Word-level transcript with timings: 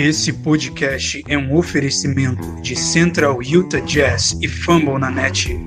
Esse 0.00 0.32
podcast 0.32 1.24
é 1.26 1.36
um 1.36 1.56
oferecimento 1.56 2.62
de 2.62 2.76
Central 2.76 3.42
Utah 3.42 3.80
Jazz 3.80 4.38
e 4.40 4.46
Fumble 4.46 4.96
na 4.96 5.10
Net. 5.10 5.58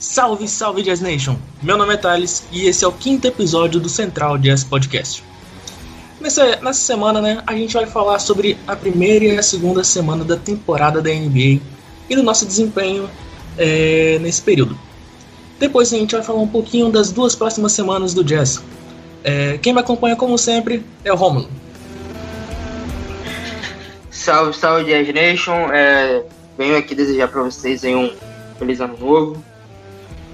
Salve, 0.00 0.48
salve 0.48 0.82
Jazz 0.82 1.00
Nation! 1.00 1.36
Meu 1.62 1.78
nome 1.78 1.94
é 1.94 1.96
Thales 1.96 2.42
e 2.50 2.66
esse 2.66 2.84
é 2.84 2.88
o 2.88 2.92
quinto 2.92 3.28
episódio 3.28 3.78
do 3.78 3.88
Central 3.88 4.36
Jazz 4.36 4.64
Podcast. 4.64 5.22
Nessa, 6.26 6.56
nessa 6.56 6.80
semana, 6.80 7.22
né, 7.22 7.40
a 7.46 7.54
gente 7.54 7.72
vai 7.72 7.86
falar 7.86 8.18
sobre 8.18 8.58
a 8.66 8.74
primeira 8.74 9.24
e 9.24 9.38
a 9.38 9.42
segunda 9.44 9.84
semana 9.84 10.24
da 10.24 10.36
temporada 10.36 11.00
da 11.00 11.08
NBA 11.08 11.60
e 12.10 12.16
do 12.16 12.22
nosso 12.24 12.44
desempenho 12.44 13.08
é, 13.56 14.18
nesse 14.20 14.42
período. 14.42 14.76
Depois 15.56 15.92
a 15.92 15.96
gente 15.96 16.16
vai 16.16 16.24
falar 16.24 16.40
um 16.40 16.48
pouquinho 16.48 16.90
das 16.90 17.12
duas 17.12 17.36
próximas 17.36 17.70
semanas 17.70 18.12
do 18.12 18.24
Jazz. 18.24 18.60
É, 19.22 19.56
quem 19.58 19.72
me 19.72 19.78
acompanha, 19.78 20.16
como 20.16 20.36
sempre, 20.36 20.84
é 21.04 21.12
o 21.12 21.16
Romulo. 21.16 21.48
Salve, 24.10 24.52
salve 24.58 24.84
Jazz 24.86 25.14
Nation! 25.14 25.70
É, 25.72 26.24
venho 26.58 26.76
aqui 26.76 26.96
desejar 26.96 27.28
para 27.28 27.40
vocês 27.44 27.84
aí 27.84 27.94
um 27.94 28.12
feliz 28.58 28.80
ano 28.80 28.98
novo 28.98 29.44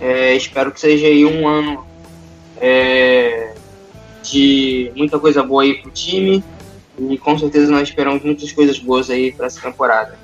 é, 0.01 0.35
espero 0.35 0.73
que 0.73 0.81
seja 0.81 1.07
aí 1.07 1.27
um 1.27 1.47
ano 1.47 1.85
é, 2.59 3.53
de 4.23 4.93
muita 4.97 5.19
coisa 5.19 5.43
boa 5.43 5.63
aí 5.63 5.75
pro 5.75 5.91
time 5.91 6.43
e 6.99 7.19
com 7.19 7.39
certeza 7.39 7.71
nós 7.71 7.89
esperamos 7.89 8.23
muitas 8.23 8.53
coisas 8.53 8.79
boas 8.79 9.11
aí 9.11 9.33
para 9.33 9.47
essa 9.47 9.61
temporada. 9.61 10.19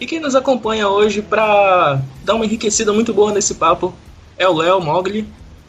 E 0.00 0.06
quem 0.06 0.20
nos 0.20 0.34
acompanha 0.34 0.88
hoje 0.88 1.22
para 1.22 2.00
dar 2.24 2.34
uma 2.34 2.44
enriquecida 2.44 2.92
muito 2.92 3.14
boa 3.14 3.32
nesse 3.32 3.54
papo 3.54 3.94
é 4.36 4.48
o 4.48 4.54
Léo 4.54 4.80
Mogli 4.80 5.26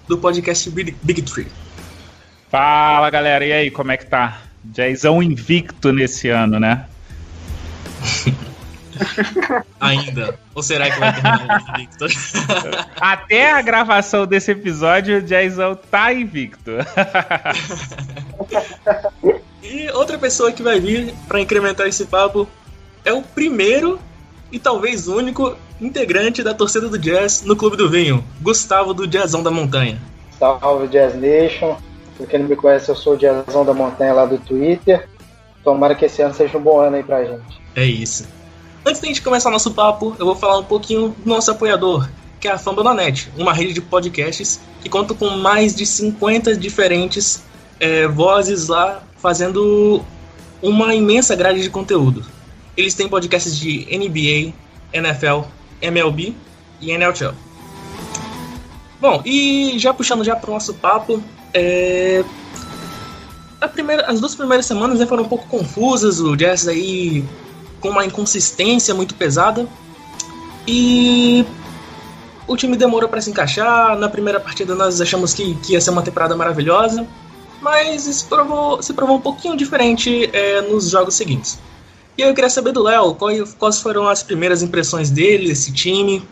do 0.07 0.17
podcast 0.17 0.69
Big, 0.69 0.95
Big 1.03 1.21
Tree. 1.21 1.47
Fala 2.49 3.09
galera, 3.09 3.45
e 3.45 3.51
aí, 3.51 3.71
como 3.71 3.91
é 3.91 3.97
que 3.97 4.05
tá? 4.05 4.41
Jaizão 4.75 5.21
invicto 5.21 5.91
nesse 5.91 6.29
ano, 6.29 6.59
né? 6.59 6.85
Ainda. 9.79 10.39
Ou 10.55 10.63
será 10.63 10.89
que 10.89 10.99
vai 10.99 11.13
terminar 11.13 11.63
invicto? 11.75 12.05
Até 12.99 13.51
a 13.51 13.61
gravação 13.61 14.25
desse 14.25 14.51
episódio, 14.51 15.17
o 15.17 15.21
Jason 15.21 15.75
tá 15.75 16.13
invicto. 16.13 16.71
e 19.63 19.89
outra 19.91 20.17
pessoa 20.17 20.51
que 20.51 20.63
vai 20.63 20.79
vir 20.79 21.13
para 21.27 21.39
incrementar 21.39 21.87
esse 21.87 22.05
papo 22.05 22.47
é 23.03 23.11
o 23.11 23.21
primeiro 23.21 23.99
e 24.51 24.59
talvez 24.59 25.07
único 25.07 25.57
integrante 25.81 26.43
da 26.43 26.53
torcida 26.53 26.87
do 26.87 26.97
Jazz 26.97 27.43
no 27.43 27.55
Clube 27.55 27.75
do 27.75 27.89
Vinho, 27.89 28.23
Gustavo 28.41 28.93
do 28.93 29.07
Jazzão 29.07 29.41
da 29.41 29.51
Montanha. 29.51 29.99
Salve 30.37 30.87
Jazz 30.87 31.15
Nation. 31.15 31.75
Pra 32.17 32.27
quem 32.27 32.39
não 32.39 32.47
me 32.47 32.55
conhece, 32.55 32.89
eu 32.89 32.95
sou 32.95 33.13
o 33.13 33.17
Jazzão 33.17 33.65
da 33.65 33.73
Montanha 33.73 34.13
lá 34.13 34.25
do 34.25 34.37
Twitter. 34.37 35.07
Tomara 35.63 35.95
que 35.95 36.05
esse 36.05 36.21
ano 36.21 36.33
seja 36.33 36.57
um 36.57 36.61
bom 36.61 36.79
ano 36.79 36.97
aí 36.97 37.03
pra 37.03 37.23
gente. 37.23 37.61
É 37.75 37.85
isso. 37.85 38.27
Antes 38.85 38.99
da 38.99 39.07
gente 39.07 39.21
começar 39.21 39.49
nosso 39.49 39.71
papo, 39.71 40.13
eu 40.19 40.25
vou 40.25 40.35
falar 40.35 40.59
um 40.59 40.63
pouquinho 40.63 41.15
do 41.23 41.29
nosso 41.29 41.49
apoiador, 41.49 42.09
que 42.39 42.49
é 42.49 42.51
a 42.51 42.57
Fambonanet, 42.57 43.31
uma 43.37 43.53
rede 43.53 43.71
de 43.71 43.81
podcasts 43.81 44.59
que 44.81 44.89
conta 44.89 45.13
com 45.13 45.29
mais 45.29 45.73
de 45.73 45.85
50 45.85 46.57
diferentes 46.57 47.43
é, 47.79 48.07
vozes 48.07 48.67
lá 48.67 49.01
fazendo 49.15 50.03
uma 50.61 50.93
imensa 50.93 51.33
grade 51.33 51.61
de 51.61 51.69
conteúdo. 51.69 52.25
Eles 52.75 52.93
têm 52.93 53.07
podcasts 53.07 53.57
de 53.57 53.85
NBA, 53.85 54.53
NFL, 54.91 55.47
MLB 55.81 56.35
e 56.81 56.91
NHL. 56.91 57.33
Bom, 58.99 59.21
e 59.25 59.79
já 59.79 59.93
puxando 59.93 60.25
já 60.25 60.35
para 60.35 60.49
o 60.49 60.53
nosso 60.53 60.73
papo, 60.73 61.23
é... 61.53 62.23
primeira, 63.73 64.05
as 64.07 64.19
duas 64.19 64.35
primeiras 64.35 64.65
semanas 64.65 64.99
né, 64.99 65.05
foram 65.05 65.23
um 65.23 65.29
pouco 65.29 65.47
confusas, 65.47 66.19
o 66.19 66.35
Jazz 66.35 66.67
aí 66.67 67.23
com 67.83 67.89
uma 67.89 68.05
inconsistência 68.05 68.95
muito 68.95 69.13
pesada. 69.13 69.67
E 70.65 71.45
o 72.47 72.55
time 72.55 72.77
demorou 72.77 73.09
para 73.09 73.19
se 73.19 73.29
encaixar. 73.29 73.97
Na 73.97 74.07
primeira 74.07 74.39
partida 74.39 74.73
nós 74.73 75.01
achamos 75.01 75.33
que, 75.33 75.53
que 75.55 75.73
ia 75.73 75.81
ser 75.81 75.89
uma 75.89 76.01
temporada 76.01 76.33
maravilhosa, 76.33 77.05
mas 77.61 78.03
se 78.03 78.25
provou, 78.25 78.81
se 78.81 78.93
provou 78.93 79.17
um 79.17 79.21
pouquinho 79.21 79.57
diferente 79.57 80.29
é, 80.31 80.61
nos 80.61 80.89
jogos 80.89 81.13
seguintes. 81.15 81.59
E 82.17 82.21
eu 82.21 82.33
queria 82.33 82.49
saber 82.49 82.71
do 82.71 82.81
Léo, 82.81 83.15
quais, 83.15 83.81
foram 83.81 84.07
as 84.07 84.23
primeiras 84.23 84.63
impressões 84.63 85.09
dele, 85.09 85.47
desse 85.47 85.73
time? 85.73 86.23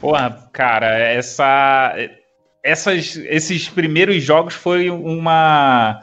Pô, 0.00 0.12
cara, 0.52 0.98
essa, 0.98 1.94
essas, 2.64 3.14
esses 3.16 3.68
primeiros 3.68 4.20
jogos 4.22 4.54
foi 4.54 4.90
uma 4.90 6.02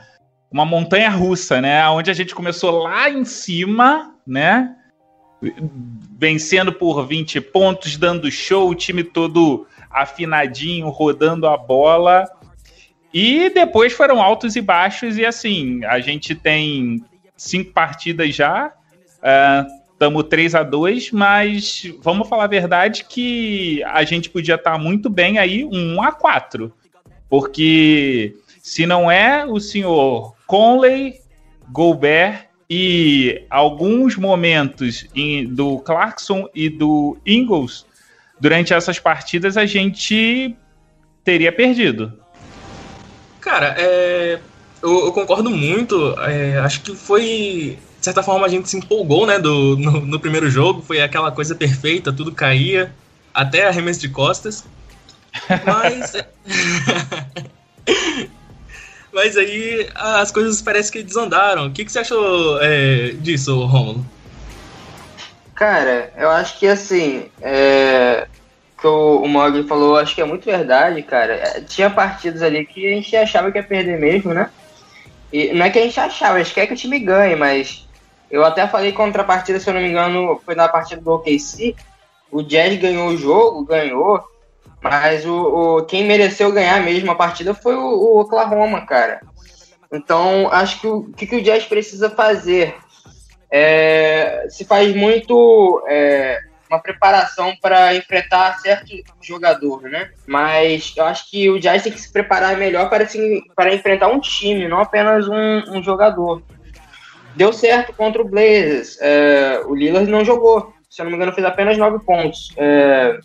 uma 0.52 0.66
montanha 0.66 1.10
russa, 1.10 1.62
né? 1.62 1.88
Onde 1.90 2.10
a 2.10 2.14
gente 2.14 2.34
começou 2.34 2.72
lá 2.84 3.10
em 3.10 3.26
cima, 3.26 4.16
né? 4.26 4.76
Vencendo 6.18 6.74
por 6.74 7.06
20 7.06 7.40
pontos, 7.42 7.98
dando 7.98 8.32
show, 8.32 8.70
o 8.70 8.76
time 8.76 9.04
todo 9.04 9.68
afinadinho, 9.90 10.90
rodando 10.90 11.48
a 11.48 11.58
bola. 11.58 12.26
E 13.14 13.50
depois 13.50 13.94
foram 13.94 14.22
altos 14.22 14.56
e 14.56 14.62
baixos, 14.62 15.18
e 15.18 15.26
assim, 15.26 15.84
a 15.86 16.00
gente 16.00 16.36
tem 16.36 17.04
cinco 17.36 17.72
partidas 17.72 18.36
já. 18.36 18.74
Estamos 19.94 20.22
uh, 20.22 20.26
3 20.26 20.56
a 20.56 20.64
2 20.64 21.12
mas 21.12 21.92
vamos 22.02 22.30
falar 22.30 22.44
a 22.44 22.48
verdade 22.48 23.04
que 23.04 23.84
a 23.84 24.04
gente 24.04 24.30
podia 24.30 24.56
estar 24.56 24.74
tá 24.74 24.78
muito 24.78 25.10
bem 25.10 25.40
aí 25.40 25.66
1 25.66 26.02
a 26.04 26.12
4 26.12 26.72
Porque 27.28 28.36
se 28.62 28.86
não 28.86 29.10
é 29.10 29.44
o 29.44 29.60
senhor 29.60 30.37
Conley, 30.48 31.20
Gobert 31.70 32.48
e 32.70 33.46
alguns 33.50 34.16
momentos 34.16 35.06
em, 35.14 35.46
do 35.46 35.80
Clarkson 35.80 36.50
e 36.56 36.70
do 36.70 37.18
Ingles, 37.26 37.86
durante 38.40 38.74
essas 38.74 38.98
partidas 38.98 39.58
a 39.58 39.66
gente 39.66 40.56
teria 41.24 41.52
perdido. 41.52 42.14
Cara, 43.42 43.76
é, 43.78 44.40
eu, 44.82 45.06
eu, 45.06 45.14
concordo 45.14 45.50
muito. 45.50 46.16
É, 46.22 46.58
acho 46.60 46.82
que 46.82 46.96
foi. 46.96 47.78
De 48.00 48.06
certa 48.06 48.24
forma 48.24 48.46
a 48.46 48.50
gente 48.50 48.70
se 48.70 48.78
empolgou 48.78 49.26
né, 49.26 49.40
do, 49.40 49.76
no, 49.78 50.06
no 50.06 50.20
primeiro 50.20 50.50
jogo. 50.50 50.82
Foi 50.82 51.02
aquela 51.02 51.32
coisa 51.32 51.56
perfeita, 51.56 52.14
tudo 52.14 52.32
caía, 52.32 52.94
até 53.34 53.68
arremesso 53.68 54.00
de 54.00 54.10
costas. 54.10 54.66
Mas. 55.66 56.14
Mas 59.12 59.38
aí 59.38 59.90
as 59.96 60.32
coisas 60.32 60.62
parecem 60.62 60.92
que 60.92 61.04
desandaram. 61.04 61.68
O 61.68 61.72
que, 61.72 61.86
que 61.86 61.92
você 61.92 62.00
achou 62.00 62.60
é, 62.62 63.12
disso, 63.14 63.66
Romulo? 63.66 64.06
Cara, 65.56 66.14
eu 66.16 66.30
acho 66.30 66.60
que 66.60 66.68
assim, 66.68 67.26
é, 67.42 68.28
que 68.80 68.86
o, 68.86 69.24
o 69.24 69.28
Mogli 69.28 69.68
falou, 69.68 69.98
acho 69.98 70.14
que 70.14 70.22
é 70.22 70.26
muito 70.26 70.46
verdade, 70.46 71.02
cara. 71.02 71.34
É, 71.34 71.62
tinha 71.62 71.90
partidas 71.90 72.42
ali 72.44 72.66
que 72.66 72.86
a 72.86 72.96
gente 72.96 73.16
achava 73.16 73.52
que 73.52 73.58
ia 73.58 73.64
perder 73.64 74.00
mesmo, 74.00 74.34
né? 74.34 74.52
E 75.34 75.52
não 75.54 75.66
é 75.66 75.70
que 75.70 75.80
a 75.80 75.82
gente 75.82 76.00
achava, 76.00 76.36
a 76.36 76.44
gente 76.44 76.54
quer 76.54 76.68
que 76.68 76.74
o 76.74 76.78
time 76.78 77.00
ganhe, 77.00 77.36
mas 77.36 77.88
eu 78.30 78.46
até 78.46 78.68
falei 78.68 78.92
contra 78.92 79.24
a 79.24 79.26
partida, 79.26 79.60
se 79.60 79.70
eu 79.70 79.74
não 79.74 79.82
me 79.82 79.90
engano, 79.90 80.40
foi 80.46 80.54
na 80.54 80.68
partida 80.68 81.02
do 81.02 81.12
OKC. 81.12 81.76
O 82.32 82.44
Jazz 82.44 82.78
ganhou 82.78 83.10
o 83.10 83.18
jogo, 83.18 83.66
ganhou, 83.66 84.24
mas 84.82 85.26
o, 85.26 85.36
o, 85.78 85.86
quem 85.86 86.06
mereceu 86.06 86.52
ganhar 86.52 86.82
mesmo 86.82 87.12
a 87.12 87.16
partida 87.16 87.54
foi 87.54 87.76
o, 87.76 87.82
o 87.82 88.20
Oklahoma, 88.20 88.86
cara. 88.86 89.22
Então, 89.92 90.50
acho 90.52 90.82
que 90.82 90.88
o 90.88 91.04
que, 91.14 91.26
que 91.26 91.36
o 91.38 91.44
Jazz 91.44 91.66
precisa 91.66 92.10
fazer 92.10 92.76
é, 93.50 94.48
se 94.50 94.66
faz 94.66 94.94
muito 94.94 95.84
é, 95.88 96.40
uma 96.70 96.80
preparação 96.80 97.56
para 97.62 97.96
enfrentar 97.96 98.60
certo 98.60 98.92
jogador, 99.22 99.84
né? 99.84 100.12
Mas 100.26 100.94
eu 100.96 101.06
acho 101.06 101.30
que 101.30 101.50
o 101.50 101.60
Jazz 101.60 101.84
tem 101.84 101.92
que 101.92 102.02
se 102.02 102.12
preparar 102.12 102.58
melhor 102.58 102.90
para, 102.90 103.08
se, 103.08 103.42
para 103.56 103.74
enfrentar 103.74 104.10
um 104.10 104.20
time, 104.20 104.68
não 104.68 104.80
apenas 104.80 105.28
um, 105.28 105.78
um 105.78 105.84
jogador. 105.84 106.42
Deu 107.36 107.54
certo 107.54 107.94
contra 107.94 108.22
o 108.22 108.28
Blazers. 108.28 108.98
É, 109.00 109.62
o 109.66 109.76
Lillard 109.76 110.10
não 110.10 110.26
jogou. 110.26 110.74
Se 110.90 111.02
eu 111.02 111.06
não 111.06 111.12
me 111.12 111.18
engano, 111.18 111.34
fez 111.34 111.46
apenas 111.46 111.78
nove 111.78 112.04
pontos. 112.04 112.52
É, 112.58 113.20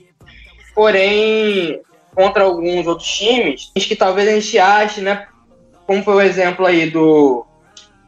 porém, 0.74 1.80
contra 2.14 2.44
alguns 2.44 2.86
outros 2.86 3.08
times, 3.08 3.70
que 3.74 3.96
talvez 3.96 4.28
a 4.28 4.32
gente 4.32 4.58
ache, 4.58 5.00
né? 5.00 5.26
Como 5.86 6.02
foi 6.02 6.14
o 6.14 6.20
exemplo 6.20 6.66
aí 6.66 6.90
do, 6.90 7.44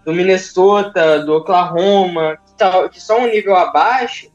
do 0.05 0.13
Minnesota, 0.13 1.21
do 1.21 1.37
Oklahoma, 1.37 2.39
que, 2.47 2.89
que 2.91 3.01
são 3.01 3.21
um 3.21 3.31
nível 3.31 3.57
abaixo, 3.57 4.31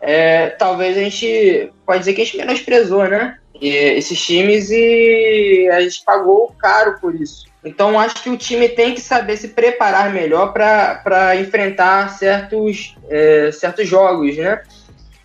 é, 0.00 0.48
talvez 0.48 0.96
a 0.96 1.00
gente 1.00 1.70
pode 1.84 2.00
dizer 2.00 2.14
que 2.14 2.22
a 2.22 2.24
gente 2.24 2.36
menosprezou, 2.38 3.06
né? 3.06 3.36
esses 3.60 4.18
times 4.20 4.70
e 4.70 5.68
a 5.70 5.80
gente 5.82 6.02
pagou 6.04 6.54
caro 6.58 6.98
por 6.98 7.14
isso. 7.14 7.44
Então 7.62 8.00
acho 8.00 8.22
que 8.22 8.30
o 8.30 8.36
time 8.36 8.68
tem 8.68 8.94
que 8.94 9.00
saber 9.00 9.36
se 9.36 9.48
preparar 9.48 10.12
melhor 10.12 10.52
para 10.52 11.36
enfrentar 11.36 12.08
certos, 12.10 12.96
é, 13.08 13.50
certos 13.52 13.86
jogos, 13.86 14.36
né? 14.36 14.62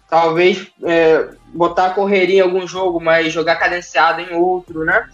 Talvez 0.10 0.68
é, 0.84 1.30
botar 1.56 1.88
a 1.88 1.90
correria 1.92 2.40
em 2.40 2.42
algum 2.42 2.68
jogo, 2.68 3.00
mas 3.00 3.32
jogar 3.32 3.56
cadenciado 3.56 4.22
em 4.22 4.34
outro, 4.36 4.84
né? 4.84 5.08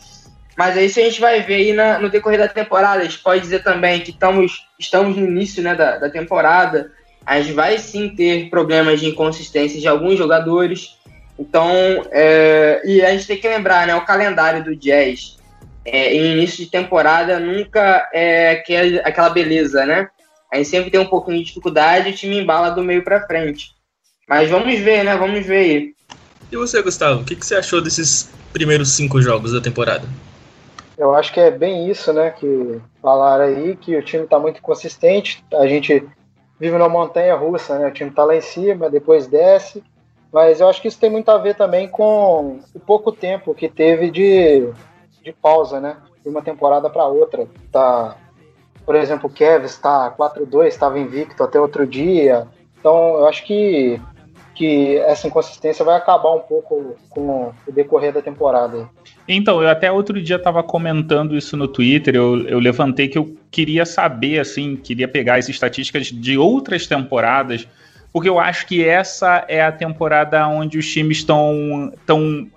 Mas 0.57 0.75
é 0.75 0.83
isso 0.83 0.99
a 0.99 1.03
gente 1.03 1.21
vai 1.21 1.41
ver 1.41 1.55
aí 1.55 1.73
na, 1.73 1.99
no 1.99 2.09
decorrer 2.09 2.39
da 2.39 2.47
temporada. 2.47 3.01
A 3.01 3.03
gente 3.03 3.19
pode 3.19 3.41
dizer 3.41 3.63
também 3.63 4.01
que 4.01 4.11
estamos, 4.11 4.67
estamos 4.77 5.15
no 5.15 5.25
início 5.25 5.63
né, 5.63 5.75
da, 5.75 5.97
da 5.97 6.09
temporada. 6.09 6.91
A 7.25 7.39
gente 7.39 7.53
vai 7.53 7.77
sim 7.77 8.09
ter 8.09 8.49
problemas 8.49 8.99
de 8.99 9.07
inconsistência 9.07 9.79
de 9.79 9.87
alguns 9.87 10.17
jogadores. 10.17 10.97
Então, 11.39 11.71
é, 12.11 12.81
e 12.83 13.01
a 13.01 13.11
gente 13.11 13.27
tem 13.27 13.37
que 13.37 13.47
lembrar, 13.47 13.87
né, 13.87 13.95
o 13.95 14.05
calendário 14.05 14.63
do 14.63 14.75
Jazz 14.75 15.37
é, 15.85 16.13
em 16.13 16.33
início 16.33 16.63
de 16.63 16.69
temporada 16.69 17.39
nunca 17.39 18.09
é 18.13 18.63
aquela 19.03 19.29
beleza, 19.29 19.85
né? 19.85 20.09
A 20.51 20.57
gente 20.57 20.69
sempre 20.69 20.91
tem 20.91 20.99
um 20.99 21.07
pouquinho 21.07 21.37
de 21.37 21.45
dificuldade 21.45 22.09
e 22.09 22.11
o 22.11 22.15
time 22.15 22.37
embala 22.37 22.69
do 22.69 22.83
meio 22.83 23.03
para 23.03 23.25
frente. 23.25 23.71
Mas 24.27 24.49
vamos 24.49 24.77
ver, 24.79 25.03
né? 25.03 25.15
Vamos 25.15 25.45
ver 25.45 25.57
aí. 25.57 25.93
E 26.51 26.57
você, 26.57 26.81
Gustavo, 26.81 27.21
o 27.21 27.25
que, 27.25 27.35
que 27.35 27.45
você 27.45 27.55
achou 27.55 27.81
desses 27.81 28.29
primeiros 28.51 28.91
cinco 28.91 29.21
jogos 29.21 29.53
da 29.53 29.61
temporada? 29.61 30.05
Eu 30.97 31.15
acho 31.15 31.33
que 31.33 31.39
é 31.39 31.49
bem 31.49 31.89
isso, 31.89 32.11
né? 32.11 32.29
Que 32.29 32.81
falaram 33.01 33.45
aí, 33.45 33.75
que 33.77 33.95
o 33.95 34.03
time 34.03 34.25
está 34.25 34.37
muito 34.37 34.61
consistente. 34.61 35.43
A 35.53 35.65
gente 35.65 36.05
vive 36.59 36.77
numa 36.77 36.89
montanha 36.89 37.35
russa, 37.35 37.79
né? 37.79 37.87
O 37.87 37.93
time 37.93 38.09
está 38.09 38.25
lá 38.25 38.35
em 38.35 38.41
cima, 38.41 38.89
depois 38.89 39.27
desce. 39.27 39.81
Mas 40.31 40.59
eu 40.59 40.67
acho 40.67 40.81
que 40.81 40.89
isso 40.89 40.99
tem 40.99 41.09
muito 41.09 41.29
a 41.29 41.37
ver 41.37 41.55
também 41.55 41.87
com 41.87 42.59
o 42.73 42.79
pouco 42.79 43.13
tempo 43.13 43.55
que 43.55 43.69
teve 43.69 44.11
de, 44.11 44.69
de 45.23 45.31
pausa, 45.31 45.79
né? 45.79 45.97
De 46.21 46.29
uma 46.29 46.41
temporada 46.41 46.89
para 46.89 47.05
outra. 47.05 47.47
Tá, 47.71 48.17
por 48.85 48.95
exemplo, 48.95 49.29
o 49.29 49.33
Kevs 49.33 49.71
está 49.71 50.11
4-2, 50.11 50.67
estava 50.67 50.99
invicto 50.99 51.43
até 51.43 51.59
outro 51.59 51.87
dia. 51.87 52.45
Então 52.77 53.15
eu 53.19 53.27
acho 53.27 53.45
que 53.45 54.01
que 54.61 54.97
essa 54.97 55.25
inconsistência 55.25 55.83
vai 55.83 55.97
acabar 55.97 56.35
um 56.35 56.39
pouco 56.41 56.95
com 57.09 57.51
o 57.67 57.71
decorrer 57.71 58.13
da 58.13 58.21
temporada. 58.21 58.87
Então, 59.27 59.59
eu 59.59 59.67
até 59.67 59.91
outro 59.91 60.21
dia 60.21 60.35
estava 60.35 60.61
comentando 60.61 61.35
isso 61.35 61.57
no 61.57 61.67
Twitter, 61.67 62.15
eu, 62.15 62.47
eu 62.47 62.59
levantei 62.59 63.07
que 63.07 63.17
eu 63.17 63.35
queria 63.49 63.87
saber, 63.87 64.37
assim, 64.37 64.75
queria 64.75 65.07
pegar 65.07 65.39
as 65.39 65.49
estatísticas 65.49 66.11
de 66.11 66.37
outras 66.37 66.85
temporadas, 66.85 67.67
porque 68.13 68.29
eu 68.29 68.39
acho 68.39 68.67
que 68.67 68.87
essa 68.87 69.43
é 69.47 69.63
a 69.63 69.71
temporada 69.71 70.47
onde 70.47 70.77
os 70.77 70.87
times 70.87 71.17
estão 71.17 71.91
tão, 72.05 72.47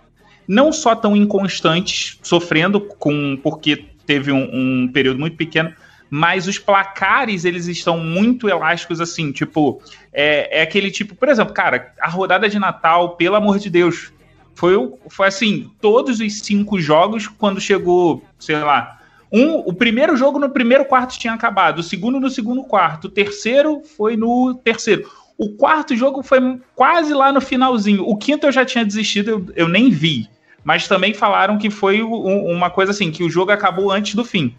não 0.46 0.74
só 0.74 0.94
tão 0.94 1.16
inconstantes, 1.16 2.18
sofrendo 2.22 2.82
com 2.82 3.34
porque 3.42 3.82
teve 4.04 4.30
um, 4.30 4.50
um 4.52 4.88
período 4.92 5.18
muito 5.18 5.38
pequeno, 5.38 5.72
mas 6.16 6.46
os 6.46 6.60
placares 6.60 7.44
eles 7.44 7.66
estão 7.66 7.98
muito 7.98 8.48
elásticos 8.48 9.00
assim, 9.00 9.32
tipo, 9.32 9.82
é, 10.12 10.60
é 10.60 10.62
aquele 10.62 10.88
tipo, 10.88 11.16
por 11.16 11.28
exemplo, 11.28 11.52
cara, 11.52 11.92
a 12.00 12.08
rodada 12.08 12.48
de 12.48 12.56
Natal, 12.56 13.16
pelo 13.16 13.34
amor 13.34 13.58
de 13.58 13.68
Deus, 13.68 14.12
foi, 14.54 14.76
foi 15.08 15.26
assim, 15.26 15.72
todos 15.80 16.20
os 16.20 16.38
cinco 16.38 16.78
jogos, 16.78 17.26
quando 17.26 17.60
chegou, 17.60 18.22
sei 18.38 18.54
lá, 18.60 19.00
um, 19.32 19.56
o 19.56 19.72
primeiro 19.72 20.16
jogo 20.16 20.38
no 20.38 20.50
primeiro 20.50 20.84
quarto 20.84 21.18
tinha 21.18 21.32
acabado, 21.32 21.80
o 21.80 21.82
segundo 21.82 22.20
no 22.20 22.30
segundo 22.30 22.62
quarto, 22.62 23.06
o 23.06 23.10
terceiro 23.10 23.82
foi 23.96 24.16
no 24.16 24.54
terceiro. 24.54 25.10
O 25.36 25.56
quarto 25.56 25.96
jogo 25.96 26.22
foi 26.22 26.60
quase 26.76 27.12
lá 27.12 27.32
no 27.32 27.40
finalzinho. 27.40 28.04
O 28.04 28.16
quinto 28.16 28.46
eu 28.46 28.52
já 28.52 28.64
tinha 28.64 28.84
desistido, 28.84 29.30
eu, 29.30 29.46
eu 29.56 29.68
nem 29.68 29.90
vi. 29.90 30.28
Mas 30.62 30.86
também 30.86 31.12
falaram 31.12 31.58
que 31.58 31.70
foi 31.70 32.02
uma 32.02 32.70
coisa 32.70 32.92
assim, 32.92 33.10
que 33.10 33.24
o 33.24 33.28
jogo 33.28 33.50
acabou 33.50 33.90
antes 33.90 34.14
do 34.14 34.24
fim. 34.24 34.54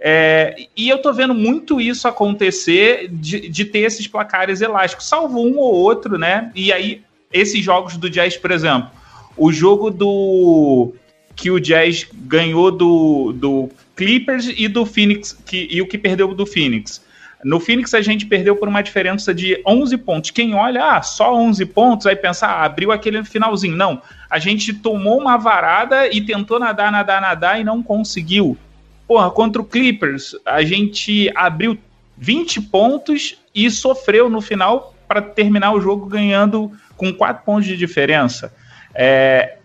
É, 0.00 0.66
e 0.76 0.88
eu 0.88 0.98
tô 0.98 1.12
vendo 1.12 1.34
muito 1.34 1.80
isso 1.80 2.06
acontecer 2.06 3.08
de, 3.08 3.48
de, 3.48 3.64
ter 3.64 3.80
esses 3.80 4.06
placares 4.06 4.60
elásticos, 4.60 5.08
salvo 5.08 5.40
um 5.40 5.56
ou 5.58 5.74
outro, 5.74 6.18
né? 6.18 6.50
E 6.54 6.72
aí, 6.72 7.02
esses 7.32 7.64
jogos 7.64 7.96
do 7.96 8.10
Jazz, 8.10 8.36
por 8.36 8.50
exemplo, 8.50 8.90
o 9.36 9.52
jogo 9.52 9.90
do 9.90 10.92
que 11.34 11.50
o 11.50 11.60
Jazz 11.60 12.06
ganhou 12.12 12.70
do, 12.70 13.32
do 13.32 13.70
Clippers 13.94 14.52
e 14.56 14.68
do 14.68 14.84
Phoenix, 14.86 15.36
que, 15.44 15.68
e 15.70 15.80
o 15.80 15.86
que 15.86 15.98
perdeu 15.98 16.34
do 16.34 16.46
Phoenix. 16.46 17.04
No 17.44 17.60
Phoenix 17.60 17.92
a 17.94 18.00
gente 18.00 18.26
perdeu 18.26 18.56
por 18.56 18.66
uma 18.66 18.82
diferença 18.82 19.34
de 19.34 19.60
11 19.66 19.98
pontos. 19.98 20.30
Quem 20.30 20.54
olha, 20.54 20.96
ah, 20.96 21.02
só 21.02 21.34
11 21.34 21.64
pontos, 21.66 22.04
vai 22.04 22.16
pensar, 22.16 22.48
ah, 22.48 22.64
abriu 22.64 22.90
aquele 22.90 23.22
finalzinho. 23.24 23.76
Não, 23.76 24.00
a 24.28 24.38
gente 24.38 24.72
tomou 24.72 25.20
uma 25.20 25.36
varada 25.36 26.08
e 26.08 26.20
tentou 26.20 26.58
nadar, 26.58 26.90
nadar, 26.90 27.20
nadar 27.20 27.60
e 27.60 27.64
não 27.64 27.82
conseguiu. 27.82 28.56
Porra, 29.06 29.30
contra 29.30 29.62
o 29.62 29.64
Clippers, 29.64 30.34
a 30.44 30.62
gente 30.62 31.30
abriu 31.34 31.78
20 32.18 32.62
pontos 32.62 33.38
e 33.54 33.70
sofreu 33.70 34.28
no 34.28 34.40
final 34.40 34.94
para 35.06 35.22
terminar 35.22 35.72
o 35.72 35.80
jogo 35.80 36.06
ganhando 36.06 36.72
com 36.96 37.12
4 37.12 37.44
pontos 37.44 37.66
de 37.66 37.76
diferença. 37.76 38.52
É, 38.94 39.58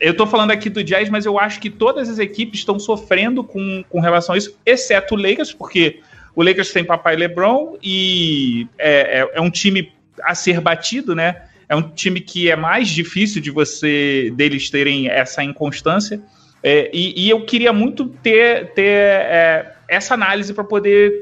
eu 0.00 0.12
estou 0.12 0.26
falando 0.26 0.50
aqui 0.50 0.68
do 0.68 0.82
Jazz, 0.82 1.08
mas 1.08 1.26
eu 1.26 1.38
acho 1.38 1.60
que 1.60 1.70
todas 1.70 2.08
as 2.08 2.18
equipes 2.18 2.60
estão 2.60 2.78
sofrendo 2.78 3.42
com, 3.42 3.84
com 3.88 4.00
relação 4.00 4.34
a 4.34 4.38
isso, 4.38 4.56
exceto 4.64 5.14
o 5.14 5.18
Lakers, 5.18 5.52
porque 5.52 6.00
o 6.34 6.42
Lakers 6.42 6.72
tem 6.72 6.84
papai 6.84 7.16
LeBron 7.16 7.76
e 7.82 8.68
é, 8.78 9.20
é, 9.20 9.30
é, 9.34 9.40
um 9.40 9.50
time 9.50 9.92
a 10.22 10.34
ser 10.34 10.60
batido, 10.60 11.14
né? 11.14 11.42
É 11.68 11.76
um 11.76 11.82
time 11.82 12.20
que 12.20 12.50
é 12.50 12.56
mais 12.56 12.88
difícil 12.88 13.42
de 13.42 13.50
você 13.50 14.32
deles 14.34 14.70
terem 14.70 15.08
essa 15.08 15.42
inconstância. 15.42 16.20
É, 16.62 16.90
e, 16.92 17.26
e, 17.26 17.30
eu 17.30 17.44
queria 17.44 17.72
muito 17.72 18.08
ter, 18.08 18.72
ter 18.72 18.82
é, 18.84 19.74
essa 19.86 20.14
análise 20.14 20.52
para 20.52 20.64
poder, 20.64 21.12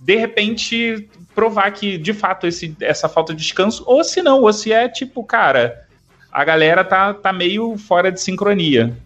de 0.00 0.16
repente, 0.16 1.08
provar 1.34 1.70
que 1.72 1.98
de 1.98 2.12
fato 2.12 2.46
esse, 2.46 2.76
essa 2.80 3.08
falta 3.08 3.34
de 3.34 3.42
descanso, 3.42 3.82
ou 3.86 4.04
se 4.04 4.22
não, 4.22 4.42
ou 4.42 4.52
se 4.52 4.72
é 4.72 4.88
tipo, 4.88 5.24
cara, 5.24 5.84
a 6.30 6.44
galera 6.44 6.84
tá, 6.84 7.12
tá 7.12 7.32
meio 7.32 7.76
fora 7.76 8.10
de 8.12 8.20
sincronia. 8.20 8.96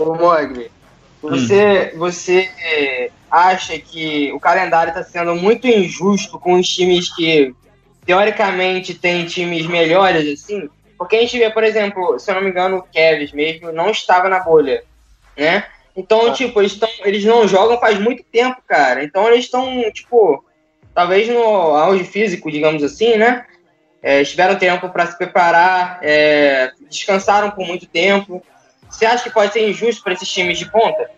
Ô 0.00 0.14
Mogli, 0.14 0.70
você, 1.20 1.92
hum. 1.94 1.98
você 1.98 3.10
acha 3.30 3.78
que 3.78 4.32
o 4.32 4.40
calendário 4.40 4.90
está 4.90 5.02
sendo 5.02 5.34
muito 5.34 5.66
injusto 5.66 6.38
com 6.38 6.54
os 6.54 6.68
times 6.68 7.14
que 7.14 7.54
teoricamente 8.06 8.94
têm 8.94 9.26
times 9.26 9.66
melhores, 9.66 10.40
assim? 10.40 10.68
Porque 10.98 11.16
a 11.16 11.20
gente 11.20 11.38
vê, 11.38 11.48
por 11.48 11.62
exemplo, 11.62 12.18
se 12.18 12.28
eu 12.28 12.34
não 12.34 12.42
me 12.42 12.50
engano, 12.50 12.78
o 12.78 12.82
Kevs 12.82 13.32
mesmo 13.32 13.70
não 13.70 13.90
estava 13.90 14.28
na 14.28 14.40
bolha, 14.40 14.82
né? 15.36 15.64
Então, 15.96 16.26
ah. 16.26 16.32
tipo, 16.32 16.60
eles, 16.60 16.76
tão, 16.76 16.88
eles 17.04 17.24
não 17.24 17.46
jogam 17.46 17.78
faz 17.78 17.98
muito 17.98 18.24
tempo, 18.24 18.60
cara. 18.66 19.04
Então 19.04 19.28
eles 19.28 19.44
estão, 19.44 19.82
tipo, 19.92 20.44
talvez 20.92 21.28
no 21.28 21.40
auge 21.40 22.04
físico, 22.04 22.50
digamos 22.50 22.82
assim, 22.82 23.16
né? 23.16 23.46
É, 24.02 24.24
tiveram 24.24 24.56
tempo 24.56 24.88
para 24.90 25.06
se 25.06 25.16
preparar, 25.16 26.00
é, 26.02 26.72
descansaram 26.88 27.50
por 27.52 27.66
muito 27.66 27.86
tempo. 27.86 28.42
Você 28.88 29.06
acha 29.06 29.24
que 29.24 29.30
pode 29.30 29.52
ser 29.52 29.68
injusto 29.68 30.02
para 30.02 30.12
esses 30.12 30.28
times 30.28 30.58
de 30.58 30.70
ponta? 30.70 31.10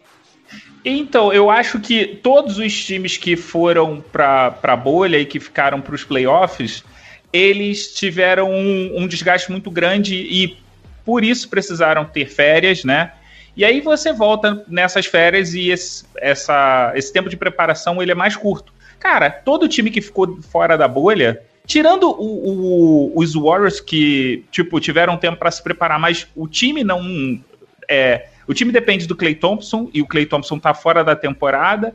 Então, 0.85 1.33
eu 1.33 1.51
acho 1.51 1.79
que 1.79 2.07
todos 2.07 2.59
os 2.59 2.85
times 2.85 3.17
que 3.17 3.37
foram 3.37 4.01
para 4.01 4.59
a 4.63 4.77
bolha 4.77 5.19
e 5.19 5.27
que 5.27 5.39
ficaram 5.39 5.81
para 5.81 5.95
os 5.95 6.05
playoffs, 6.05 6.83
eles 7.33 7.95
tiveram 7.95 8.51
um, 8.51 9.03
um, 9.03 9.07
desgaste 9.07 9.51
muito 9.51 9.71
grande 9.71 10.15
e 10.17 10.57
por 11.05 11.25
isso 11.25 11.49
precisaram 11.49 12.05
ter 12.05 12.27
férias, 12.27 12.85
né? 12.85 13.13
E 13.57 13.65
aí 13.65 13.81
você 13.81 14.13
volta 14.13 14.65
nessas 14.69 15.07
férias 15.07 15.55
e 15.55 15.71
esse, 15.71 16.05
essa, 16.17 16.93
esse 16.95 17.13
tempo 17.13 17.29
de 17.29 17.37
preparação 17.37 18.01
ele 18.03 18.13
é 18.13 18.15
mais 18.15 18.37
curto. 18.37 18.73
Cara, 18.99 19.31
todo 19.31 19.69
time 19.69 19.91
que 19.91 20.01
ficou 20.01 20.41
fora 20.43 20.77
da 20.77 20.87
bolha, 20.87 21.43
tirando 21.67 22.11
o, 22.11 23.13
o, 23.13 23.19
os 23.19 23.35
Warriors 23.35 23.81
que 23.81 24.45
tipo 24.51 24.79
tiveram 24.81 25.17
tempo 25.17 25.39
para 25.39 25.51
se 25.51 25.63
preparar, 25.63 25.99
mas 25.99 26.27
o 26.35 26.47
time 26.47 26.85
não 26.85 27.41
é, 27.89 28.29
o 28.47 28.55
time 28.55 28.73
depende 28.73 29.07
do 29.07 29.17
Clay 29.17 29.35
Thompson 29.35 29.91
e 29.93 30.03
o 30.03 30.07
Clay 30.07 30.27
Thompson 30.27 30.59
tá 30.59 30.75
fora 30.75 31.03
da 31.03 31.17
temporada 31.17 31.95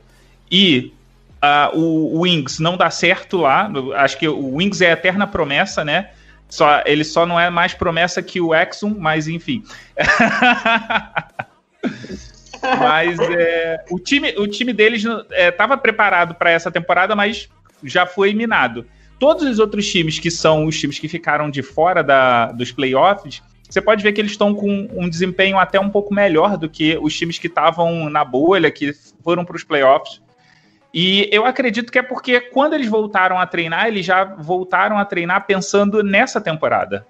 e 0.52 0.94
uh, 1.74 1.78
o, 1.78 2.22
Wings 2.22 2.60
não 2.60 2.78
dá 2.78 2.90
certo 2.90 3.38
lá. 3.38 3.70
Acho 3.96 4.18
que 4.18 4.28
o 4.28 4.56
Wings 4.56 4.82
é 4.82 4.90
a 4.90 4.94
eterna 4.94 5.28
promessa, 5.28 5.84
né? 5.84 6.12
Só, 6.48 6.82
ele 6.86 7.04
só 7.04 7.26
não 7.26 7.40
é 7.40 7.50
mais 7.50 7.74
promessa 7.74 8.22
que 8.22 8.40
o 8.40 8.54
Exxon, 8.54 8.96
mas 8.98 9.28
enfim. 9.28 9.64
mas 12.80 13.20
é, 13.20 13.84
o, 13.90 14.00
time, 14.00 14.34
o 14.38 14.48
time 14.48 14.72
deles 14.72 15.04
estava 15.32 15.74
é, 15.74 15.78
preparado 15.78 16.36
para 16.36 16.52
essa 16.52 16.72
temporada, 16.72 17.16
mas 17.16 17.50
já 17.84 18.06
foi 18.06 18.34
minado. 18.34 18.86
Todos 19.20 19.44
os 19.44 19.60
outros 19.60 19.90
times 19.90 20.20
que 20.20 20.30
são 20.30 20.66
os 20.66 20.80
times 20.80 21.00
que 21.00 21.08
ficaram 21.08 21.50
de 21.50 21.64
fora 21.64 22.04
da, 22.04 22.52
dos 22.52 22.72
playoffs, 22.72 23.42
você 23.70 23.82
pode 23.82 24.04
ver 24.04 24.14
que 24.14 24.22
eles 24.22 24.32
estão 24.32 24.54
com 24.54 24.88
um 24.94 25.10
desempenho 25.10 25.58
até 25.58 25.80
um 25.80 25.90
pouco 25.90 26.14
melhor 26.14 26.58
do 26.58 26.70
que 26.70 26.98
os 27.02 27.18
times 27.18 27.40
que 27.40 27.48
estavam 27.48 28.10
na 28.10 28.24
bolha, 28.24 28.70
que 28.70 28.94
foram 29.24 29.44
para 29.44 29.56
os 29.56 29.64
playoffs. 29.64 30.22
E 30.96 31.28
eu 31.30 31.46
acredito 31.46 31.92
que 31.92 32.00
é 32.00 32.02
porque 32.02 32.40
quando 32.40 32.74
eles 32.74 32.88
voltaram 32.88 33.38
a 33.38 33.46
treinar, 33.46 33.88
eles 33.88 34.06
já 34.06 34.24
voltaram 34.24 34.98
a 34.98 35.04
treinar 35.04 35.46
pensando 35.46 36.02
nessa 36.02 36.40
temporada. 36.40 37.06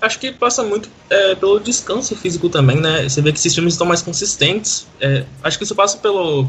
Acho 0.00 0.20
que 0.20 0.30
passa 0.30 0.62
muito 0.62 0.88
é, 1.10 1.34
pelo 1.34 1.58
descanso 1.58 2.14
físico 2.14 2.48
também, 2.48 2.76
né? 2.80 3.08
Você 3.08 3.20
vê 3.20 3.32
que 3.32 3.38
esses 3.40 3.52
times 3.52 3.74
estão 3.74 3.88
mais 3.88 4.02
consistentes. 4.02 4.86
É, 5.00 5.24
acho 5.42 5.58
que 5.58 5.64
isso 5.64 5.74
passa 5.74 5.98
pelo, 5.98 6.46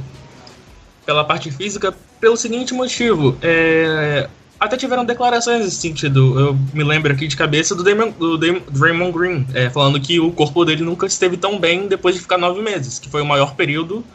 pela 1.07 1.23
parte 1.23 1.49
física 1.49 1.91
pelo 2.21 2.37
seguinte 2.37 2.71
motivo. 2.71 3.35
É, 3.41 4.29
até 4.59 4.77
tiveram 4.77 5.03
declarações 5.03 5.65
nesse 5.65 5.77
sentido. 5.77 6.39
Eu 6.39 6.59
me 6.71 6.83
lembro 6.83 7.11
aqui 7.11 7.27
de 7.27 7.35
cabeça 7.35 7.73
do, 7.73 7.83
Damon, 7.83 8.11
do 8.11 8.37
Draymond 8.37 9.11
Green, 9.11 9.47
é, 9.55 9.71
falando 9.71 9.99
que 9.99 10.19
o 10.19 10.31
corpo 10.31 10.63
dele 10.63 10.83
nunca 10.83 11.07
esteve 11.07 11.35
tão 11.35 11.57
bem 11.59 11.87
depois 11.87 12.13
de 12.13 12.21
ficar 12.21 12.37
nove 12.37 12.61
meses, 12.61 12.99
que 12.99 13.09
foi 13.09 13.23
o 13.23 13.25
maior 13.25 13.55
período 13.55 14.05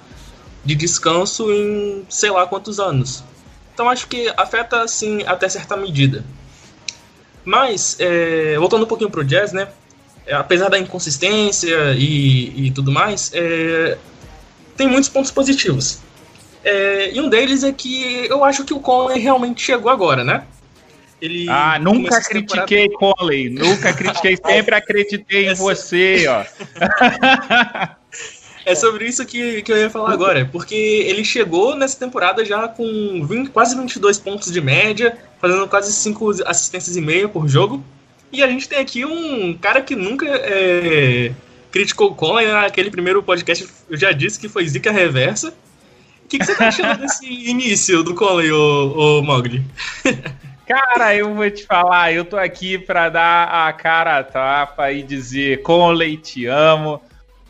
de 0.64 0.74
descanso 0.74 1.52
em 1.52 2.04
sei 2.08 2.30
lá 2.30 2.46
quantos 2.46 2.80
anos. 2.80 3.22
Então 3.72 3.88
acho 3.88 4.06
que 4.06 4.32
afeta, 4.36 4.82
assim, 4.82 5.22
até 5.26 5.48
certa 5.48 5.76
medida. 5.76 6.24
Mas, 7.44 7.96
é, 7.98 8.56
voltando 8.58 8.84
um 8.84 8.88
pouquinho 8.88 9.10
pro 9.10 9.24
jazz, 9.24 9.52
né? 9.52 9.68
É, 10.26 10.34
apesar 10.34 10.70
da 10.70 10.78
inconsistência 10.78 11.92
e, 11.96 12.68
e 12.68 12.70
tudo 12.70 12.90
mais, 12.90 13.30
é, 13.34 13.98
tem 14.76 14.88
muitos 14.88 15.10
pontos 15.10 15.30
positivos. 15.30 15.98
É, 16.62 17.12
e 17.12 17.20
um 17.20 17.28
deles 17.28 17.62
é 17.62 17.72
que 17.72 18.26
eu 18.26 18.42
acho 18.42 18.64
que 18.64 18.72
o 18.72 18.80
Conley 18.80 19.20
realmente 19.20 19.60
chegou 19.60 19.90
agora, 19.90 20.24
né? 20.24 20.44
Ele 21.20 21.46
ah, 21.48 21.78
nunca 21.78 22.20
critiquei 22.22 22.88
temporada... 22.88 23.16
Conley, 23.16 23.50
nunca 23.50 23.92
critiquei, 23.92 24.36
sempre 24.44 24.74
acreditei 24.74 25.48
em 25.48 25.54
você, 25.54 26.26
ó. 26.28 26.44
É 28.64 28.74
sobre 28.74 29.06
isso 29.06 29.24
que, 29.26 29.62
que 29.62 29.70
eu 29.70 29.76
ia 29.76 29.90
falar 29.90 30.12
agora, 30.12 30.48
porque 30.50 30.74
ele 30.74 31.24
chegou 31.24 31.76
nessa 31.76 31.98
temporada 31.98 32.44
já 32.44 32.66
com 32.66 33.24
20, 33.26 33.50
quase 33.50 33.76
22 33.76 34.18
pontos 34.18 34.50
de 34.50 34.60
média, 34.60 35.18
fazendo 35.40 35.68
quase 35.68 35.92
5 35.92 36.42
assistências 36.46 36.96
e 36.96 37.00
meia 37.00 37.28
por 37.28 37.46
jogo. 37.46 37.84
E 38.32 38.42
a 38.42 38.48
gente 38.48 38.68
tem 38.68 38.78
aqui 38.78 39.04
um 39.04 39.56
cara 39.56 39.82
que 39.82 39.94
nunca 39.94 40.26
é, 40.26 41.32
criticou 41.70 42.10
o 42.10 42.14
Conley 42.14 42.46
naquele 42.46 42.90
primeiro 42.90 43.22
podcast, 43.22 43.66
eu 43.88 43.96
já 43.96 44.12
disse 44.12 44.40
que 44.40 44.48
foi 44.48 44.66
zica 44.66 44.90
reversa. 44.90 45.52
O 46.24 46.28
que, 46.28 46.38
que 46.38 46.46
você 46.46 46.54
tá 46.54 46.68
achando 46.68 47.00
desse 47.00 47.26
início 47.28 48.02
do 48.02 48.14
Conley, 48.14 48.50
ô, 48.50 49.18
ô 49.18 49.22
Mogli? 49.22 49.62
Cara, 50.66 51.14
eu 51.14 51.34
vou 51.34 51.50
te 51.50 51.66
falar, 51.66 52.12
eu 52.12 52.24
tô 52.24 52.38
aqui 52.38 52.78
pra 52.78 53.10
dar 53.10 53.68
a 53.68 53.72
cara 53.74 54.18
a 54.18 54.24
tapa 54.24 54.90
e 54.90 55.02
dizer 55.02 55.60
Conley, 55.60 56.16
te 56.16 56.46
amo. 56.46 57.02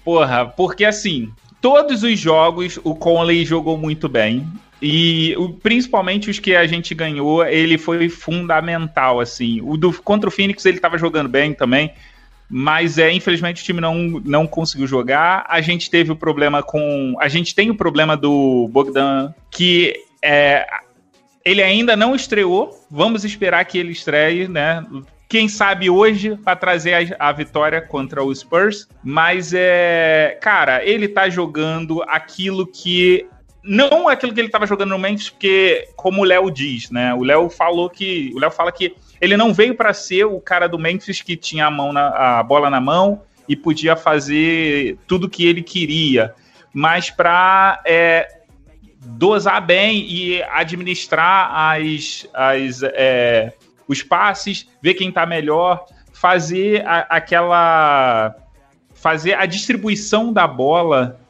Porra, 0.05 0.47
porque 0.47 0.85
assim, 0.85 1.33
todos 1.61 2.03
os 2.03 2.19
jogos 2.19 2.79
o 2.85 2.95
Conley 2.95 3.45
jogou 3.45 3.79
muito 3.79 4.09
bem. 4.09 4.47
E 4.83 5.35
principalmente 5.63 6.29
os 6.29 6.39
que 6.39 6.55
a 6.55 6.67
gente 6.67 6.95
ganhou, 6.95 7.47
ele 7.47 7.79
foi 7.79 8.09
fundamental, 8.11 9.19
assim. 9.19 9.61
O 9.63 9.79
do, 9.79 9.91
contra 10.03 10.29
o 10.29 10.33
Phoenix 10.33 10.67
ele 10.67 10.79
tava 10.79 10.99
jogando 10.99 11.29
bem 11.29 11.55
também. 11.55 11.93
Mas 12.51 12.99
é, 12.99 13.11
infelizmente 13.11 13.63
o 13.63 13.65
time 13.65 13.81
não, 13.81 13.95
não 14.25 14.47
conseguiu 14.47 14.87
jogar. 14.87 15.47
A 15.49 15.63
gente 15.63 15.91
teve 15.91 16.13
o 16.13 16.17
problema 16.17 16.63
com. 16.63 17.17
A 17.19 17.29
gente 17.29 17.55
tem 17.55 17.71
o 17.71 17.75
problema 17.75 18.15
do 18.15 18.69
Bogdan, 18.71 19.33
que 19.51 19.95
é, 20.23 20.67
ele 21.45 21.63
ainda 21.63 21.97
não 21.97 22.15
estreou. 22.15 22.79
Vamos 22.91 23.25
esperar 23.25 23.65
que 23.65 23.79
ele 23.79 23.93
estreie, 23.93 24.47
né? 24.49 24.85
Quem 25.35 25.49
sabe 25.49 25.91
hoje 25.91 26.37
para 26.37 26.55
trazer 26.55 27.17
a, 27.19 27.29
a, 27.29 27.33
vitória 27.33 27.83
contra 27.83 28.23
o 28.23 28.33
Spurs. 28.33 28.89
Mas 29.03 29.53
é. 29.53 30.39
Cara, 30.41 30.85
ele 30.85 31.09
tá 31.09 31.29
jogando 31.29 32.05
aquilo 32.05 32.65
que. 32.65 33.27
Não 33.61 34.07
aquilo 34.07 34.33
que 34.33 34.39
ele 34.39 34.47
estava 34.47 34.65
jogando 34.65 34.91
no 34.91 34.99
Memphis, 34.99 35.31
porque, 35.31 35.89
como 35.97 36.23
o 36.23 36.25
Léo 36.25 36.53
diz, 36.53 36.89
né? 36.89 37.13
O 37.15 37.25
Léo 37.25 37.51
falou 37.51 37.91
que. 37.91 38.31
O 38.33 38.39
Léo 38.39 38.53
fala 38.53 38.71
que 38.71 38.95
ele 39.21 39.37
não 39.37 39.53
veio 39.53 39.75
para 39.75 39.93
ser 39.93 40.25
o 40.25 40.41
cara 40.41 40.69
do 40.69 40.79
Memphis 40.79 41.21
que 41.21 41.37
tinha 41.37 41.67
a, 41.67 41.71
mão 41.71 41.93
na, 41.93 42.39
a 42.39 42.43
bola 42.45 42.71
na 42.71 42.81
mão 42.81 43.23
e 43.49 43.57
podia 43.57 43.97
fazer 43.97 44.97
tudo 45.05 45.29
que 45.29 45.45
ele 45.45 45.65
queria, 45.65 46.33
mas 46.73 47.11
para 47.11 47.83
é, 47.85 48.39
dosar 49.05 49.61
bem 49.61 49.99
e 50.09 50.41
administrar 50.45 51.51
as, 51.53 52.25
as, 52.33 52.85
é, 52.85 53.53
os 53.89 54.03
passes, 54.03 54.69
ver 54.83 54.95
quem 54.95 55.09
está 55.09 55.27
melhor, 55.27 55.85
fazer 56.13 56.87
a, 56.87 57.01
aquela 57.11 58.35
fazer 58.95 59.35
a 59.35 59.45
distribuição 59.45 60.33
da 60.33 60.47
bola 60.47 61.21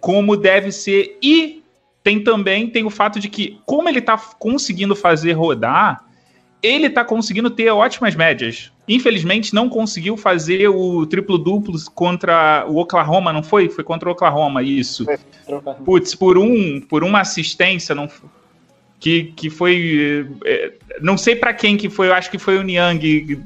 como 0.00 0.36
deve 0.36 0.72
ser 0.72 1.18
e 1.22 1.62
tem 2.02 2.24
também 2.24 2.68
tem 2.68 2.84
o 2.84 2.90
fato 2.90 3.20
de 3.20 3.28
que 3.28 3.60
como 3.64 3.88
ele 3.88 3.98
está 3.98 4.16
conseguindo 4.16 4.96
fazer 4.96 5.32
rodar 5.32 6.04
ele 6.62 6.86
está 6.86 7.04
conseguindo 7.04 7.50
ter 7.50 7.70
ótimas 7.70 8.14
médias. 8.14 8.70
Infelizmente, 8.86 9.54
não 9.54 9.68
conseguiu 9.68 10.16
fazer 10.16 10.68
o 10.68 11.06
triplo-duplo 11.06 11.78
contra 11.94 12.66
o 12.68 12.76
Oklahoma, 12.76 13.32
não 13.32 13.42
foi? 13.42 13.68
Foi 13.68 13.84
contra 13.84 14.08
o 14.08 14.12
Oklahoma, 14.12 14.62
isso. 14.62 15.06
Putz, 15.84 16.14
por, 16.14 16.36
um, 16.36 16.80
por 16.80 17.02
uma 17.02 17.20
assistência, 17.20 17.94
não, 17.94 18.08
que, 19.00 19.32
que 19.34 19.48
foi. 19.48 20.28
É, 20.44 20.72
não 21.00 21.16
sei 21.16 21.34
para 21.34 21.54
quem 21.54 21.76
que 21.76 21.88
foi, 21.88 22.08
eu 22.08 22.14
acho 22.14 22.30
que 22.30 22.38
foi 22.38 22.58
o 22.58 22.62
Niang. 22.62 23.42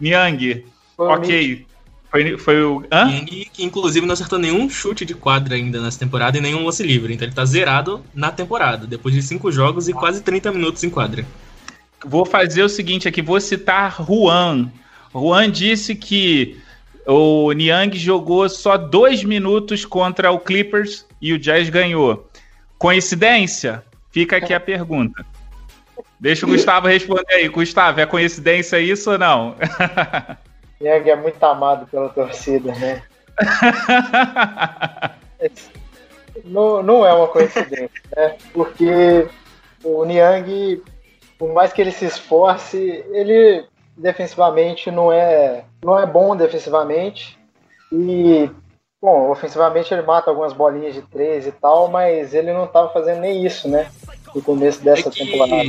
Niang. 0.00 0.64
Foi 0.96 1.08
ok. 1.08 1.66
Foi, 2.10 2.38
foi 2.38 2.62
o. 2.62 2.84
Hã? 2.90 3.06
Niang, 3.06 3.50
que 3.52 3.64
inclusive 3.64 4.06
não 4.06 4.12
acertou 4.12 4.38
nenhum 4.38 4.70
chute 4.70 5.04
de 5.04 5.12
quadra 5.12 5.56
ainda 5.56 5.80
nessa 5.82 5.98
temporada 5.98 6.38
e 6.38 6.40
nenhum 6.40 6.64
lance 6.64 6.82
livre. 6.84 7.12
Então 7.12 7.26
ele 7.26 7.34
tá 7.34 7.44
zerado 7.44 8.04
na 8.14 8.30
temporada, 8.30 8.86
depois 8.86 9.12
de 9.12 9.20
cinco 9.20 9.50
jogos 9.50 9.88
e 9.88 9.92
quase 9.92 10.22
30 10.22 10.52
minutos 10.52 10.84
em 10.84 10.90
quadra. 10.90 11.26
Vou 12.06 12.24
fazer 12.24 12.62
o 12.62 12.68
seguinte 12.68 13.08
aqui, 13.08 13.20
vou 13.20 13.40
citar 13.40 14.04
Juan. 14.06 14.70
Juan 15.12 15.50
disse 15.50 15.94
que 15.94 16.56
o 17.06 17.50
Niang 17.52 17.98
jogou 17.98 18.48
só 18.48 18.76
dois 18.76 19.24
minutos 19.24 19.84
contra 19.84 20.30
o 20.30 20.38
Clippers 20.38 21.04
e 21.20 21.32
o 21.32 21.38
Jazz 21.38 21.68
ganhou. 21.68 22.30
Coincidência? 22.78 23.82
Fica 24.14 24.38
aqui 24.38 24.54
a 24.54 24.60
pergunta. 24.60 25.26
Deixa 26.18 26.46
o 26.46 26.48
Gustavo 26.48 26.88
responder 26.88 27.34
aí. 27.34 27.48
Gustavo, 27.48 28.00
é 28.00 28.06
coincidência 28.06 28.80
isso 28.80 29.10
ou 29.10 29.18
não? 29.18 29.56
Niang 30.80 31.10
é 31.10 31.16
muito 31.16 31.42
amado 31.44 31.86
pela 31.86 32.08
torcida, 32.08 32.72
né? 32.74 33.02
não, 36.44 36.82
não 36.82 37.04
é 37.04 37.12
uma 37.12 37.28
coincidência, 37.28 38.00
né? 38.16 38.36
Porque 38.52 39.28
o 39.82 40.04
Niang 40.04 40.82
por 41.38 41.52
mais 41.52 41.72
que 41.72 41.80
ele 41.80 41.90
se 41.90 42.06
esforce, 42.06 43.04
ele 43.10 43.66
defensivamente 43.96 44.90
não 44.90 45.12
é, 45.12 45.64
não 45.82 45.98
é 45.98 46.06
bom 46.06 46.36
defensivamente. 46.36 47.38
E, 47.92 48.50
bom, 49.04 49.30
ofensivamente 49.30 49.92
ele 49.92 50.00
mata 50.00 50.30
algumas 50.30 50.54
bolinhas 50.54 50.94
de 50.94 51.02
três 51.02 51.46
e 51.46 51.52
tal, 51.52 51.90
mas 51.90 52.32
ele 52.32 52.54
não 52.54 52.64
estava 52.64 52.90
fazendo 52.90 53.20
nem 53.20 53.44
isso, 53.44 53.68
né? 53.68 53.90
No 54.34 54.40
começo 54.40 54.82
dessa 54.82 55.10
é 55.10 55.12
que, 55.12 55.26
temporada. 55.26 55.68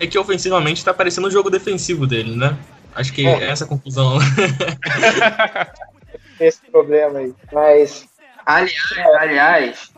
É 0.00 0.06
que 0.06 0.18
ofensivamente 0.18 0.78
está 0.78 0.94
parecendo 0.94 1.28
o 1.28 1.30
jogo 1.30 1.50
defensivo 1.50 2.06
dele, 2.06 2.34
né? 2.34 2.56
Acho 2.94 3.12
que 3.12 3.26
é, 3.26 3.44
é 3.44 3.50
essa 3.50 3.64
a 3.64 3.68
conclusão. 3.68 4.16
Esse 6.40 6.62
problema 6.70 7.18
aí. 7.18 7.34
Mas. 7.52 8.08
Aliás, 8.44 9.16
aliás, 9.18 9.90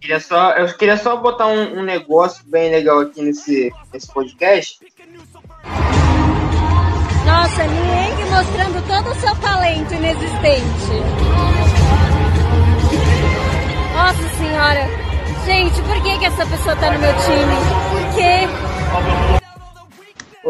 Queria 0.00 0.18
só, 0.18 0.52
eu 0.52 0.74
queria 0.78 0.96
só 0.96 1.14
botar 1.16 1.46
um, 1.46 1.80
um 1.80 1.82
negócio 1.82 2.42
bem 2.46 2.70
legal 2.70 3.00
aqui 3.00 3.20
nesse, 3.20 3.70
nesse 3.92 4.10
podcast. 4.10 4.78
Nossa, 7.26 7.66
Nieng 7.66 8.24
mostrando 8.30 8.80
todo 8.88 9.10
o 9.10 9.14
seu 9.20 9.36
talento 9.36 9.92
inexistente. 9.92 11.69
Nossa 14.00 14.28
senhora. 14.38 14.88
Gente, 15.44 15.82
por 15.82 16.02
que, 16.02 16.18
que 16.18 16.24
essa 16.24 16.46
pessoa 16.46 16.74
tá 16.74 16.90
no 16.90 16.98
meu 16.98 17.12
time? 17.16 17.54
Por 17.90 18.00
quê? 18.14 18.48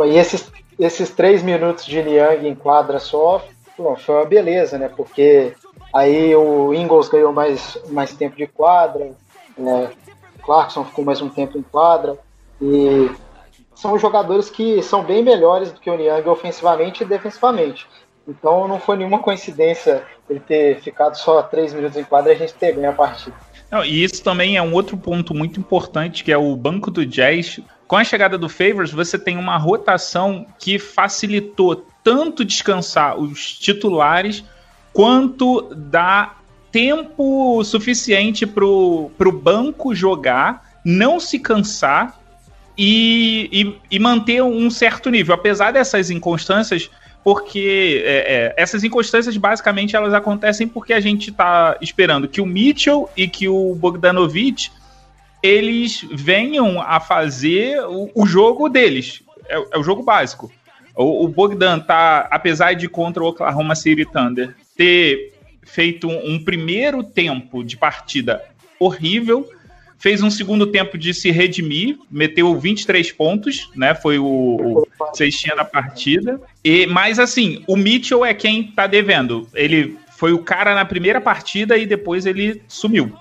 E 0.06 0.16
esses, 0.16 0.52
esses 0.78 1.10
três 1.10 1.42
minutos 1.42 1.84
de 1.84 2.00
Niang 2.00 2.46
em 2.46 2.54
quadra 2.54 3.00
só 3.00 3.44
bom, 3.76 3.96
foi 3.96 4.14
uma 4.14 4.24
beleza, 4.24 4.78
né? 4.78 4.88
Porque 4.88 5.52
aí 5.92 6.32
o 6.36 6.72
Ingles 6.72 7.08
ganhou 7.08 7.32
mais, 7.32 7.76
mais 7.88 8.14
tempo 8.14 8.36
de 8.36 8.46
quadra, 8.46 9.10
né? 9.58 9.90
Clarkson 10.44 10.84
ficou 10.84 11.04
mais 11.04 11.20
um 11.20 11.28
tempo 11.28 11.58
em 11.58 11.62
quadra. 11.62 12.16
E 12.62 13.10
são 13.74 13.98
jogadores 13.98 14.48
que 14.48 14.80
são 14.80 15.02
bem 15.02 15.24
melhores 15.24 15.72
do 15.72 15.80
que 15.80 15.90
o 15.90 15.96
Niang 15.96 16.28
ofensivamente 16.28 17.02
e 17.02 17.06
defensivamente. 17.06 17.84
Então 18.28 18.68
não 18.68 18.78
foi 18.78 18.96
nenhuma 18.96 19.18
coincidência 19.18 20.04
ele 20.28 20.40
ter 20.40 20.80
ficado 20.80 21.16
só 21.16 21.42
três 21.42 21.72
minutos 21.72 21.96
em 21.96 22.04
quadra 22.04 22.32
e 22.32 22.36
a 22.36 22.38
gente 22.38 22.54
ter 22.54 22.72
ganho 22.72 22.90
a 22.90 22.92
partida. 22.92 23.36
Não, 23.70 23.84
e 23.84 24.02
isso 24.02 24.22
também 24.22 24.56
é 24.56 24.62
um 24.62 24.72
outro 24.72 24.96
ponto 24.96 25.34
muito 25.34 25.60
importante, 25.60 26.24
que 26.24 26.32
é 26.32 26.36
o 26.36 26.56
banco 26.56 26.90
do 26.90 27.06
Jazz. 27.06 27.60
Com 27.86 27.96
a 27.96 28.04
chegada 28.04 28.36
do 28.36 28.48
Favors, 28.48 28.90
você 28.92 29.18
tem 29.18 29.36
uma 29.36 29.56
rotação 29.56 30.46
que 30.58 30.78
facilitou 30.78 31.84
tanto 32.02 32.44
descansar 32.44 33.18
os 33.18 33.58
titulares, 33.58 34.44
quanto 34.92 35.72
dá 35.74 36.34
tempo 36.72 37.62
suficiente 37.64 38.46
pro, 38.46 39.10
pro 39.18 39.32
banco 39.32 39.94
jogar, 39.94 40.80
não 40.84 41.20
se 41.20 41.38
cansar 41.38 42.18
e, 42.76 43.48
e, 43.52 43.96
e, 43.96 43.98
manter 43.98 44.42
um 44.42 44.70
certo 44.70 45.10
nível. 45.10 45.34
Apesar 45.34 45.72
dessas 45.72 46.10
inconstâncias, 46.10 46.90
porque 47.22 48.02
é, 48.04 48.34
é, 48.34 48.54
essas 48.56 48.82
inconstâncias 48.82 49.36
basicamente 49.36 49.94
elas 49.94 50.14
acontecem 50.14 50.66
porque 50.66 50.92
a 50.92 51.00
gente 51.00 51.30
está 51.30 51.76
esperando 51.80 52.28
que 52.28 52.40
o 52.40 52.46
Mitchell 52.46 53.08
e 53.16 53.28
que 53.28 53.48
o 53.48 53.74
Bogdanovich 53.74 54.72
eles 55.42 56.06
venham 56.12 56.80
a 56.80 57.00
fazer 57.00 57.80
o, 57.84 58.10
o 58.14 58.26
jogo 58.26 58.68
deles. 58.68 59.22
É, 59.48 59.56
é, 59.56 59.78
o 59.78 59.82
jogo 59.82 60.02
básico. 60.02 60.50
O, 60.94 61.24
o, 61.24 61.28
Bogdan 61.28 61.78
tá, 61.78 62.28
apesar 62.30 62.74
de 62.74 62.88
contra 62.88 63.22
o 63.22 63.28
Oklahoma 63.28 63.74
City 63.74 64.04
Thunder 64.04 64.54
ter 64.76 65.32
feito 65.62 66.08
um, 66.08 66.34
um 66.34 66.44
primeiro 66.44 67.02
tempo 67.02 67.64
de 67.64 67.76
partida 67.76 68.42
horrível, 68.78 69.48
fez 70.00 70.22
um 70.22 70.30
segundo 70.30 70.66
tempo 70.66 70.98
de 70.98 71.12
se 71.12 71.30
redimir, 71.30 71.98
meteu 72.10 72.58
23 72.58 73.12
pontos, 73.12 73.70
né? 73.76 73.94
Foi 73.94 74.18
o, 74.18 74.24
o 74.24 74.88
cestinha 75.14 75.54
da 75.54 75.64
partida. 75.64 76.40
E 76.64 76.86
mas 76.86 77.18
assim, 77.18 77.62
o 77.68 77.76
Mitchell 77.76 78.24
é 78.24 78.32
quem 78.32 78.64
tá 78.64 78.86
devendo. 78.86 79.46
Ele 79.54 79.96
foi 80.16 80.32
o 80.32 80.38
cara 80.38 80.74
na 80.74 80.84
primeira 80.84 81.20
partida 81.20 81.76
e 81.76 81.86
depois 81.86 82.24
ele 82.24 82.62
sumiu. 82.66 83.12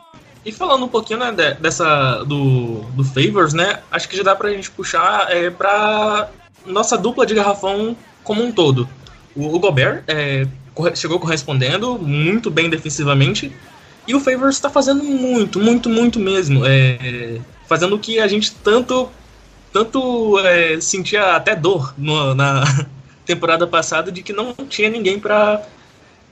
E 0.45 0.53
falando 0.53 0.86
um 0.86 0.88
pouquinho 0.88 1.19
né, 1.19 1.57
dessa 1.59 2.24
do, 2.24 2.81
do 2.95 3.03
Favors, 3.03 3.53
né? 3.53 3.81
Acho 3.91 4.07
que 4.07 4.15
já 4.15 4.24
dá 4.24 4.36
pra 4.36 4.50
gente 4.51 4.71
puxar 4.71 5.29
é, 5.29 5.50
pra 5.50 6.29
nossa 6.65 6.98
dupla 6.98 7.25
de 7.25 7.36
garrafão 7.36 7.95
como 8.24 8.41
um 8.41 8.51
todo. 8.53 8.88
O, 9.36 9.53
o 9.53 9.59
Gobert 9.59 10.03
é, 10.07 10.48
chegou 10.95 11.19
correspondendo 11.19 12.00
muito 12.00 12.50
bem 12.50 12.69
defensivamente. 12.69 13.51
E 14.07 14.15
o 14.15 14.19
Favors 14.19 14.55
está 14.55 14.69
fazendo 14.69 15.03
muito, 15.03 15.59
muito, 15.59 15.89
muito 15.89 16.19
mesmo. 16.19 16.65
É, 16.65 17.39
fazendo 17.67 17.95
o 17.95 17.99
que 17.99 18.19
a 18.19 18.27
gente 18.27 18.51
tanto, 18.51 19.09
tanto 19.71 20.39
é, 20.39 20.79
sentia 20.81 21.35
até 21.35 21.55
dor 21.55 21.93
no, 21.97 22.33
na 22.33 22.63
temporada 23.25 23.67
passada 23.67 24.11
de 24.11 24.23
que 24.23 24.33
não 24.33 24.53
tinha 24.67 24.89
ninguém 24.89 25.19
para 25.19 25.61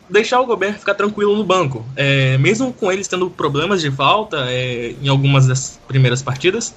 deixar 0.09 0.39
o 0.39 0.45
Gobert 0.45 0.79
ficar 0.79 0.95
tranquilo 0.95 1.35
no 1.35 1.43
banco. 1.43 1.85
É, 1.95 2.37
mesmo 2.37 2.73
com 2.73 2.91
eles 2.91 3.07
tendo 3.07 3.29
problemas 3.29 3.81
de 3.81 3.91
falta 3.91 4.45
é, 4.49 4.95
em 5.01 5.07
algumas 5.07 5.47
das 5.47 5.79
primeiras 5.87 6.21
partidas, 6.21 6.73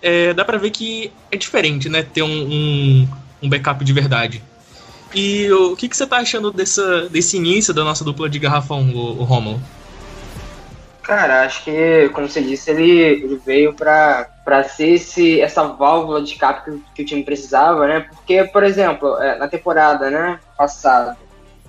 é, 0.00 0.32
dá 0.32 0.44
para 0.44 0.58
ver 0.58 0.70
que 0.70 1.12
é 1.30 1.36
diferente, 1.36 1.88
né? 1.88 2.02
Ter 2.02 2.22
um, 2.22 2.28
um, 2.28 3.08
um 3.42 3.48
backup 3.48 3.84
de 3.84 3.92
verdade. 3.92 4.42
E 5.14 5.50
o 5.50 5.74
que, 5.74 5.88
que 5.88 5.96
você 5.96 6.06
tá 6.06 6.18
achando 6.18 6.52
dessa, 6.52 7.08
desse 7.08 7.36
início 7.36 7.72
da 7.72 7.82
nossa 7.82 8.04
dupla 8.04 8.28
de 8.28 8.38
garrafão, 8.38 8.90
o, 8.94 9.20
o 9.20 9.24
Romulo? 9.24 9.60
Cara, 11.08 11.46
acho 11.46 11.64
que, 11.64 12.10
como 12.10 12.28
você 12.28 12.42
disse, 12.42 12.70
ele, 12.70 13.00
ele 13.00 13.36
veio 13.36 13.72
para 13.72 14.28
ser 14.64 14.88
esse, 14.88 15.40
essa 15.40 15.64
válvula 15.64 16.20
de 16.20 16.32
escape 16.32 16.70
que, 16.70 16.82
que, 16.96 17.02
o 17.02 17.06
time 17.06 17.22
precisava, 17.22 17.86
né? 17.86 18.00
Porque, 18.00 18.44
por 18.44 18.62
exemplo, 18.62 19.16
é, 19.16 19.38
na 19.38 19.48
temporada 19.48 20.10
né, 20.10 20.38
passada, 20.54 21.16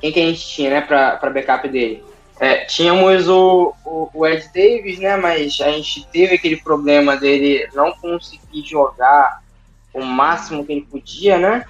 quem 0.01 0.12
que 0.12 0.19
a 0.19 0.25
gente 0.25 0.46
tinha, 0.46 0.69
né, 0.72 0.81
pra 0.81 1.29
backup 1.29 1.69
dele? 1.69 2.03
É, 2.38 2.65
tínhamos 2.65 3.29
o, 3.29 3.74
o, 3.86 4.10
o, 4.13 4.27
Ed 4.27 4.46
Davis, 4.53 5.00
né, 5.00 5.15
mas 5.15 5.58
a 5.62 5.72
gente 5.72 6.05
teve 6.12 6.36
aquele 6.36 6.58
problema 6.58 7.15
dele 7.15 7.65
não 7.74 7.93
conseguir 7.93 8.65
jogar 8.65 9.41
o 9.93 10.03
máximo 10.03 10.65
que 10.65 10.74
ele 10.74 10.81
podia, 10.91 11.38
né? 11.38 11.63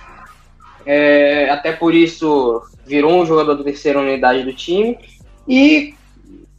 É, 0.87 1.51
até 1.51 1.71
por 1.71 1.93
isso 1.93 2.63
virou 2.83 3.21
um 3.21 3.27
jogador 3.27 3.53
da 3.53 3.63
terceira 3.63 3.99
unidade 3.99 4.41
do 4.41 4.53
time. 4.53 4.97
E 5.47 5.93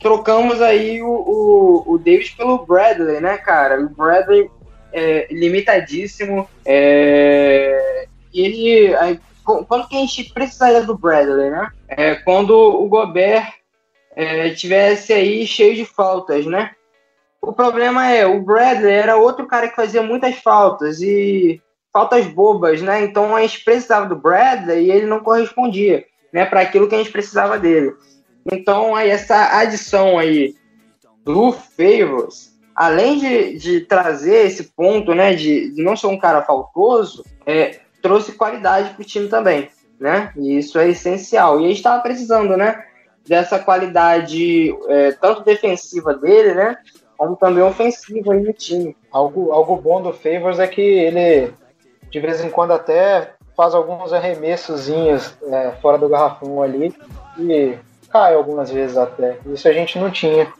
trocamos 0.00 0.60
aí 0.60 1.02
o, 1.02 1.08
o, 1.08 1.94
o 1.94 1.98
Davis 1.98 2.30
pelo 2.30 2.64
Bradley, 2.64 3.20
né, 3.20 3.38
cara? 3.38 3.80
O 3.80 3.88
Bradley 3.88 4.50
é 4.92 5.28
limitadíssimo. 5.30 6.48
É, 6.64 8.06
ele. 8.32 8.94
Aí, 8.96 9.20
quando 9.44 9.88
que 9.88 9.96
a 9.96 10.00
gente 10.00 10.32
precisaria 10.32 10.82
do 10.82 10.96
Bradley, 10.96 11.50
né? 11.50 11.70
É, 11.88 12.14
quando 12.16 12.50
o 12.50 12.88
Gobert 12.88 13.52
é, 14.14 14.50
tivesse 14.50 15.12
aí 15.12 15.46
cheio 15.46 15.74
de 15.74 15.84
faltas, 15.84 16.46
né? 16.46 16.72
O 17.40 17.52
problema 17.52 18.10
é, 18.10 18.26
o 18.26 18.42
Bradley 18.42 18.92
era 18.92 19.16
outro 19.16 19.46
cara 19.46 19.68
que 19.68 19.76
fazia 19.76 20.02
muitas 20.02 20.36
faltas 20.36 21.00
e 21.00 21.60
faltas 21.92 22.26
bobas, 22.26 22.82
né? 22.82 23.02
Então 23.02 23.34
a 23.34 23.40
gente 23.42 23.64
precisava 23.64 24.06
do 24.06 24.16
Bradley 24.16 24.86
e 24.86 24.90
ele 24.90 25.06
não 25.06 25.20
correspondia, 25.20 26.04
né, 26.32 26.44
para 26.44 26.60
aquilo 26.60 26.88
que 26.88 26.94
a 26.94 26.98
gente 26.98 27.10
precisava 27.10 27.58
dele. 27.58 27.92
Então 28.50 28.94
aí 28.94 29.10
essa 29.10 29.58
adição 29.58 30.18
aí 30.18 30.54
do 31.24 31.52
Favors, 31.52 32.50
além 32.74 33.18
de, 33.18 33.58
de 33.58 33.80
trazer 33.82 34.46
esse 34.46 34.64
ponto, 34.64 35.14
né, 35.14 35.34
de, 35.34 35.70
de 35.70 35.82
não 35.82 35.96
ser 35.96 36.06
um 36.06 36.18
cara 36.18 36.42
faltoso, 36.42 37.24
é, 37.46 37.80
trouxe 38.00 38.32
qualidade 38.32 38.94
para 38.94 39.02
o 39.02 39.04
time 39.04 39.28
também, 39.28 39.68
né? 39.98 40.32
E 40.36 40.58
isso 40.58 40.78
é 40.78 40.88
essencial. 40.88 41.60
E 41.60 41.64
a 41.64 41.68
gente 41.68 41.76
estava 41.76 42.02
precisando, 42.02 42.56
né? 42.56 42.84
Dessa 43.26 43.58
qualidade 43.58 44.74
é, 44.88 45.12
tanto 45.12 45.44
defensiva 45.44 46.14
dele, 46.14 46.54
né? 46.54 46.78
Como 47.16 47.36
também 47.36 47.62
ofensiva 47.62 48.32
aí 48.32 48.42
no 48.42 48.52
time. 48.52 48.96
Algo, 49.12 49.52
algo 49.52 49.76
bom 49.76 50.00
do 50.00 50.12
Favors 50.12 50.58
é 50.58 50.66
que 50.66 50.80
ele, 50.80 51.52
de 52.10 52.18
vez 52.18 52.42
em 52.42 52.48
quando, 52.48 52.72
até 52.72 53.34
faz 53.54 53.74
alguns 53.74 54.10
arremessozinhos 54.10 55.34
é, 55.42 55.72
fora 55.82 55.98
do 55.98 56.08
garrafão 56.08 56.62
ali 56.62 56.94
e 57.38 57.76
cai 58.12 58.34
algumas 58.34 58.70
vezes 58.70 58.96
até. 58.96 59.38
Isso 59.46 59.68
a 59.68 59.72
gente 59.72 59.98
não 59.98 60.10
tinha. 60.10 60.52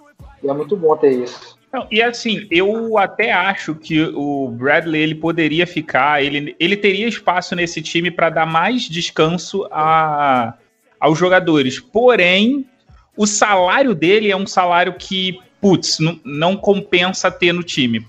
E 0.43 0.49
é 0.49 0.53
muito 0.53 0.77
bom 0.77 0.97
ter 0.97 1.11
isso. 1.11 1.59
Não, 1.73 1.87
e 1.91 2.03
assim, 2.03 2.49
eu 2.51 2.99
até 2.99 3.31
acho 3.31 3.75
que 3.77 4.03
o 4.03 4.49
Bradley 4.49 5.03
ele 5.03 5.15
poderia 5.15 5.67
ficar, 5.67 6.23
ele, 6.23 6.57
ele 6.59 6.77
teria 6.77 7.07
espaço 7.07 7.55
nesse 7.55 7.81
time 7.81 8.11
para 8.11 8.29
dar 8.29 8.47
mais 8.47 8.83
descanso 8.83 9.69
a, 9.71 10.55
aos 10.99 11.17
jogadores. 11.17 11.79
Porém, 11.79 12.67
o 13.17 13.25
salário 13.25 13.95
dele 13.95 14.33
é 14.33 14.37
um 14.37 14.47
salário 14.47 14.95
que, 14.95 15.39
putz, 15.61 16.01
não, 16.01 16.19
não 16.25 16.57
compensa 16.57 17.31
ter 17.31 17.53
no 17.53 17.63
time. 17.63 18.05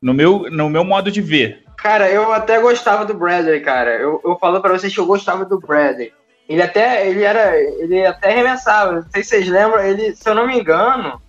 No 0.00 0.14
meu, 0.14 0.48
no 0.48 0.70
meu 0.70 0.84
modo 0.84 1.10
de 1.10 1.20
ver. 1.20 1.64
Cara, 1.76 2.08
eu 2.10 2.32
até 2.32 2.60
gostava 2.60 3.04
do 3.04 3.14
Bradley, 3.14 3.60
cara. 3.60 3.96
Eu, 3.96 4.20
eu 4.24 4.36
falo 4.38 4.60
para 4.60 4.72
vocês 4.72 4.94
que 4.94 5.00
eu 5.00 5.06
gostava 5.06 5.44
do 5.44 5.58
Bradley. 5.58 6.12
Ele 6.50 6.62
até, 6.62 7.08
ele 7.08 7.22
era, 7.22 7.56
ele 7.56 8.04
até 8.04 8.32
arremessava. 8.32 8.92
Não 8.94 9.04
sei 9.12 9.22
se 9.22 9.28
vocês 9.28 9.48
lembram, 9.48 9.80
ele, 9.84 10.16
se 10.16 10.28
eu 10.28 10.34
não 10.34 10.48
me 10.48 10.58
engano, 10.58 11.22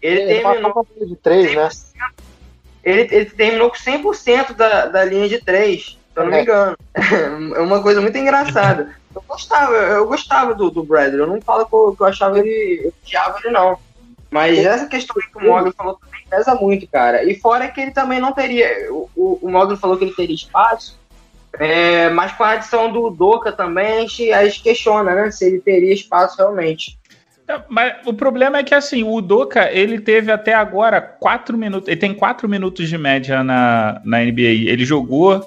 ele, 0.00 0.20
ele 0.20 0.40
terminou 0.40 0.86
de 1.04 1.16
3, 1.16 1.56
né? 1.56 1.68
Ele, 2.84 3.00
ele 3.10 3.24
terminou 3.24 3.70
com 3.70 3.76
100% 3.76 4.52
da, 4.54 4.86
da 4.86 5.04
linha 5.04 5.28
de 5.28 5.40
3, 5.40 5.82
se 5.82 5.98
eu 6.14 6.22
não 6.22 6.30
me 6.30 6.38
é. 6.38 6.42
engano. 6.42 6.76
É 7.56 7.60
uma 7.60 7.82
coisa 7.82 8.00
muito 8.00 8.16
engraçada. 8.16 8.94
Eu 9.12 9.24
gostava, 9.26 9.72
eu 9.74 10.06
gostava 10.06 10.54
do, 10.54 10.70
do 10.70 10.84
Bradley. 10.84 11.22
Eu 11.22 11.26
não 11.26 11.40
falo 11.40 11.66
que 11.66 11.74
eu, 11.74 11.96
que 11.96 12.02
eu 12.04 12.06
achava 12.06 12.38
ele. 12.38 12.82
Eu 12.84 12.94
odiava 13.02 13.36
ele, 13.42 13.50
não. 13.52 13.76
Mas 14.30 14.58
essa 14.58 14.86
questão 14.86 15.16
que 15.16 15.38
o 15.38 15.48
Mogli 15.48 15.72
falou 15.72 15.96
também 15.96 16.24
pesa 16.30 16.54
muito, 16.54 16.86
cara. 16.86 17.24
E 17.24 17.34
fora 17.34 17.66
que 17.66 17.80
ele 17.80 17.90
também 17.90 18.20
não 18.20 18.30
teria. 18.30 18.92
O, 18.92 19.10
o, 19.16 19.38
o 19.42 19.50
Mogli 19.50 19.76
falou 19.76 19.96
que 19.96 20.04
ele 20.04 20.14
teria 20.14 20.36
espaço. 20.36 20.96
É, 21.54 22.10
mas 22.10 22.32
com 22.32 22.44
a 22.44 22.52
adição 22.52 22.92
do 22.92 23.10
Doca 23.10 23.52
também, 23.52 23.98
a 23.98 24.00
gente, 24.00 24.32
a 24.32 24.44
gente 24.44 24.62
questiona, 24.62 25.14
né? 25.14 25.30
Se 25.30 25.46
ele 25.46 25.60
teria 25.60 25.92
espaço 25.92 26.36
realmente. 26.38 26.98
É, 27.48 27.62
mas 27.68 28.06
o 28.06 28.12
problema 28.12 28.58
é 28.58 28.62
que 28.62 28.74
assim, 28.74 29.02
o 29.02 29.14
Udoka, 29.14 29.72
ele 29.72 29.98
teve 30.00 30.30
até 30.30 30.52
agora 30.52 31.00
quatro 31.00 31.56
minutos. 31.56 31.88
Ele 31.88 31.96
tem 31.96 32.12
quatro 32.12 32.48
minutos 32.48 32.88
de 32.88 32.98
média 32.98 33.42
na, 33.42 34.00
na 34.04 34.20
NBA. 34.20 34.68
Ele 34.68 34.84
jogou. 34.84 35.38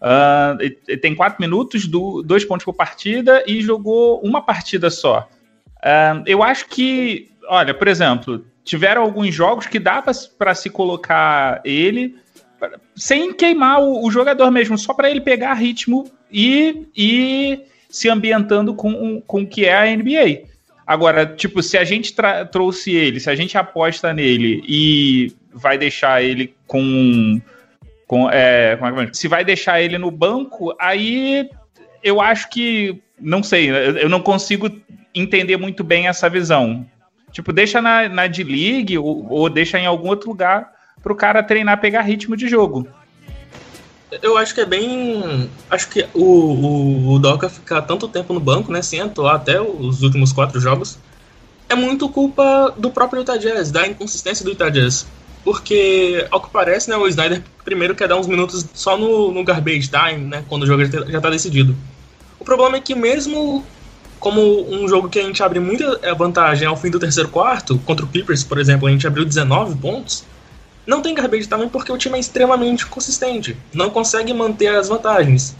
Uh, 0.00 0.56
ele 0.88 0.96
tem 0.96 1.14
quatro 1.14 1.42
minutos, 1.42 1.86
do, 1.86 2.22
dois 2.22 2.42
pontos 2.42 2.64
por 2.64 2.72
partida 2.72 3.44
e 3.46 3.60
jogou 3.60 4.18
uma 4.20 4.40
partida 4.40 4.88
só. 4.88 5.28
Uh, 5.76 6.22
eu 6.24 6.42
acho 6.42 6.68
que, 6.68 7.30
olha, 7.46 7.74
por 7.74 7.86
exemplo, 7.86 8.42
tiveram 8.64 9.02
alguns 9.02 9.34
jogos 9.34 9.66
que 9.66 9.78
dá 9.78 10.02
para 10.38 10.54
se 10.54 10.70
colocar 10.70 11.60
ele 11.66 12.16
sem 12.96 13.32
queimar 13.32 13.80
o, 13.80 14.04
o 14.04 14.10
jogador 14.10 14.50
mesmo, 14.50 14.76
só 14.76 14.92
para 14.94 15.10
ele 15.10 15.20
pegar 15.20 15.54
ritmo 15.54 16.10
e, 16.30 16.86
e 16.96 17.60
se 17.88 18.08
ambientando 18.08 18.74
com, 18.74 19.20
com 19.22 19.42
o 19.42 19.46
que 19.46 19.64
é 19.66 19.76
a 19.76 19.96
NBA. 19.96 20.48
Agora, 20.86 21.24
tipo, 21.24 21.62
se 21.62 21.78
a 21.78 21.84
gente 21.84 22.14
trouxe 22.50 22.92
ele, 22.92 23.20
se 23.20 23.30
a 23.30 23.34
gente 23.36 23.56
aposta 23.56 24.12
nele 24.12 24.62
e 24.66 25.32
vai 25.52 25.78
deixar 25.78 26.22
ele 26.22 26.54
com. 26.66 27.40
com 28.06 28.28
é, 28.30 28.72
é 28.72 29.12
Se 29.12 29.28
vai 29.28 29.44
deixar 29.44 29.80
ele 29.80 29.98
no 29.98 30.10
banco, 30.10 30.74
aí 30.80 31.48
eu 32.02 32.20
acho 32.20 32.50
que. 32.50 33.00
Não 33.20 33.42
sei, 33.42 33.70
eu 33.70 34.08
não 34.08 34.20
consigo 34.20 34.70
entender 35.14 35.56
muito 35.56 35.84
bem 35.84 36.08
essa 36.08 36.28
visão. 36.28 36.86
Tipo, 37.30 37.52
deixa 37.52 37.80
na, 37.80 38.08
na 38.08 38.26
D-League 38.26 38.98
ou, 38.98 39.30
ou 39.30 39.48
deixa 39.48 39.78
em 39.78 39.86
algum 39.86 40.08
outro 40.08 40.30
lugar 40.30 40.72
para 41.02 41.12
o 41.12 41.16
cara 41.16 41.42
treinar, 41.42 41.80
pegar 41.80 42.02
ritmo 42.02 42.36
de 42.36 42.48
jogo. 42.48 42.86
Eu 44.22 44.36
acho 44.36 44.54
que 44.54 44.60
é 44.60 44.66
bem. 44.66 45.48
Acho 45.70 45.88
que 45.88 46.06
o, 46.12 46.24
o, 46.24 47.12
o 47.12 47.18
Doca 47.18 47.48
ficar 47.48 47.82
tanto 47.82 48.08
tempo 48.08 48.32
no 48.34 48.40
banco, 48.40 48.72
né? 48.72 48.80
Atuar 49.02 49.36
até 49.36 49.60
os 49.60 50.02
últimos 50.02 50.32
quatro 50.32 50.60
jogos, 50.60 50.98
é 51.68 51.74
muito 51.76 52.08
culpa 52.08 52.74
do 52.76 52.90
próprio 52.90 53.20
Utah 53.20 53.36
Jazz, 53.36 53.70
da 53.70 53.86
inconsistência 53.86 54.44
do 54.44 54.50
Utah 54.50 54.68
Jazz. 54.68 55.06
Porque, 55.44 56.26
ao 56.30 56.40
que 56.40 56.50
parece, 56.50 56.90
né, 56.90 56.96
o 56.96 57.06
Snyder 57.06 57.42
primeiro 57.64 57.94
quer 57.94 58.08
dar 58.08 58.16
uns 58.16 58.26
minutos 58.26 58.66
só 58.74 58.98
no, 58.98 59.32
no 59.32 59.44
garbage 59.44 59.88
time, 59.88 60.26
né? 60.26 60.44
Quando 60.48 60.64
o 60.64 60.66
jogo 60.66 60.84
já 60.84 61.16
está 61.16 61.30
decidido. 61.30 61.74
O 62.38 62.44
problema 62.44 62.76
é 62.76 62.80
que 62.80 62.94
mesmo 62.94 63.64
como 64.18 64.70
um 64.70 64.86
jogo 64.86 65.08
que 65.08 65.18
a 65.18 65.22
gente 65.22 65.42
abre 65.42 65.58
muita 65.58 66.14
vantagem 66.14 66.68
ao 66.68 66.76
fim 66.76 66.90
do 66.90 66.98
terceiro 66.98 67.30
quarto, 67.30 67.78
contra 67.86 68.04
o 68.04 68.08
Clippers, 68.08 68.44
por 68.44 68.58
exemplo, 68.58 68.86
a 68.86 68.90
gente 68.90 69.06
abriu 69.06 69.24
19 69.24 69.76
pontos, 69.76 70.24
não 70.90 71.00
tem 71.00 71.14
garbage 71.14 71.46
time 71.46 71.68
porque 71.68 71.92
o 71.92 71.96
time 71.96 72.16
é 72.16 72.20
extremamente 72.20 72.84
consistente, 72.84 73.56
não 73.72 73.88
consegue 73.88 74.34
manter 74.34 74.66
as 74.66 74.88
vantagens. 74.88 75.56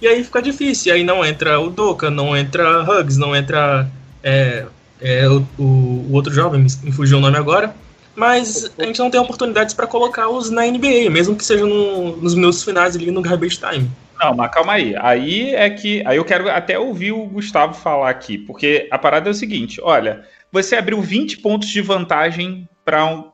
E 0.00 0.08
aí 0.08 0.24
fica 0.24 0.40
difícil, 0.40 0.94
aí 0.94 1.04
não 1.04 1.22
entra 1.22 1.60
o 1.60 1.68
Doka, 1.68 2.10
não 2.10 2.34
entra 2.34 2.82
Hugs, 2.82 3.18
não 3.18 3.36
entra 3.36 3.86
é, 4.22 4.64
é, 4.98 5.28
o, 5.28 5.46
o, 5.58 6.08
outro 6.12 6.32
jovem, 6.32 6.66
me 6.82 6.90
fugiu 6.90 7.18
o 7.18 7.20
nome 7.20 7.36
agora, 7.36 7.76
mas 8.16 8.72
a 8.78 8.84
gente 8.84 8.98
não 8.98 9.10
tem 9.10 9.20
oportunidades 9.20 9.74
para 9.74 9.86
colocá-los 9.86 10.48
na 10.48 10.64
NBA, 10.64 11.10
mesmo 11.10 11.36
que 11.36 11.44
seja 11.44 11.66
no, 11.66 12.16
nos 12.16 12.34
minutos 12.34 12.64
finais 12.64 12.96
ali 12.96 13.10
no 13.10 13.20
garbage 13.20 13.58
time. 13.58 13.90
Não, 14.18 14.34
mas 14.34 14.50
calma 14.50 14.74
aí. 14.74 14.94
Aí 14.98 15.54
é 15.54 15.68
que. 15.70 16.02
Aí 16.06 16.18
eu 16.18 16.24
quero 16.24 16.50
até 16.50 16.78
ouvir 16.78 17.12
o 17.12 17.24
Gustavo 17.24 17.72
falar 17.72 18.10
aqui, 18.10 18.36
porque 18.36 18.86
a 18.90 18.98
parada 18.98 19.30
é 19.30 19.32
o 19.32 19.34
seguinte: 19.34 19.80
olha, 19.82 20.24
você 20.52 20.76
abriu 20.76 21.00
20 21.00 21.38
pontos 21.38 21.68
de 21.68 21.80
vantagem 21.80 22.68
para 22.84 23.06
um, 23.06 23.30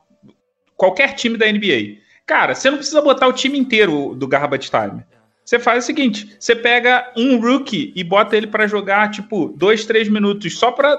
qualquer 0.77 1.15
time 1.15 1.37
da 1.37 1.51
NBA. 1.51 1.97
Cara, 2.25 2.55
você 2.55 2.69
não 2.69 2.77
precisa 2.77 3.01
botar 3.01 3.27
o 3.27 3.33
time 3.33 3.57
inteiro 3.57 4.13
do 4.15 4.27
Garbage 4.27 4.69
Time. 4.69 5.03
Você 5.43 5.57
faz 5.57 5.83
o 5.83 5.87
seguinte: 5.87 6.35
você 6.39 6.55
pega 6.55 7.11
um 7.17 7.39
rookie 7.39 7.91
e 7.95 8.03
bota 8.03 8.37
ele 8.37 8.47
para 8.47 8.67
jogar, 8.67 9.09
tipo, 9.09 9.53
dois, 9.57 9.85
três 9.85 10.07
minutos, 10.07 10.57
só 10.57 10.71
para 10.71 10.97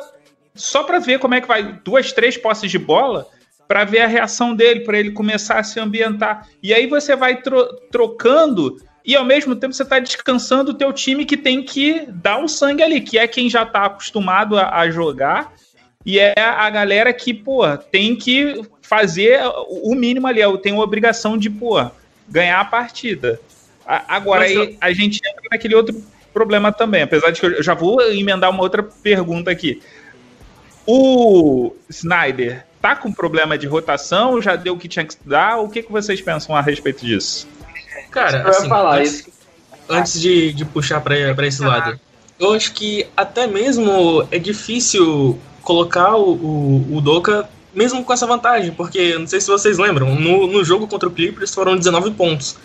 só 0.55 0.83
para 0.83 0.99
ver 0.99 1.21
como 1.21 1.35
é 1.35 1.41
que 1.41 1.47
vai. 1.47 1.81
Duas, 1.85 2.13
três 2.13 2.37
posses 2.37 2.71
de 2.71 2.79
bola 2.79 3.27
para 3.69 3.85
ver 3.85 4.01
a 4.01 4.07
reação 4.07 4.55
dele, 4.55 4.81
para 4.81 4.99
ele 4.99 5.13
começar 5.13 5.59
a 5.59 5.63
se 5.63 5.79
ambientar. 5.79 6.49
E 6.63 6.73
aí 6.73 6.87
você 6.87 7.15
vai 7.15 7.43
tro 7.43 7.65
trocando 7.93 8.79
e 9.05 9.15
ao 9.15 9.25
mesmo 9.25 9.55
tempo 9.55 9.75
você 9.75 9.83
está 9.83 9.99
descansando 9.99 10.71
o 10.71 10.75
teu 10.75 10.93
time 10.93 11.27
que 11.27 11.37
tem 11.37 11.63
que 11.63 12.07
dar 12.09 12.43
o 12.43 12.49
sangue 12.49 12.83
ali, 12.83 13.01
que 13.01 13.19
é 13.19 13.29
quem 13.29 13.49
já 13.49 13.63
está 13.63 13.85
acostumado 13.85 14.59
a, 14.59 14.81
a, 14.81 14.91
jogar 14.91 15.53
e 16.05 16.19
é 16.19 16.35
a 16.39 16.69
galera 16.71 17.13
que, 17.13 17.35
pô, 17.35 17.65
tem 17.77 18.17
que 18.17 18.63
fazer 18.89 19.41
o 19.69 19.95
mínimo 19.95 20.27
ali, 20.27 20.41
tem 20.63 20.75
a 20.75 20.81
obrigação 20.81 21.37
de, 21.37 21.51
pô, 21.51 21.85
ganhar 22.27 22.61
a 22.61 22.65
partida. 22.65 23.39
Agora 23.87 24.45
aí 24.45 24.55
eu... 24.55 24.77
a 24.81 24.93
gente 24.93 25.21
entra 25.27 25.43
naquele 25.51 25.75
outro 25.75 26.03
problema 26.33 26.73
também, 26.73 27.03
apesar 27.03 27.31
de 27.31 27.41
que 27.41 27.47
eu 27.47 27.63
já 27.63 27.75
vou 27.75 28.01
emendar 28.13 28.51
uma 28.51 28.63
outra 28.63 28.83
pergunta 28.83 29.51
aqui. 29.51 29.83
O 30.87 31.75
Snyder 31.91 32.65
tá 32.81 32.97
com 32.97 33.13
problema 33.13 33.59
de 33.59 33.67
rotação? 33.67 34.41
Já 34.41 34.57
deu 34.57 34.75
o 34.75 34.79
que 34.79 34.89
tinha 34.89 35.05
que 35.05 35.17
dar? 35.25 35.59
O 35.59 35.69
que, 35.69 35.83
que 35.83 35.93
vocês 35.93 36.21
pensam 36.23 36.57
a 36.57 36.63
respeito 36.63 37.05
disso? 37.05 37.47
Cara, 38.11 38.49
assim, 38.49 38.69
falar 38.69 39.01
antes, 39.01 39.13
isso. 39.13 39.31
antes 39.89 40.21
de, 40.21 40.53
de 40.53 40.65
puxar 40.65 41.01
para 41.03 41.47
esse 41.47 41.61
lado, 41.61 42.01
eu 42.41 42.55
acho 42.55 42.73
que 42.73 43.07
até 43.15 43.47
mesmo 43.47 44.27
é 44.31 44.39
difícil 44.39 45.39
colocar 45.63 46.17
o, 46.17 46.33
o, 46.33 46.97
o 46.97 47.01
Doka 47.03 47.49
mesmo 47.79 48.05
com 48.05 48.13
essa 48.13 48.27
vantagem, 48.27 48.73
porque 48.73 49.17
não 49.17 49.27
sei 49.29 49.41
se 49.41 49.47
vocês 49.47 49.79
lembram, 49.79 50.17
no, 50.17 50.49
no 50.49 50.65
jogo 50.65 50.89
contra 50.89 51.09
o 51.09 51.13
Clippers 51.13 51.55
foram 51.55 51.77
19 51.77 52.11
pontos. 52.11 52.57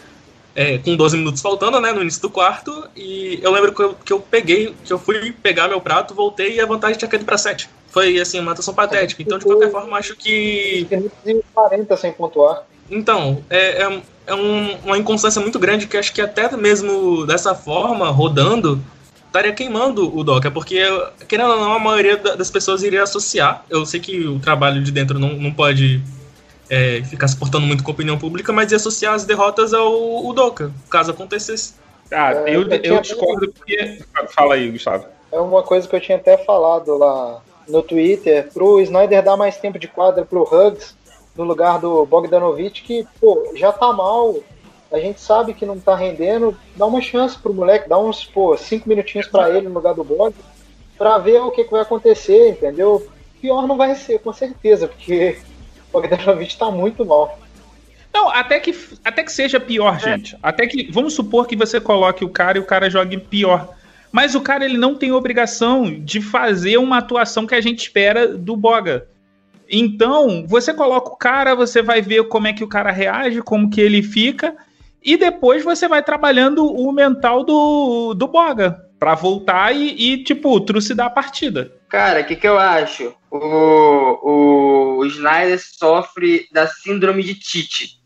É, 0.55 0.79
com 0.79 0.95
12 0.95 1.17
minutos 1.17 1.41
faltando, 1.41 1.79
né, 1.79 1.91
no 1.91 2.01
início 2.01 2.21
do 2.21 2.29
quarto, 2.29 2.87
e 2.95 3.39
eu 3.41 3.51
lembro 3.51 3.73
que 3.73 3.81
eu, 3.81 3.93
que 3.93 4.13
eu 4.13 4.19
peguei, 4.19 4.75
que 4.83 4.91
eu 4.91 4.99
fui 4.99 5.31
pegar 5.31 5.67
meu 5.67 5.79
prato, 5.79 6.15
voltei 6.15 6.55
e 6.55 6.59
a 6.59 6.65
vantagem 6.65 6.97
tinha 6.97 7.09
caído 7.09 7.25
para 7.25 7.37
7. 7.37 7.69
Foi, 7.89 8.19
assim, 8.19 8.39
uma 8.39 8.51
atuação 8.53 8.73
patética. 8.73 9.21
Então, 9.21 9.37
de 9.37 9.45
qualquer 9.45 9.71
forma, 9.71 9.97
acho 9.97 10.15
que... 10.15 10.87
40 11.53 11.97
sem 11.97 12.11
pontuar. 12.11 12.63
Então, 12.89 13.43
é, 13.49 13.83
é, 13.83 14.01
é 14.27 14.35
um, 14.35 14.77
uma 14.83 14.97
inconstância 14.97 15.41
muito 15.41 15.59
grande 15.59 15.87
que 15.87 15.97
acho 15.97 16.13
que 16.13 16.21
até 16.21 16.55
mesmo 16.55 17.25
dessa 17.25 17.53
forma, 17.53 18.09
rodando, 18.09 18.79
estaria 19.33 19.51
queimando 19.51 20.15
o 20.15 20.23
Docker, 20.23 20.51
porque, 20.51 20.79
querendo 21.27 21.49
ou 21.49 21.59
não, 21.59 21.73
a 21.73 21.79
maioria 21.79 22.17
das 22.17 22.51
pessoas 22.51 22.83
iria 22.83 23.01
associar. 23.01 23.65
Eu 23.67 23.83
sei 23.83 23.99
que 23.99 24.27
o 24.27 24.39
trabalho 24.39 24.83
de 24.83 24.91
dentro 24.91 25.17
não, 25.17 25.29
não 25.33 25.51
pode 25.51 25.99
é, 26.69 27.01
ficar 27.03 27.27
se 27.27 27.35
portando 27.35 27.65
muito 27.65 27.83
com 27.83 27.89
a 27.89 27.93
opinião 27.93 28.17
pública, 28.17 28.53
mas 28.53 28.71
ia 28.71 28.77
associar 28.77 29.15
as 29.15 29.25
derrotas 29.25 29.73
ao, 29.73 29.91
ao 29.91 30.33
Docker, 30.33 30.69
caso 30.87 31.11
acontecesse. 31.11 31.73
Ah, 32.11 32.31
eu, 32.45 32.69
eu, 32.69 32.81
eu 32.83 33.01
discordo 33.01 33.51
porque. 33.51 34.03
Fala 34.29 34.53
aí, 34.53 34.69
Gustavo. 34.69 35.05
É 35.31 35.39
uma 35.39 35.63
coisa 35.63 35.87
que 35.87 35.95
eu 35.95 36.01
tinha 36.01 36.17
até 36.17 36.37
falado 36.37 36.95
lá 36.95 37.41
no 37.67 37.81
Twitter, 37.81 38.47
pro 38.53 38.79
Snyder 38.81 39.23
dar 39.23 39.35
mais 39.35 39.57
tempo 39.57 39.79
de 39.79 39.87
quadra 39.87 40.23
pro 40.23 40.43
Hugs 40.43 40.95
no 41.35 41.43
lugar 41.43 41.79
do 41.79 42.05
Bogdanovich, 42.05 42.83
que, 42.83 43.07
pô, 43.19 43.51
já 43.55 43.71
tá 43.71 43.91
mal. 43.91 44.35
A 44.93 44.99
gente 44.99 45.19
sabe 45.19 45.55
que 45.55 45.65
não 45.65 45.79
tá 45.79 45.95
rendendo. 45.95 46.55
Dá 46.75 46.85
uma 46.85 47.01
chance 47.01 47.35
pro 47.35 47.51
moleque, 47.51 47.89
dá 47.89 47.97
uns, 47.97 48.23
pô, 48.23 48.55
cinco 48.55 48.87
minutinhos 48.87 49.27
para 49.27 49.49
ele 49.49 49.67
no 49.67 49.73
lugar 49.73 49.95
do 49.95 50.03
Bog, 50.03 50.35
pra 50.95 51.17
ver 51.17 51.41
o 51.41 51.49
que, 51.49 51.63
que 51.63 51.71
vai 51.71 51.81
acontecer, 51.81 52.51
entendeu? 52.51 53.09
Pior 53.41 53.67
não 53.67 53.75
vai 53.75 53.95
ser, 53.95 54.19
com 54.19 54.31
certeza, 54.31 54.87
porque 54.87 55.39
o 55.89 55.99
Bogdanovich 55.99 56.57
tá 56.59 56.69
muito 56.69 57.03
mal. 57.03 57.39
Não, 58.13 58.29
até 58.29 58.59
que, 58.59 58.77
até 59.03 59.23
que 59.23 59.31
seja 59.31 59.59
pior, 59.59 59.95
é. 59.95 59.99
gente. 59.99 60.37
Até 60.43 60.67
que, 60.67 60.91
vamos 60.91 61.15
supor 61.15 61.47
que 61.47 61.55
você 61.55 61.81
coloque 61.81 62.23
o 62.23 62.29
cara 62.29 62.59
e 62.59 62.61
o 62.61 62.65
cara 62.65 62.87
jogue 62.87 63.17
pior. 63.17 63.75
Mas 64.11 64.35
o 64.35 64.41
cara 64.41 64.63
ele 64.63 64.77
não 64.77 64.93
tem 64.93 65.11
obrigação 65.11 65.91
de 65.91 66.21
fazer 66.21 66.77
uma 66.77 66.99
atuação 66.99 67.47
que 67.47 67.55
a 67.55 67.61
gente 67.61 67.79
espera 67.79 68.27
do 68.27 68.55
Boga. 68.55 69.07
Então, 69.67 70.45
você 70.47 70.71
coloca 70.71 71.09
o 71.09 71.15
cara, 71.15 71.55
você 71.55 71.81
vai 71.81 71.99
ver 71.99 72.27
como 72.27 72.45
é 72.45 72.53
que 72.53 72.63
o 72.63 72.67
cara 72.67 72.91
reage, 72.91 73.41
como 73.41 73.71
que 73.71 73.81
ele 73.81 74.03
fica, 74.03 74.55
e 75.03 75.17
depois 75.17 75.63
você 75.63 75.87
vai 75.87 76.03
trabalhando 76.03 76.65
o 76.65 76.91
mental 76.91 77.43
do, 77.43 78.13
do 78.13 78.27
Boga 78.27 78.89
para 78.99 79.15
voltar 79.15 79.75
e, 79.75 80.13
e, 80.13 80.23
tipo, 80.23 80.59
trucidar 80.61 81.07
a 81.07 81.09
partida. 81.09 81.73
Cara, 81.89 82.21
o 82.21 82.25
que, 82.25 82.35
que 82.35 82.47
eu 82.47 82.57
acho? 82.57 83.13
O, 83.29 83.37
o, 83.37 84.97
o 84.99 85.05
Snyder 85.05 85.59
sofre 85.59 86.47
da 86.51 86.67
síndrome 86.67 87.21
de 87.21 87.35
Tite. 87.35 87.99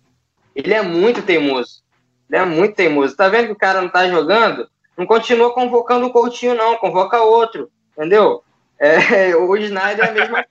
Ele 0.56 0.74
é 0.74 0.82
muito 0.82 1.22
teimoso. 1.22 1.84
Ele 2.30 2.42
é 2.42 2.46
muito 2.46 2.76
teimoso. 2.76 3.16
Tá 3.16 3.30
vendo 3.30 3.48
que 3.48 3.54
o 3.54 3.58
cara 3.58 3.82
não 3.82 3.90
tá 3.90 4.10
jogando? 4.10 4.68
Não 4.98 5.06
continua 5.06 5.54
convocando 5.54 6.08
o 6.08 6.12
Coutinho, 6.12 6.56
não. 6.56 6.76
Convoca 6.78 7.22
outro. 7.22 7.70
Entendeu? 7.96 8.44
É, 8.80 9.36
o 9.38 9.56
Snyder 9.56 10.06
é 10.06 10.10
a 10.10 10.12
mesma 10.12 10.44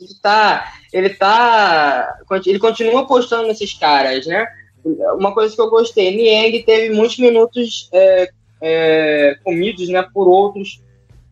ele 0.00 0.14
tá, 0.22 0.72
ele 0.92 1.10
tá, 1.10 2.18
ele 2.46 2.58
continua 2.58 3.02
apostando 3.02 3.46
nesses 3.48 3.74
caras, 3.74 4.26
né? 4.26 4.46
Uma 4.84 5.32
coisa 5.32 5.54
que 5.54 5.60
eu 5.60 5.70
gostei, 5.70 6.14
Niang 6.14 6.62
teve 6.62 6.94
muitos 6.94 7.18
minutos 7.18 7.88
é, 7.92 8.30
é, 8.60 9.36
comidos, 9.44 9.88
né, 9.88 10.06
por 10.14 10.28
outros, 10.28 10.82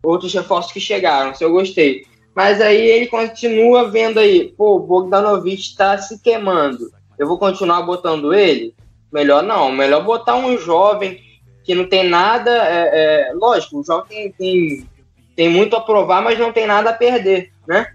outros 0.03 0.33
reforços 0.33 0.71
que 0.71 0.79
chegaram, 0.79 1.31
isso 1.31 1.43
eu 1.43 1.51
gostei. 1.51 2.05
Mas 2.35 2.61
aí 2.61 2.79
ele 2.79 3.07
continua 3.07 3.89
vendo 3.89 4.19
aí, 4.19 4.53
pô, 4.55 4.75
o 4.75 4.79
Bogdanovic 4.79 5.61
está 5.61 5.97
se 5.97 6.19
queimando. 6.19 6.91
Eu 7.17 7.27
vou 7.27 7.37
continuar 7.37 7.81
botando 7.81 8.33
ele? 8.33 8.73
Melhor 9.11 9.43
não, 9.43 9.71
melhor 9.71 10.03
botar 10.03 10.35
um 10.35 10.57
jovem 10.57 11.19
que 11.63 11.75
não 11.75 11.87
tem 11.87 12.07
nada. 12.07 12.51
É, 12.51 13.29
é, 13.29 13.33
lógico, 13.33 13.79
o 13.79 13.83
jovem 13.83 14.07
tem, 14.07 14.31
tem, 14.31 14.89
tem 15.35 15.49
muito 15.49 15.75
a 15.75 15.81
provar, 15.81 16.21
mas 16.21 16.39
não 16.39 16.53
tem 16.53 16.65
nada 16.65 16.91
a 16.91 16.93
perder, 16.93 17.51
né? 17.67 17.91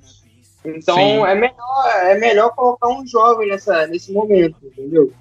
Então 0.64 1.26
é 1.26 1.34
melhor, 1.34 1.86
é 2.02 2.18
melhor 2.18 2.54
colocar 2.54 2.88
um 2.88 3.06
jovem 3.06 3.48
nessa, 3.48 3.86
nesse 3.86 4.12
momento, 4.12 4.56
entendeu? 4.62 5.12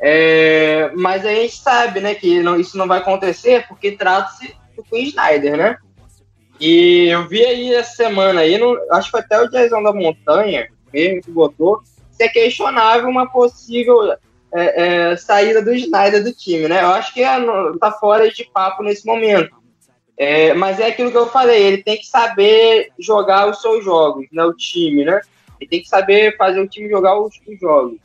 É, 0.00 0.90
mas 0.94 1.26
a 1.26 1.30
gente 1.30 1.56
sabe, 1.56 2.00
né, 2.00 2.14
que 2.14 2.40
não, 2.40 2.58
isso 2.58 2.78
não 2.78 2.86
vai 2.86 2.98
acontecer 2.98 3.66
porque 3.66 3.92
trata-se 3.92 4.54
do 4.76 4.82
Queen 4.84 5.08
Snyder, 5.08 5.56
né? 5.56 5.76
E 6.60 7.08
eu 7.08 7.28
vi 7.28 7.44
aí 7.44 7.74
essa 7.74 7.96
semana 7.96 8.40
aí, 8.40 8.58
no, 8.58 8.76
acho 8.92 9.06
que 9.06 9.10
foi 9.12 9.20
até 9.20 9.40
o 9.40 9.48
Jason 9.48 9.82
da 9.82 9.92
Montanha, 9.92 10.68
mesmo 10.92 11.22
que 11.22 11.30
botou, 11.30 11.82
se 12.10 12.24
é 12.24 12.28
questionável 12.28 13.08
uma 13.08 13.30
possível 13.30 14.12
é, 14.52 15.10
é, 15.12 15.16
saída 15.16 15.62
do 15.62 15.72
Snyder 15.74 16.22
do 16.22 16.32
time, 16.32 16.68
né? 16.68 16.82
Eu 16.82 16.88
acho 16.88 17.12
que 17.12 17.22
é, 17.22 17.36
tá 17.78 17.92
fora 17.92 18.30
de 18.30 18.44
papo 18.44 18.82
nesse 18.82 19.06
momento. 19.06 19.56
É, 20.16 20.52
mas 20.52 20.80
é 20.80 20.88
aquilo 20.88 21.12
que 21.12 21.16
eu 21.16 21.28
falei, 21.28 21.62
ele 21.62 21.82
tem 21.82 21.96
que 21.96 22.06
saber 22.06 22.90
jogar 22.98 23.48
os 23.48 23.62
seus 23.62 23.84
jogos, 23.84 24.26
né, 24.32 24.44
o 24.44 24.52
time, 24.52 25.04
né? 25.04 25.20
Ele 25.60 25.70
tem 25.70 25.80
que 25.80 25.88
saber 25.88 26.36
fazer 26.36 26.60
o 26.60 26.68
time 26.68 26.88
jogar 26.88 27.20
os, 27.20 27.34
os 27.46 27.60
jogos. 27.60 27.98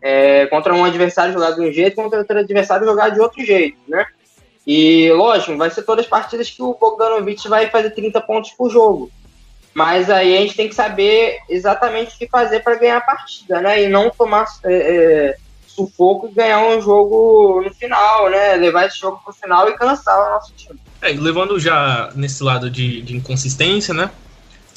É, 0.00 0.46
contra 0.46 0.74
um 0.74 0.84
adversário 0.84 1.32
jogar 1.32 1.52
de 1.52 1.60
um 1.60 1.72
jeito, 1.72 1.96
contra 1.96 2.20
outro 2.20 2.38
adversário 2.38 2.86
jogar 2.86 3.08
de 3.10 3.20
outro 3.20 3.44
jeito, 3.44 3.78
né? 3.88 4.06
E, 4.66 5.10
lógico, 5.12 5.56
vai 5.56 5.70
ser 5.70 5.82
todas 5.82 6.04
as 6.04 6.10
partidas 6.10 6.50
que 6.50 6.62
o 6.62 6.74
Bogdanovic 6.74 7.48
vai 7.48 7.70
fazer 7.70 7.90
30 7.90 8.20
pontos 8.20 8.50
por 8.50 8.70
jogo. 8.70 9.10
Mas 9.72 10.10
aí 10.10 10.36
a 10.36 10.40
gente 10.40 10.56
tem 10.56 10.68
que 10.68 10.74
saber 10.74 11.38
exatamente 11.48 12.14
o 12.14 12.18
que 12.18 12.28
fazer 12.28 12.60
para 12.60 12.74
ganhar 12.74 12.98
a 12.98 13.00
partida, 13.00 13.60
né? 13.60 13.84
E 13.84 13.88
não 13.88 14.10
tomar 14.10 14.44
é, 14.64 14.74
é, 14.74 15.36
sufoco 15.66 16.28
e 16.28 16.34
ganhar 16.34 16.60
um 16.60 16.82
jogo 16.82 17.62
no 17.62 17.72
final, 17.72 18.28
né? 18.28 18.56
Levar 18.56 18.86
esse 18.86 18.98
jogo 18.98 19.20
pro 19.24 19.32
final 19.32 19.68
e 19.68 19.76
cansar 19.76 20.18
o 20.18 20.30
nosso 20.32 20.52
time. 20.54 20.78
É, 21.00 21.12
levando 21.12 21.58
já 21.58 22.10
nesse 22.14 22.42
lado 22.42 22.68
de, 22.68 23.00
de 23.02 23.16
inconsistência, 23.16 23.94
né? 23.94 24.10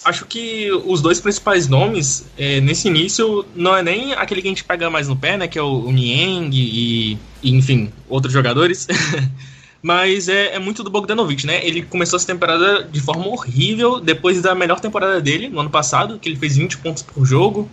Acho 0.04 0.26
que 0.26 0.72
os 0.72 1.00
dois 1.00 1.20
principais 1.20 1.68
nomes 1.68 2.26
é, 2.38 2.60
nesse 2.60 2.88
início 2.88 3.46
não 3.56 3.76
é 3.76 3.84
nem 3.84 4.14
aquele 4.14 4.42
que 4.42 4.48
a 4.48 4.52
gente 4.52 4.64
pega 4.64 4.90
mais 4.90 5.08
no 5.08 5.16
pé, 5.16 5.38
né? 5.38 5.48
Que 5.48 5.60
é 5.60 5.62
o, 5.62 5.86
o 5.86 5.92
Niang 5.92 6.56
e, 6.56 7.20
e, 7.44 7.52
enfim, 7.52 7.92
outros 8.10 8.34
jogadores. 8.34 8.88
Mas 9.82 10.28
é, 10.28 10.56
é, 10.56 10.60
muito 10.60 10.84
do 10.84 10.90
Bogdanovich, 10.90 11.46
né? 11.46 11.66
Ele 11.66 11.84
começou 11.84 12.18
essa 12.18 12.26
temporada 12.26 12.84
de 12.84 13.00
forma 13.00 13.28
horrível, 13.28 14.00
depois 14.00 14.42
da 14.42 14.56
melhor 14.56 14.80
temporada 14.80 15.22
dele, 15.22 15.50
no 15.50 15.60
ano 15.60 15.70
passado, 15.70 16.18
que 16.20 16.30
ele 16.30 16.36
fez 16.36 16.56
20 16.56 16.78
pontos 16.80 17.04
por 17.04 17.26
jogo, 17.26 17.70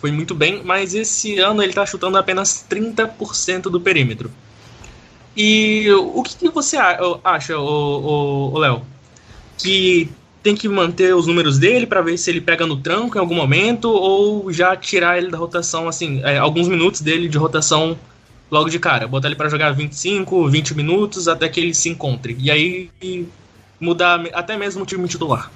foi 0.00 0.10
muito 0.10 0.34
bem, 0.34 0.62
mas 0.64 0.94
esse 0.94 1.38
ano 1.38 1.62
ele 1.62 1.72
tá 1.72 1.84
chutando 1.84 2.16
apenas 2.16 2.64
30% 2.70 3.62
do 3.62 3.80
perímetro. 3.80 4.30
E 5.36 5.90
o 5.90 6.22
que, 6.22 6.36
que 6.36 6.48
você 6.50 6.76
acha, 6.76 7.54
Léo? 7.56 8.82
Que 9.58 10.10
tem 10.42 10.54
que 10.54 10.68
manter 10.68 11.14
os 11.14 11.26
números 11.26 11.58
dele 11.58 11.86
para 11.86 12.00
ver 12.00 12.16
se 12.16 12.30
ele 12.30 12.40
pega 12.40 12.66
no 12.66 12.76
tranco 12.76 13.16
em 13.16 13.20
algum 13.20 13.34
momento 13.34 13.90
ou 13.90 14.50
já 14.52 14.74
tirar 14.74 15.18
ele 15.18 15.28
da 15.28 15.36
rotação, 15.36 15.88
assim, 15.88 16.20
é, 16.24 16.38
alguns 16.38 16.68
minutos 16.68 17.00
dele 17.00 17.28
de 17.28 17.36
rotação 17.36 17.98
logo 18.50 18.68
de 18.68 18.78
cara, 18.78 19.06
botar 19.06 19.28
ele 19.28 19.36
para 19.36 19.48
jogar 19.48 19.70
25, 19.72 20.48
20 20.48 20.74
minutos 20.74 21.28
até 21.28 21.48
que 21.48 21.60
ele 21.60 21.74
se 21.74 21.88
encontre. 21.88 22.36
E 22.38 22.50
aí 22.50 22.90
mudar 23.78 24.20
até 24.32 24.56
mesmo 24.56 24.82
o 24.82 24.86
time 24.86 25.06
titular. 25.08 25.50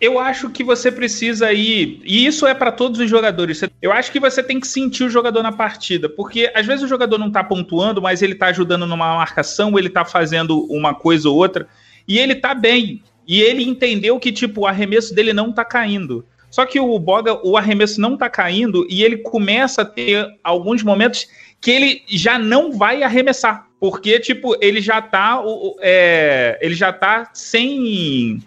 Eu 0.00 0.20
acho 0.20 0.50
que 0.50 0.62
você 0.62 0.92
precisa 0.92 1.52
ir, 1.52 2.00
e 2.04 2.24
isso 2.24 2.46
é 2.46 2.54
para 2.54 2.70
todos 2.70 3.00
os 3.00 3.10
jogadores. 3.10 3.60
Eu 3.82 3.90
acho 3.90 4.12
que 4.12 4.20
você 4.20 4.44
tem 4.44 4.60
que 4.60 4.68
sentir 4.68 5.02
o 5.02 5.10
jogador 5.10 5.42
na 5.42 5.50
partida, 5.50 6.08
porque 6.08 6.52
às 6.54 6.64
vezes 6.64 6.84
o 6.84 6.88
jogador 6.88 7.18
não 7.18 7.32
tá 7.32 7.42
pontuando, 7.42 8.00
mas 8.00 8.22
ele 8.22 8.36
tá 8.36 8.46
ajudando 8.46 8.86
numa 8.86 9.16
marcação, 9.16 9.76
ele 9.76 9.88
tá 9.88 10.04
fazendo 10.04 10.60
uma 10.70 10.94
coisa 10.94 11.28
ou 11.28 11.36
outra, 11.36 11.66
e 12.06 12.16
ele 12.16 12.36
tá 12.36 12.54
bem. 12.54 13.02
E 13.28 13.42
ele 13.42 13.62
entendeu 13.62 14.18
que 14.18 14.32
tipo 14.32 14.62
o 14.62 14.66
arremesso 14.66 15.14
dele 15.14 15.34
não 15.34 15.52
tá 15.52 15.64
caindo. 15.64 16.24
Só 16.50 16.64
que 16.64 16.80
o 16.80 16.98
Boga, 16.98 17.38
o 17.46 17.58
arremesso 17.58 18.00
não 18.00 18.16
tá 18.16 18.30
caindo 18.30 18.86
e 18.88 19.04
ele 19.04 19.18
começa 19.18 19.82
a 19.82 19.84
ter 19.84 20.26
alguns 20.42 20.82
momentos 20.82 21.26
que 21.60 21.70
ele 21.70 22.02
já 22.08 22.38
não 22.38 22.72
vai 22.72 23.02
arremessar. 23.02 23.68
Porque, 23.80 24.18
tipo, 24.18 24.56
ele 24.60 24.80
já 24.80 25.00
tá. 25.00 25.40
É, 25.80 26.58
ele 26.60 26.74
já 26.74 26.92
tá 26.92 27.30
sem. 27.32 28.42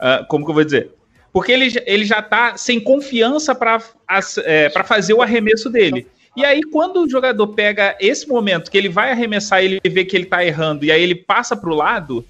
Uh, 0.00 0.26
como 0.28 0.44
que 0.44 0.50
eu 0.50 0.54
vou 0.54 0.64
dizer? 0.64 0.90
Porque 1.32 1.52
ele, 1.52 1.70
ele 1.84 2.04
já 2.04 2.22
tá 2.22 2.56
sem 2.56 2.80
confiança 2.80 3.54
para 3.54 3.80
é, 4.44 4.70
fazer 4.84 5.12
o 5.12 5.22
arremesso 5.22 5.68
dele. 5.68 6.06
E 6.36 6.44
aí, 6.44 6.62
quando 6.62 7.02
o 7.02 7.08
jogador 7.08 7.48
pega 7.48 7.96
esse 8.00 8.26
momento 8.28 8.70
que 8.70 8.76
ele 8.76 8.88
vai 8.88 9.10
arremessar, 9.10 9.62
ele 9.62 9.80
vê 9.86 10.04
que 10.04 10.16
ele 10.16 10.26
tá 10.26 10.44
errando, 10.44 10.84
e 10.84 10.90
aí 10.90 11.02
ele 11.02 11.14
passa 11.14 11.56
pro 11.56 11.74
lado, 11.74 12.24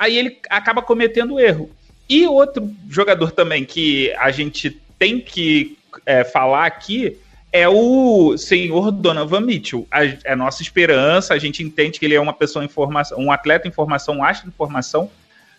aí 0.00 0.16
ele 0.16 0.38
acaba 0.48 0.80
cometendo 0.80 1.38
erro. 1.38 1.70
E 2.08 2.26
outro 2.26 2.74
jogador 2.88 3.30
também 3.32 3.66
que 3.66 4.10
a 4.14 4.30
gente 4.30 4.80
tem 4.98 5.20
que 5.20 5.76
é, 6.06 6.24
falar 6.24 6.64
aqui 6.64 7.18
é 7.52 7.68
o 7.68 8.36
senhor 8.38 8.90
Donovan 8.90 9.42
Mitchell. 9.42 9.86
É 10.24 10.34
nossa 10.34 10.62
esperança, 10.62 11.34
a 11.34 11.38
gente 11.38 11.62
entende 11.62 12.00
que 12.00 12.06
ele 12.06 12.14
é 12.14 12.20
uma 12.20 12.32
pessoa 12.32 12.64
em 12.64 12.68
formação, 12.68 13.18
um 13.18 13.30
atleta 13.30 13.68
em 13.68 13.72
formação, 13.72 14.16
um 14.16 14.24
astro 14.24 14.48
em 14.48 14.52
formação, 14.52 15.10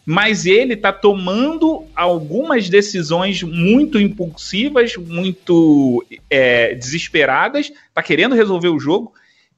mas 0.04 0.48
ele 0.48 0.74
está 0.74 0.92
tomando 0.92 1.86
algumas 1.96 2.68
decisões 2.68 3.44
muito 3.44 4.00
impulsivas, 4.00 4.96
muito 4.98 6.04
é, 6.30 6.74
desesperadas, 6.74 7.72
está 7.88 8.02
querendo 8.02 8.34
resolver 8.34 8.70
o 8.70 8.80
jogo, 8.80 9.14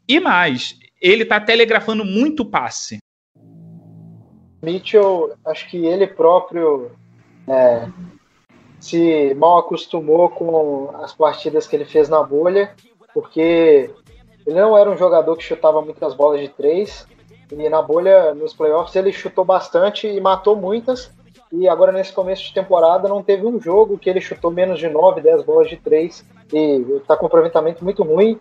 e 0.06 0.20
mais, 0.20 0.76
ele 1.02 1.24
está 1.24 1.40
telegrafando 1.40 2.04
muito 2.04 2.44
passe. 2.44 2.98
Mitchell, 4.64 5.34
acho 5.46 5.70
que 5.70 5.86
ele 5.86 6.08
próprio 6.08 6.92
é, 7.48 7.86
se 8.80 9.34
mal 9.36 9.60
acostumou 9.60 10.30
com 10.30 10.90
as 10.96 11.14
partidas 11.14 11.68
que 11.68 11.76
ele 11.76 11.86
fez 11.86 12.08
na 12.08 12.24
bolha, 12.24 12.74
porque 13.14 13.90
ele 14.46 14.60
não 14.60 14.78
era 14.78 14.90
um 14.90 14.98
jogador 14.98 15.36
que 15.36 15.44
chutava 15.44 15.82
muitas 15.82 16.14
bolas 16.14 16.40
de 16.40 16.48
três, 16.48 17.06
e 17.52 17.70
na 17.70 17.82
bolha, 17.82 18.34
nos 18.34 18.54
playoffs, 18.54 18.96
ele 18.96 19.12
chutou 19.12 19.44
bastante 19.44 20.08
e 20.08 20.20
matou 20.20 20.56
muitas, 20.56 21.12
e 21.52 21.68
agora 21.68 21.92
nesse 21.92 22.14
começo 22.14 22.44
de 22.44 22.54
temporada 22.54 23.08
não 23.08 23.22
teve 23.22 23.46
um 23.46 23.60
jogo 23.60 23.98
que 23.98 24.10
ele 24.10 24.22
chutou 24.22 24.50
menos 24.50 24.80
de 24.80 24.90
9, 24.90 25.22
10 25.22 25.44
bolas 25.44 25.70
de 25.70 25.78
três, 25.78 26.26
e 26.52 26.82
está 26.98 27.16
com 27.18 27.26
um 27.26 27.28
aproveitamento 27.28 27.84
muito 27.84 28.02
ruim, 28.02 28.40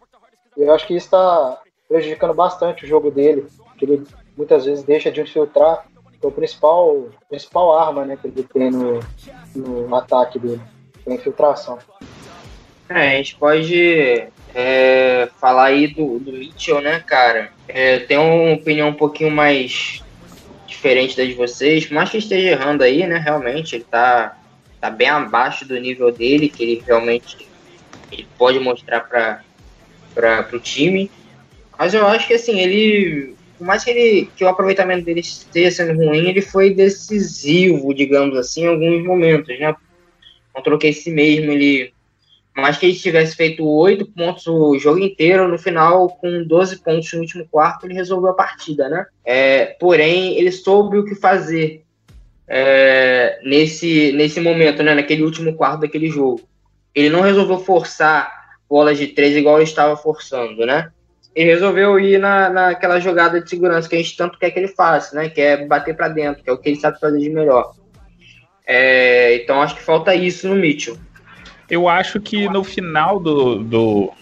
eu 0.56 0.72
acho 0.72 0.86
que 0.86 0.94
isso 0.94 1.06
está 1.06 1.60
prejudicando 1.88 2.34
bastante 2.34 2.84
o 2.84 2.88
jogo 2.88 3.10
dele, 3.10 3.46
que 3.76 3.84
ele 3.84 4.04
muitas 4.36 4.64
vezes 4.64 4.84
deixa 4.84 5.10
de 5.10 5.20
infiltrar 5.20 5.86
é 6.22 6.28
o 6.28 6.32
principal, 6.32 7.08
principal 7.28 7.78
arma 7.78 8.04
né, 8.04 8.18
que 8.20 8.28
ele 8.28 8.42
tem 8.42 8.70
no, 8.70 9.00
no 9.54 9.94
ataque 9.94 10.38
dele, 10.38 10.60
a 11.06 11.12
infiltração. 11.12 11.78
É, 12.88 13.14
a 13.14 13.16
gente 13.16 13.36
pode 13.36 14.28
é, 14.54 15.28
falar 15.40 15.64
aí 15.64 15.88
do, 15.88 16.18
do 16.18 16.32
Mitchell, 16.32 16.80
né, 16.80 17.00
cara? 17.00 17.50
É, 17.66 18.00
tem 18.00 18.18
uma 18.18 18.54
opinião 18.54 18.88
um 18.88 18.94
pouquinho 18.94 19.30
mais 19.30 20.02
diferente 20.66 21.16
da 21.16 21.24
de 21.24 21.34
vocês, 21.34 21.88
mas 21.90 22.10
que 22.10 22.18
esteja 22.18 22.50
errando 22.50 22.82
aí, 22.82 23.06
né? 23.06 23.18
Realmente, 23.18 23.76
ele 23.76 23.84
tá, 23.84 24.36
tá 24.80 24.90
bem 24.90 25.08
abaixo 25.08 25.66
do 25.66 25.78
nível 25.78 26.12
dele, 26.12 26.48
que 26.48 26.62
ele 26.62 26.82
realmente 26.86 27.48
ele 28.10 28.26
pode 28.36 28.58
mostrar 28.58 29.00
para 29.00 30.48
o 30.52 30.58
time. 30.58 31.10
Mas 31.78 31.94
eu 31.94 32.06
acho 32.06 32.26
que 32.26 32.34
assim, 32.34 32.60
ele 32.60 33.34
por 33.62 33.66
mais 33.68 33.84
que, 33.84 33.90
ele, 33.90 34.28
que 34.36 34.44
o 34.44 34.48
aproveitamento 34.48 35.04
dele 35.04 35.20
esteja 35.20 35.70
sendo 35.70 35.96
ruim, 35.96 36.28
ele 36.28 36.42
foi 36.42 36.74
decisivo, 36.74 37.94
digamos 37.94 38.36
assim, 38.36 38.64
em 38.64 38.66
alguns 38.66 39.04
momentos, 39.04 39.56
né? 39.56 39.72
Contra 40.52 40.74
o 40.74 40.92
si 40.92 41.12
mesmo, 41.12 41.52
ele. 41.52 41.94
Mais 42.56 42.76
que 42.76 42.86
ele 42.86 42.94
tivesse 42.96 43.36
feito 43.36 43.64
oito 43.64 44.04
pontos 44.04 44.48
o 44.48 44.76
jogo 44.80 44.98
inteiro, 44.98 45.46
no 45.46 45.56
final, 45.56 46.08
com 46.08 46.42
12 46.44 46.82
pontos 46.82 47.12
no 47.12 47.20
último 47.20 47.46
quarto, 47.48 47.86
ele 47.86 47.94
resolveu 47.94 48.30
a 48.30 48.34
partida, 48.34 48.88
né? 48.88 49.06
É, 49.24 49.66
porém, 49.78 50.36
ele 50.36 50.50
soube 50.50 50.98
o 50.98 51.04
que 51.04 51.14
fazer 51.14 51.84
é, 52.48 53.38
nesse, 53.44 54.10
nesse 54.10 54.40
momento, 54.40 54.82
né? 54.82 54.92
Naquele 54.92 55.22
último 55.22 55.54
quarto 55.54 55.82
daquele 55.82 56.08
jogo. 56.08 56.40
Ele 56.92 57.10
não 57.10 57.20
resolveu 57.20 57.60
forçar 57.60 58.28
bolas 58.68 58.98
de 58.98 59.06
três 59.06 59.36
igual 59.36 59.58
ele 59.58 59.64
estava 59.64 59.96
forçando, 59.96 60.66
né? 60.66 60.90
E 61.34 61.44
resolveu 61.44 61.98
ir 61.98 62.18
na, 62.18 62.50
naquela 62.50 63.00
jogada 63.00 63.40
de 63.40 63.48
segurança 63.48 63.88
que 63.88 63.94
a 63.94 63.98
gente 63.98 64.16
tanto 64.16 64.38
quer 64.38 64.50
que 64.50 64.58
ele 64.58 64.68
faça, 64.68 65.16
né? 65.16 65.28
Que 65.28 65.40
é 65.40 65.66
bater 65.66 65.96
para 65.96 66.08
dentro, 66.08 66.42
que 66.42 66.50
é 66.50 66.52
o 66.52 66.58
que 66.58 66.68
ele 66.68 66.80
sabe 66.80 67.00
fazer 67.00 67.18
de 67.18 67.30
melhor. 67.30 67.72
É, 68.66 69.36
então 69.36 69.60
acho 69.60 69.74
que 69.74 69.82
falta 69.82 70.14
isso 70.14 70.48
no 70.48 70.54
Mitchell. 70.54 70.96
Eu 71.70 71.88
acho 71.88 72.20
que 72.20 72.48
no 72.48 72.62
final 72.62 73.18
do. 73.18 73.62
do... 73.62 74.12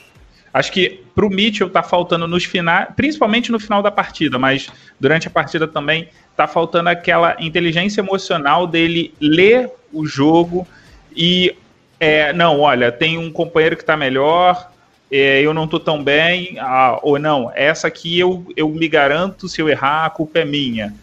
Acho 0.53 0.73
que 0.73 1.05
pro 1.15 1.31
Mitchell 1.31 1.69
tá 1.69 1.83
faltando 1.83 2.27
nos 2.27 2.45
finais, 2.45 2.89
principalmente 2.97 3.53
no 3.53 3.61
final 3.61 3.83
da 3.83 3.91
partida, 3.91 4.39
mas 4.39 4.69
durante 4.99 5.29
a 5.29 5.31
partida 5.31 5.67
também 5.67 6.09
tá 6.37 6.47
faltando 6.47 6.89
aquela 6.89 7.37
inteligência 7.39 8.01
emocional 8.01 8.67
dele 8.67 9.15
ler 9.21 9.71
o 9.93 10.07
jogo 10.07 10.67
e 11.15 11.55
é, 12.01 12.33
não, 12.33 12.61
olha, 12.61 12.91
tem 12.91 13.19
um 13.19 13.31
companheiro 13.31 13.77
que 13.77 13.85
tá 13.85 13.97
melhor, 13.97 14.73
eu 15.11 15.53
não 15.53 15.65
estou 15.65 15.81
tão 15.81 16.03
bem, 16.03 16.57
ah, 16.61 16.99
ou 17.03 17.19
não, 17.19 17.51
essa 17.55 17.89
aqui 17.89 18.19
eu, 18.19 18.47
eu 18.57 18.69
me 18.69 18.89
garanto, 18.89 19.49
se 19.49 19.61
eu 19.61 19.69
errar, 19.69 20.07
a 20.07 20.11
culpa 20.11 20.39
é 20.39 20.45
minha. 20.45 20.95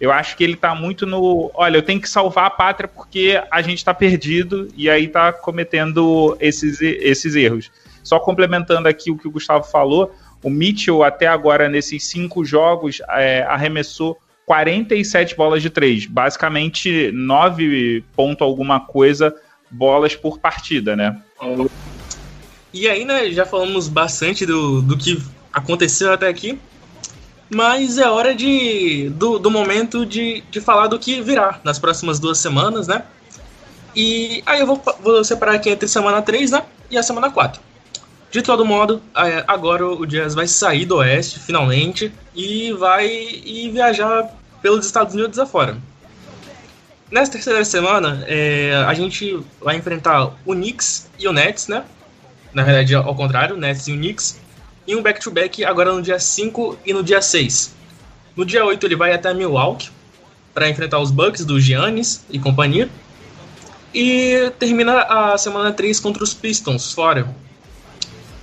Eu 0.00 0.12
acho 0.12 0.36
que 0.36 0.44
ele 0.44 0.52
está 0.52 0.74
muito 0.74 1.06
no. 1.06 1.50
Olha, 1.54 1.78
eu 1.78 1.82
tenho 1.82 2.00
que 2.00 2.08
salvar 2.08 2.46
a 2.46 2.50
pátria 2.50 2.86
porque 2.86 3.42
a 3.50 3.62
gente 3.62 3.78
está 3.78 3.94
perdido 3.94 4.68
e 4.76 4.90
aí 4.90 5.06
está 5.06 5.32
cometendo 5.32 6.36
esses, 6.38 6.80
esses 6.82 7.34
erros. 7.34 7.70
Só 8.02 8.20
complementando 8.20 8.88
aqui 8.88 9.10
o 9.10 9.16
que 9.16 9.26
o 9.26 9.30
Gustavo 9.30 9.64
falou, 9.64 10.14
o 10.42 10.50
Mitchell, 10.50 11.02
até 11.02 11.26
agora, 11.26 11.68
nesses 11.68 12.04
cinco 12.04 12.44
jogos, 12.44 13.00
é, 13.08 13.42
arremessou 13.48 14.18
47 14.44 15.34
bolas 15.34 15.60
de 15.60 15.70
três, 15.70 16.06
basicamente 16.06 17.10
9 17.12 18.04
ponto 18.14 18.44
alguma 18.44 18.78
coisa 18.78 19.34
bolas 19.68 20.14
por 20.14 20.38
partida, 20.38 20.94
né? 20.94 21.20
E 22.76 22.86
aí, 22.86 23.06
né, 23.06 23.30
já 23.30 23.46
falamos 23.46 23.88
bastante 23.88 24.44
do, 24.44 24.82
do 24.82 24.98
que 24.98 25.18
aconteceu 25.50 26.12
até 26.12 26.28
aqui, 26.28 26.58
mas 27.48 27.96
é 27.96 28.06
hora 28.06 28.34
de 28.34 29.08
do, 29.14 29.38
do 29.38 29.50
momento 29.50 30.04
de, 30.04 30.42
de 30.50 30.60
falar 30.60 30.86
do 30.86 30.98
que 30.98 31.22
virá 31.22 31.58
nas 31.64 31.78
próximas 31.78 32.20
duas 32.20 32.36
semanas, 32.36 32.86
né? 32.86 33.02
E 33.94 34.42
aí 34.44 34.60
eu 34.60 34.66
vou, 34.66 34.82
vou 35.00 35.24
separar 35.24 35.54
aqui 35.54 35.70
entre 35.70 35.88
semana 35.88 36.20
3, 36.20 36.50
né, 36.50 36.64
e 36.90 36.98
a 36.98 37.02
semana 37.02 37.30
4. 37.30 37.62
De 38.30 38.42
todo 38.42 38.62
modo, 38.62 39.00
agora 39.46 39.86
o 39.86 40.04
Jazz 40.04 40.34
vai 40.34 40.46
sair 40.46 40.84
do 40.84 40.96
Oeste, 40.96 41.38
finalmente, 41.38 42.12
e 42.34 42.72
vai 42.74 43.08
e 43.08 43.70
viajar 43.72 44.28
pelos 44.60 44.84
Estados 44.84 45.14
Unidos 45.14 45.38
afora. 45.38 45.78
Nessa 47.10 47.32
terceira 47.32 47.64
semana, 47.64 48.22
é, 48.26 48.74
a 48.86 48.92
gente 48.92 49.42
vai 49.62 49.76
enfrentar 49.76 50.34
o 50.44 50.52
Knicks 50.52 51.08
e 51.18 51.26
o 51.26 51.32
Nets, 51.32 51.68
né? 51.68 51.82
Na 52.56 52.62
verdade, 52.62 52.94
ao 52.94 53.14
contrário, 53.14 53.54
Nets 53.54 53.86
e 53.86 53.92
o 53.92 53.96
Knicks, 53.96 54.40
e 54.86 54.96
um 54.96 55.02
back-to-back 55.02 55.60
-back 55.60 55.70
agora 55.70 55.92
no 55.92 56.00
dia 56.00 56.18
5 56.18 56.78
e 56.86 56.92
no 56.94 57.02
dia 57.02 57.20
6. 57.20 57.74
No 58.34 58.46
dia 58.46 58.64
8 58.64 58.86
ele 58.86 58.96
vai 58.96 59.12
até 59.12 59.34
Milwaukee 59.34 59.90
para 60.54 60.66
enfrentar 60.66 60.98
os 60.98 61.10
Bucks 61.10 61.44
do 61.44 61.60
Giannis 61.60 62.24
e 62.30 62.38
companhia. 62.38 62.88
E 63.92 64.50
termina 64.58 65.02
a 65.02 65.36
semana 65.36 65.70
3 65.70 66.00
contra 66.00 66.24
os 66.24 66.32
Pistons, 66.32 66.94
fora. 66.94 67.28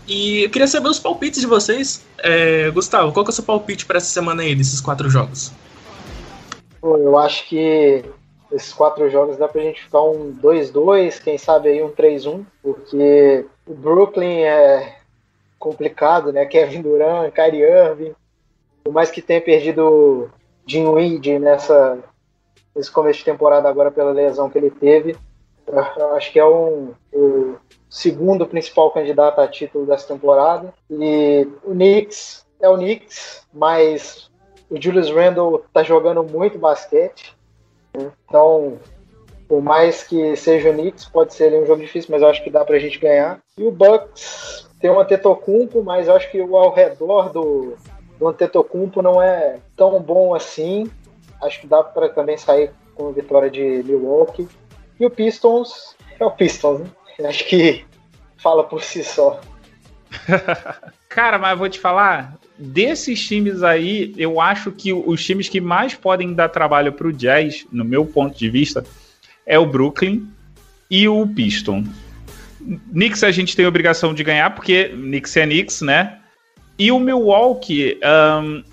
E 0.08 0.44
eu 0.44 0.50
queria 0.52 0.68
saber 0.68 0.90
os 0.90 1.00
palpites 1.00 1.42
de 1.42 1.48
vocês. 1.48 2.06
É, 2.20 2.70
Gustavo, 2.70 3.12
qual 3.14 3.26
que 3.26 3.32
é 3.32 3.34
o 3.34 3.36
seu 3.36 3.44
palpite 3.44 3.84
para 3.84 3.98
essa 3.98 4.12
semana 4.14 4.44
aí, 4.44 4.54
desses 4.54 4.80
quatro 4.80 5.10
jogos? 5.10 5.52
Eu 6.84 7.18
acho 7.18 7.50
que 7.50 8.06
esses 8.52 8.74
quatro 8.74 9.10
jogos 9.10 9.38
dá 9.38 9.48
pra 9.48 9.64
gente 9.64 9.82
ficar 9.82 10.04
um 10.04 10.38
2-2, 10.40 11.20
quem 11.20 11.40
sabe 11.40 11.70
aí 11.70 11.82
um 11.82 11.90
3-1, 11.90 12.46
porque 12.62 13.46
o 13.66 13.74
Brooklyn 13.74 14.42
é 14.42 14.98
complicado, 15.58 16.32
né? 16.32 16.46
Kevin 16.46 16.82
Durant, 16.82 17.32
Kyrie 17.32 17.62
Irving, 17.62 18.14
por 18.84 18.94
mais 18.94 19.10
que 19.10 19.22
tenha 19.22 19.42
perdido 19.42 20.30
Jim 20.68 20.88
Weed 20.88 21.40
nessa 21.40 21.98
nesse 22.76 22.92
começo 22.92 23.20
de 23.20 23.26
temporada 23.26 23.70
agora 23.70 23.92
pela 23.92 24.12
lesão 24.12 24.50
que 24.50 24.58
ele 24.58 24.72
teve, 24.72 25.16
acho 26.16 26.32
que 26.32 26.40
é 26.40 26.46
um, 26.46 26.94
o 27.14 27.56
segundo 27.90 28.48
principal 28.48 28.92
candidato 28.92 29.40
a 29.40 29.48
título 29.48 29.86
dessa 29.86 30.08
temporada. 30.08 30.74
E 30.90 31.48
o 31.64 31.72
Knicks 31.72 32.46
é 32.60 32.68
o 32.68 32.76
Knicks, 32.76 33.46
mas 33.54 34.32
o 34.70 34.82
Julius 34.82 35.12
Randle 35.12 35.64
tá 35.72 35.84
jogando 35.84 36.24
muito 36.24 36.58
basquete. 36.58 37.36
Então, 37.94 38.80
por 39.48 39.62
mais 39.62 40.04
que 40.04 40.36
seja 40.36 40.70
o 40.70 40.74
Knicks, 40.74 41.06
pode 41.06 41.34
ser 41.34 41.54
um 41.54 41.66
jogo 41.66 41.82
difícil, 41.82 42.10
mas 42.12 42.22
eu 42.22 42.28
acho 42.28 42.44
que 42.44 42.50
dá 42.50 42.64
pra 42.64 42.80
gente 42.80 43.00
ganhar. 43.00 43.40
E 43.58 43.64
o 43.64 43.72
Bucks 43.72 44.68
tem 44.80 44.90
um 44.90 45.00
Antetokounmpo, 45.00 45.84
mas 45.84 46.08
eu 46.08 46.16
acho 46.16 46.30
que 46.32 46.42
o 46.42 46.58
ao 46.58 46.74
redor 46.74 47.32
do, 47.32 47.76
do 48.18 48.28
Antetokounmpo 48.28 49.02
não 49.02 49.22
é 49.22 49.58
tão 49.76 50.02
bom 50.02 50.34
assim. 50.34 50.90
Acho 51.42 51.62
que 51.62 51.68
dá 51.68 51.84
para 51.84 52.10
também 52.10 52.38
sair 52.38 52.72
com 52.96 53.10
a 53.10 53.12
vitória 53.12 53.50
de 53.50 53.62
Milwaukee. 53.84 54.48
E 55.00 55.06
o 55.06 55.10
Pistons 55.10 55.96
é 56.20 56.26
o 56.26 56.32
Pistons, 56.32 56.82
né? 56.82 56.90
Acho 57.28 57.46
que 57.48 57.86
fala 58.38 58.64
por 58.64 58.82
si 58.82 59.04
só. 59.04 59.40
Cara, 61.10 61.38
mas 61.38 61.58
vou 61.58 61.70
te 61.70 61.80
falar, 61.80 62.38
desses 62.58 63.26
times 63.26 63.64
aí, 63.64 64.14
eu 64.18 64.40
acho 64.40 64.72
que 64.72 64.94
os 64.94 65.24
times 65.24 65.48
que 65.48 65.62
mais 65.62 65.94
podem 65.94 66.34
dar 66.34 66.50
trabalho 66.50 66.94
pro 66.94 67.14
Jazz, 67.14 67.66
no 67.72 67.86
meu 67.86 68.06
ponto 68.06 68.38
de 68.38 68.50
vista, 68.50 68.84
é 69.46 69.58
o 69.58 69.66
Brooklyn 69.66 70.28
e 70.90 71.08
o 71.08 71.26
Piston. 71.28 71.84
Knicks 72.92 73.24
a 73.24 73.32
gente 73.32 73.56
tem 73.56 73.66
obrigação 73.66 74.14
de 74.14 74.24
ganhar, 74.24 74.50
porque 74.52 74.90
Knicks 74.90 75.36
é 75.36 75.46
Knicks, 75.46 75.82
né? 75.82 76.20
E 76.78 76.92
o 76.92 77.00
Milwaukee, 77.00 78.00
um, 78.42 78.64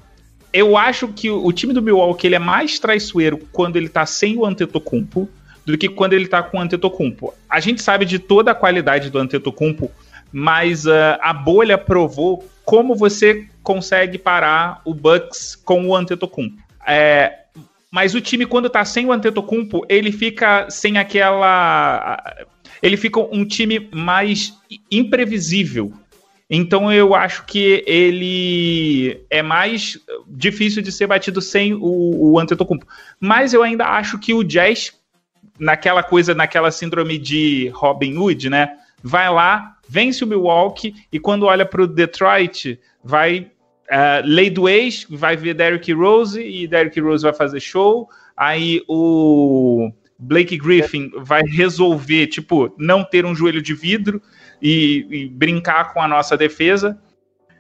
eu 0.53 0.77
acho 0.77 1.09
que 1.09 1.31
o 1.31 1.53
time 1.53 1.73
do 1.73 1.83
Milwaukee 1.83 2.27
ele 2.27 2.37
é 2.37 2.39
mais 2.39 2.79
traiçoeiro 2.79 3.39
quando 3.53 3.77
ele 3.77 3.89
tá 3.89 4.07
sem 4.07 4.37
o 4.37 4.47
Antetokounmpo 4.47 5.29
do 5.65 5.77
que 5.77 5.89
quando 5.89 6.15
ele 6.15 6.27
tá 6.27 6.43
com 6.43 6.59
o 6.59 6.61
Antetokounmpo. 6.61 7.35
A 7.49 7.61
gente 7.61 7.83
sabe 7.83 8.05
de 8.05 8.19
toda 8.19 8.53
a 8.53 8.55
qualidade 8.55 9.11
do 9.11 9.19
Antetokounmpo, 9.19 9.91
mas 10.33 10.87
uh, 10.87 11.19
a 11.21 11.33
bolha 11.33 11.77
provou 11.77 12.49
como 12.65 12.95
você 12.95 13.47
consegue 13.63 14.19
parar 14.19 14.81
o 14.85 14.95
Bucks 14.95 15.57
com 15.57 15.89
o 15.89 15.95
Antetokounmpo. 15.95 16.63
É, 16.87 17.40
mas 17.91 18.15
o 18.15 18.21
time 18.21 18.47
quando 18.47 18.71
tá 18.71 18.85
sem 18.85 19.07
o 19.07 19.13
Antetokounmpo, 19.13 19.85
ele 19.89 20.13
fica 20.13 20.69
sem 20.71 20.99
aquela 20.99 22.23
ele 22.83 22.97
fica 22.97 23.21
um 23.21 23.45
time 23.45 23.89
mais 23.93 24.57
imprevisível. 24.91 25.93
Então 26.49 26.93
eu 26.93 27.15
acho 27.15 27.45
que 27.47 27.85
ele 27.87 29.25
é 29.31 29.43
mais 29.43 29.99
difícil 30.27 30.83
de 30.83 30.91
ser 30.91 31.07
batido 31.07 31.41
sem 31.41 31.75
o, 31.75 32.33
o 32.33 32.39
Antetokounmpo. 32.39 32.87
Mas 33.19 33.53
eu 33.53 33.63
ainda 33.63 33.87
acho 33.87 34.19
que 34.19 34.33
o 34.35 34.43
Jazz 34.43 34.93
naquela 35.61 36.03
coisa, 36.03 36.35
naquela 36.35 36.71
síndrome 36.71 37.19
de 37.19 37.69
Robin 37.75 38.17
Hood, 38.17 38.49
né? 38.49 38.79
Vai 39.03 39.31
lá, 39.31 39.77
vence 39.87 40.25
o 40.25 40.27
Milwaukee 40.27 40.95
e 41.13 41.21
quando 41.21 41.45
olha 41.45 41.67
para 41.67 41.83
o 41.83 41.87
Detroit, 41.87 42.81
vai 43.05 43.51
uh, 43.91 44.23
lei 44.25 44.49
do 44.49 44.69
ex, 44.69 45.07
vai 45.11 45.37
ver 45.37 45.55
Derrick 45.55 45.93
Rose 45.93 46.41
e 46.41 46.67
Derrick 46.67 47.01
Rose 47.01 47.25
vai 47.25 47.35
fazer 47.35 47.61
show. 47.61 48.09
Aí 48.37 48.83
o 48.89 49.91
Blake 50.19 50.57
Griffin 50.57 51.11
vai 51.19 51.43
resolver, 51.43 52.27
tipo, 52.29 52.75
não 52.79 53.05
ter 53.05 53.27
um 53.27 53.35
joelho 53.35 53.61
de 53.61 53.75
vidro 53.75 54.23
e, 54.63 55.07
e 55.11 55.29
brincar 55.29 55.93
com 55.93 56.01
a 56.01 56.09
nossa 56.09 56.37
defesa. 56.37 56.99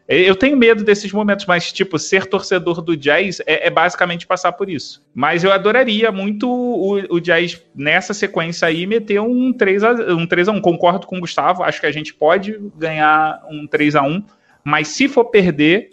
Eu 0.09 0.35
tenho 0.35 0.57
medo 0.57 0.83
desses 0.83 1.13
momentos, 1.13 1.47
mas, 1.47 1.71
tipo, 1.71 1.97
ser 1.97 2.27
torcedor 2.27 2.83
do 2.83 2.97
Jazz 2.97 3.41
é, 3.47 3.69
é 3.69 3.71
basicamente 3.71 4.27
passar 4.27 4.51
por 4.53 4.69
isso. 4.69 5.07
Mas 5.15 5.45
eu 5.45 5.53
adoraria 5.53 6.11
muito 6.11 6.51
o, 6.51 7.15
o, 7.15 7.21
Jazz, 7.21 7.63
nessa 7.73 8.13
sequência 8.13 8.67
aí, 8.67 8.87
meter 8.87 9.21
um 9.21 9.53
3x1. 9.53 10.17
Um 10.17 10.27
3 10.27 10.49
a 10.49 10.53
1. 10.53 10.61
Concordo 10.61 11.07
com 11.07 11.19
o 11.19 11.21
Gustavo, 11.21 11.63
acho 11.63 11.81
que 11.81 11.87
a 11.87 11.93
gente 11.93 12.13
pode 12.13 12.59
ganhar 12.77 13.41
um 13.49 13.69
3 13.69 13.95
a 13.95 14.03
1 14.03 14.25
mas 14.65 14.89
se 14.89 15.09
for 15.09 15.27
perder, 15.27 15.91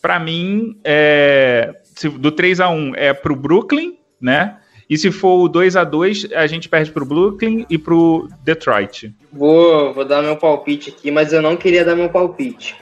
para 0.00 0.18
mim, 0.18 0.78
é, 0.84 1.74
se, 1.82 2.08
do 2.08 2.30
3 2.30 2.60
a 2.60 2.68
1 2.68 2.94
é 2.96 3.12
pro 3.12 3.36
Brooklyn, 3.36 3.96
né? 4.20 4.56
E 4.88 4.98
se 4.98 5.12
for 5.12 5.44
o 5.44 5.48
2 5.48 5.76
a 5.76 5.84
2 5.84 6.32
a 6.32 6.46
gente 6.48 6.68
perde 6.68 6.90
pro 6.90 7.06
Brooklyn 7.06 7.64
e 7.70 7.78
pro 7.78 8.28
Detroit. 8.42 9.14
Vou, 9.32 9.94
vou 9.94 10.04
dar 10.04 10.20
meu 10.20 10.36
palpite 10.36 10.90
aqui, 10.90 11.12
mas 11.12 11.32
eu 11.32 11.40
não 11.40 11.56
queria 11.56 11.84
dar 11.84 11.94
meu 11.94 12.08
palpite. 12.08 12.76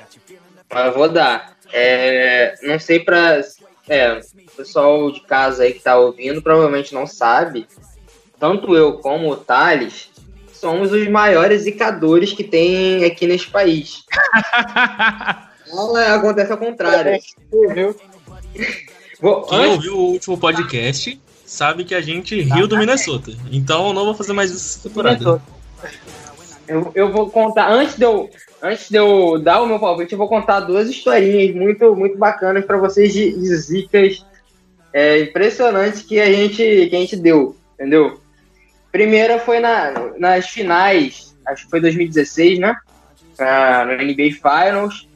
Mas 0.73 0.95
vou 0.95 1.09
dar. 1.09 1.55
É, 1.71 2.55
não 2.63 2.79
sei 2.79 3.01
para 3.01 3.43
é, 3.89 4.13
o 4.15 4.57
pessoal 4.57 5.11
de 5.11 5.21
casa 5.21 5.65
aí 5.65 5.75
que 5.75 5.83
tá 5.83 5.99
ouvindo 5.99 6.41
provavelmente 6.41 6.95
não 6.95 7.07
sabe. 7.07 7.67
Tanto 8.41 8.75
eu 8.75 8.95
como 8.95 9.31
o 9.31 9.37
Thales 9.37 10.11
somos 10.53 10.93
os 10.93 11.07
maiores 11.09 11.63
zicadores 11.63 12.33
que 12.33 12.45
tem 12.45 13.05
aqui 13.05 13.27
nesse 13.27 13.49
país. 13.49 14.05
não 15.73 15.99
é, 15.99 16.11
acontece 16.11 16.53
ao 16.53 16.59
contrário. 16.59 17.13
É, 17.13 17.95
Vou, 19.21 19.43
Quem 19.43 19.59
antes... 19.59 19.71
ouviu 19.73 19.95
o 19.95 20.13
último 20.13 20.39
podcast 20.39 21.21
sabe 21.45 21.85
que 21.85 21.95
a 21.95 22.01
gente 22.01 22.41
riu 22.41 22.69
do 22.69 22.77
Minnesota. 22.77 23.33
Então 23.51 23.93
não 23.93 24.05
vou 24.05 24.15
fazer 24.15 24.33
mais 24.33 24.51
isso 24.51 24.79
essa 24.79 24.89
temporada. 24.89 25.43
Eu, 26.69 26.93
eu 26.95 27.11
vou 27.11 27.31
contar, 27.31 27.71
antes 27.71 27.97
de 27.97 28.05
eu, 28.05 28.29
antes 28.63 28.91
de 28.91 28.97
eu 28.97 29.39
dar 29.39 29.63
o 29.63 29.67
meu 29.67 29.81
palpite, 29.81 30.13
eu 30.13 30.19
vou 30.19 30.29
contar 30.29 30.61
duas 30.61 30.89
historinhas 30.89 31.55
muito, 31.55 31.97
muito 31.97 32.19
bacanas 32.19 32.65
para 32.65 32.77
vocês 32.77 33.13
de, 33.13 33.33
de 33.33 33.57
zicas 33.57 34.25
é, 34.93 35.21
impressionantes 35.21 36.03
que 36.03 36.21
a, 36.21 36.31
gente, 36.31 36.57
que 36.57 36.95
a 36.95 36.99
gente 36.99 37.17
deu, 37.17 37.57
entendeu? 37.75 38.21
Primeira 38.93 39.39
foi 39.39 39.61
na, 39.61 40.13
nas 40.19 40.49
finais, 40.49 41.35
acho 41.47 41.65
que 41.65 41.71
foi 41.71 41.81
2016, 41.81 42.59
né? 42.59 42.77
Ah, 43.39 43.85
no 43.87 43.93
NBA 43.93 44.33
Finals. 44.43 45.08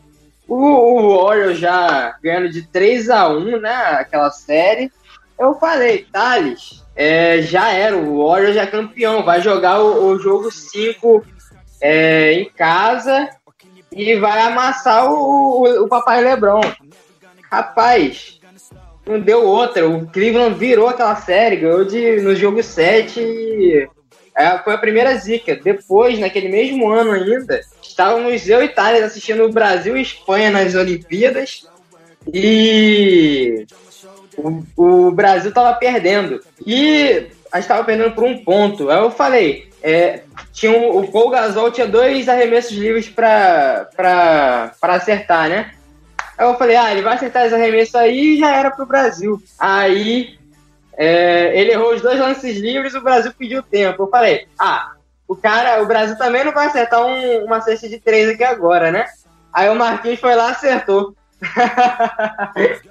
O, 0.54 0.98
o 0.98 1.24
Warriors 1.24 1.58
já 1.58 2.14
ganhando 2.22 2.50
de 2.50 2.60
3 2.60 3.08
a 3.08 3.26
1 3.26 3.58
né? 3.58 3.74
Aquela 3.92 4.30
série. 4.30 4.92
Eu 5.38 5.54
falei, 5.54 6.06
Thales, 6.12 6.84
é, 6.94 7.40
já 7.40 7.72
era, 7.72 7.96
o 7.96 8.28
Warriors 8.28 8.54
já 8.56 8.64
é 8.64 8.66
campeão, 8.66 9.24
vai 9.24 9.40
jogar 9.40 9.80
o, 9.80 10.08
o 10.08 10.18
jogo 10.18 10.50
5 10.50 11.24
é, 11.80 12.34
em 12.34 12.50
casa 12.50 13.30
e 13.90 14.14
vai 14.16 14.42
amassar 14.42 15.10
o, 15.10 15.62
o, 15.62 15.84
o 15.84 15.88
papai 15.88 16.22
Lebron. 16.22 16.60
Rapaz, 17.50 18.38
não 19.06 19.18
deu 19.18 19.46
outra. 19.46 19.88
O 19.88 20.06
Cleveland 20.06 20.58
virou 20.58 20.86
aquela 20.86 21.16
série, 21.16 21.56
ganhou 21.56 21.82
de, 21.86 22.20
no 22.20 22.36
jogo 22.36 22.62
7 22.62 23.20
e 23.20 23.88
é, 24.36 24.58
foi 24.58 24.74
a 24.74 24.78
primeira 24.78 25.14
zica. 25.16 25.56
Depois, 25.56 26.18
naquele 26.18 26.48
mesmo 26.48 26.88
ano 26.88 27.12
ainda, 27.12 27.60
estávamos 27.82 28.48
eu 28.48 28.62
e 28.62 28.68
Thales 28.68 29.02
assistindo 29.02 29.44
o 29.44 29.52
Brasil 29.52 29.96
e 29.96 30.02
Espanha 30.02 30.50
nas 30.50 30.74
Olimpíadas 30.74 31.66
e 32.32 33.66
o, 34.36 34.62
o 34.76 35.10
Brasil 35.12 35.50
estava 35.50 35.74
perdendo. 35.74 36.40
E 36.66 37.28
a 37.50 37.56
gente 37.56 37.64
estava 37.64 37.84
perdendo 37.84 38.14
por 38.14 38.24
um 38.24 38.42
ponto. 38.42 38.90
Aí 38.90 38.98
eu 38.98 39.10
falei, 39.10 39.68
é, 39.82 40.22
tinha 40.52 40.72
um, 40.72 40.98
o 40.98 41.10
Paul 41.10 41.30
Gasol 41.30 41.70
tinha 41.70 41.86
dois 41.86 42.28
arremessos 42.28 42.72
livres 42.72 43.08
para 43.08 43.90
acertar, 44.80 45.48
né? 45.48 45.72
Aí 46.38 46.46
eu 46.46 46.56
falei, 46.56 46.76
ah, 46.76 46.90
ele 46.90 47.02
vai 47.02 47.14
acertar 47.14 47.44
esse 47.44 47.54
arremesso 47.54 47.98
aí 47.98 48.34
e 48.34 48.38
já 48.38 48.54
era 48.56 48.70
pro 48.70 48.86
Brasil. 48.86 49.42
Aí 49.58 50.38
é, 50.96 51.58
ele 51.58 51.72
errou 51.72 51.94
os 51.94 52.02
dois 52.02 52.18
lances 52.18 52.58
livres, 52.58 52.94
o 52.94 53.00
Brasil 53.00 53.32
pediu 53.36 53.62
tempo. 53.62 54.02
Eu 54.02 54.08
falei, 54.08 54.46
ah, 54.58 54.92
o 55.26 55.34
cara, 55.34 55.82
o 55.82 55.86
Brasil 55.86 56.16
também 56.16 56.44
não 56.44 56.52
vai 56.52 56.66
acertar 56.66 57.04
um, 57.04 57.44
uma 57.44 57.60
cesta 57.60 57.88
de 57.88 57.98
três 57.98 58.28
aqui 58.28 58.44
agora, 58.44 58.90
né? 58.90 59.06
Aí 59.52 59.68
o 59.68 59.74
Marquinhos 59.74 60.20
foi 60.20 60.34
lá 60.34 60.50
acertou. 60.50 61.14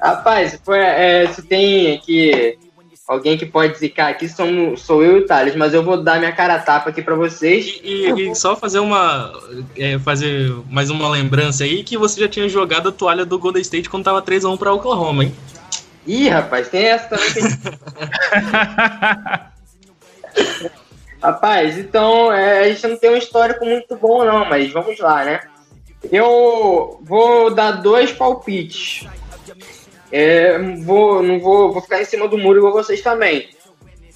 Rapaz, 0.00 0.60
foi, 0.64 0.78
é, 0.78 1.28
se 1.28 1.42
tem 1.42 1.94
aqui 1.94 2.58
alguém 3.06 3.36
que 3.36 3.46
pode 3.46 3.78
zicar 3.78 4.08
aqui, 4.08 4.28
sou, 4.28 4.76
sou 4.76 5.02
eu 5.02 5.18
e 5.18 5.20
o 5.20 5.26
Thales, 5.26 5.54
mas 5.54 5.74
eu 5.74 5.82
vou 5.82 6.02
dar 6.02 6.18
minha 6.18 6.32
cara 6.32 6.58
tapa 6.58 6.90
aqui 6.90 7.02
para 7.02 7.14
vocês. 7.14 7.80
E, 7.82 8.10
e, 8.10 8.30
e, 8.30 8.34
só 8.34 8.56
fazer 8.56 8.80
uma. 8.80 9.32
É, 9.76 9.98
fazer 9.98 10.52
mais 10.70 10.90
uma 10.90 11.08
lembrança 11.08 11.64
aí 11.64 11.84
que 11.84 11.96
você 11.96 12.20
já 12.20 12.28
tinha 12.28 12.48
jogado 12.48 12.88
a 12.88 12.92
toalha 12.92 13.24
do 13.24 13.38
Golden 13.38 13.62
State 13.62 13.88
quando 13.88 14.04
tava 14.04 14.22
3x1 14.22 14.58
pra 14.58 14.72
Oklahoma, 14.72 15.24
hein? 15.24 15.34
Ih, 16.06 16.28
rapaz, 16.28 16.68
tem 16.68 16.84
essa 16.84 17.08
também 17.08 17.28
que. 17.32 17.40
Rapaz, 21.22 21.78
então 21.78 22.32
é, 22.32 22.64
a 22.64 22.68
gente 22.68 22.88
não 22.88 22.96
tem 22.96 23.10
um 23.10 23.16
histórico 23.16 23.64
muito 23.64 23.94
bom, 23.94 24.24
não, 24.24 24.44
mas 24.44 24.72
vamos 24.72 24.98
lá, 24.98 25.24
né? 25.24 25.40
Eu 26.10 26.98
vou 27.00 27.54
dar 27.54 27.80
dois 27.80 28.10
palpites. 28.10 29.06
É, 30.10 30.58
vou, 30.80 31.22
não 31.22 31.38
vou, 31.38 31.72
vou 31.72 31.80
ficar 31.80 32.02
em 32.02 32.04
cima 32.04 32.26
do 32.26 32.36
muro 32.36 32.58
igual 32.58 32.72
vocês 32.72 33.00
também. 33.00 33.48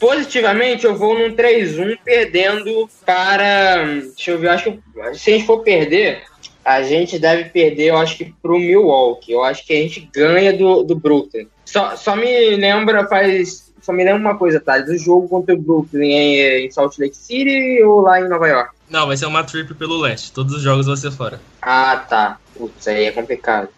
Positivamente, 0.00 0.84
eu 0.84 0.96
vou 0.96 1.16
num 1.16 1.34
3-1 1.34 1.96
perdendo 2.04 2.90
para. 3.04 3.84
Deixa 3.84 4.32
eu 4.32 4.38
ver, 4.38 4.48
acho 4.48 4.72
que 4.72 4.80
se 5.16 5.30
a 5.30 5.34
gente 5.34 5.46
for 5.46 5.62
perder, 5.62 6.24
a 6.66 6.82
gente 6.82 7.16
deve 7.16 7.44
perder, 7.44 7.90
eu 7.90 7.96
acho 7.96 8.16
que 8.16 8.24
pro 8.42 8.58
Milwaukee. 8.58 9.30
Eu 9.30 9.44
acho 9.44 9.64
que 9.64 9.72
a 9.72 9.76
gente 9.76 10.10
ganha 10.12 10.52
do, 10.52 10.82
do 10.82 10.96
Brooklyn. 10.96 11.46
Só, 11.64 11.94
só 11.94 12.16
me 12.16 12.56
lembra, 12.56 13.06
faz. 13.06 13.72
Só 13.80 13.92
me 13.92 14.02
lembra 14.02 14.20
uma 14.20 14.36
coisa, 14.36 14.58
tá? 14.58 14.76
Do 14.78 14.98
jogo 14.98 15.28
contra 15.28 15.54
o 15.54 15.58
Brooklyn 15.58 16.10
em, 16.10 16.66
em 16.66 16.70
Salt 16.72 16.98
Lake 16.98 17.16
City 17.16 17.80
ou 17.84 18.00
lá 18.00 18.20
em 18.20 18.28
Nova 18.28 18.48
York? 18.48 18.74
Não, 18.90 19.06
vai 19.06 19.16
ser 19.16 19.26
uma 19.26 19.44
trip 19.44 19.74
pelo 19.74 19.96
leste. 19.96 20.32
Todos 20.32 20.54
os 20.56 20.62
jogos 20.62 20.86
vão 20.86 20.96
ser 20.96 21.12
fora. 21.12 21.40
Ah, 21.62 22.04
tá. 22.08 22.38
Putz, 22.56 22.88
aí 22.88 23.04
é 23.04 23.12
complicado. 23.12 23.68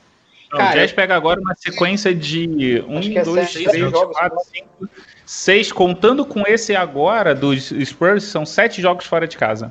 Não, 0.50 0.58
Cara, 0.58 0.70
o 0.70 0.80
Jazz 0.80 0.92
pega 0.92 1.14
agora 1.14 1.38
uma 1.38 1.54
sequência 1.54 2.14
de 2.14 2.82
um, 2.88 2.98
Acho 3.00 3.10
que 3.10 3.18
é 3.18 3.22
dois, 3.22 3.50
sete 3.50 3.64
três, 3.64 3.90
jogos, 3.90 4.16
quatro, 4.16 4.38
né? 4.38 4.44
cinco, 4.50 4.88
seis. 5.26 5.70
Contando 5.70 6.24
com 6.24 6.46
esse 6.46 6.74
agora 6.74 7.34
dos 7.34 7.70
Spurs, 7.84 8.24
são 8.24 8.46
sete 8.46 8.80
jogos 8.80 9.04
fora 9.04 9.28
de 9.28 9.36
casa. 9.36 9.70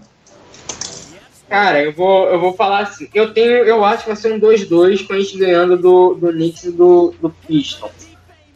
Cara, 1.50 1.82
eu 1.82 1.94
vou, 1.94 2.28
eu 2.28 2.40
vou 2.40 2.54
falar 2.54 2.80
assim. 2.80 3.08
Eu 3.14 3.34
tenho, 3.34 3.52
eu 3.64 3.84
acho 3.84 4.04
que 4.04 4.10
vai 4.10 4.16
ser 4.16 4.34
um 4.34 4.40
2-2 4.40 5.08
com 5.08 5.14
a 5.14 5.20
gente 5.20 5.38
ganhando 5.38 5.78
do, 5.78 6.14
do 6.14 6.32
Knicks 6.32 6.66
e 6.66 6.72
do, 6.72 7.14
do 7.22 7.30
Pistons. 7.30 8.08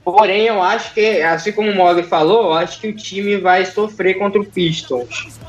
Porém, 0.04 0.48
eu 0.48 0.62
acho 0.62 0.94
que, 0.94 1.22
assim 1.22 1.52
como 1.52 1.70
o 1.70 1.76
Mogli 1.76 2.04
falou, 2.04 2.46
eu 2.46 2.54
acho 2.54 2.82
que 2.82 2.88
o 2.88 2.96
time 2.96 3.38
vai 3.38 3.66
sofrer 3.66 4.16
contra 4.16 4.42
o 4.42 4.46
Pistons. 4.46 5.40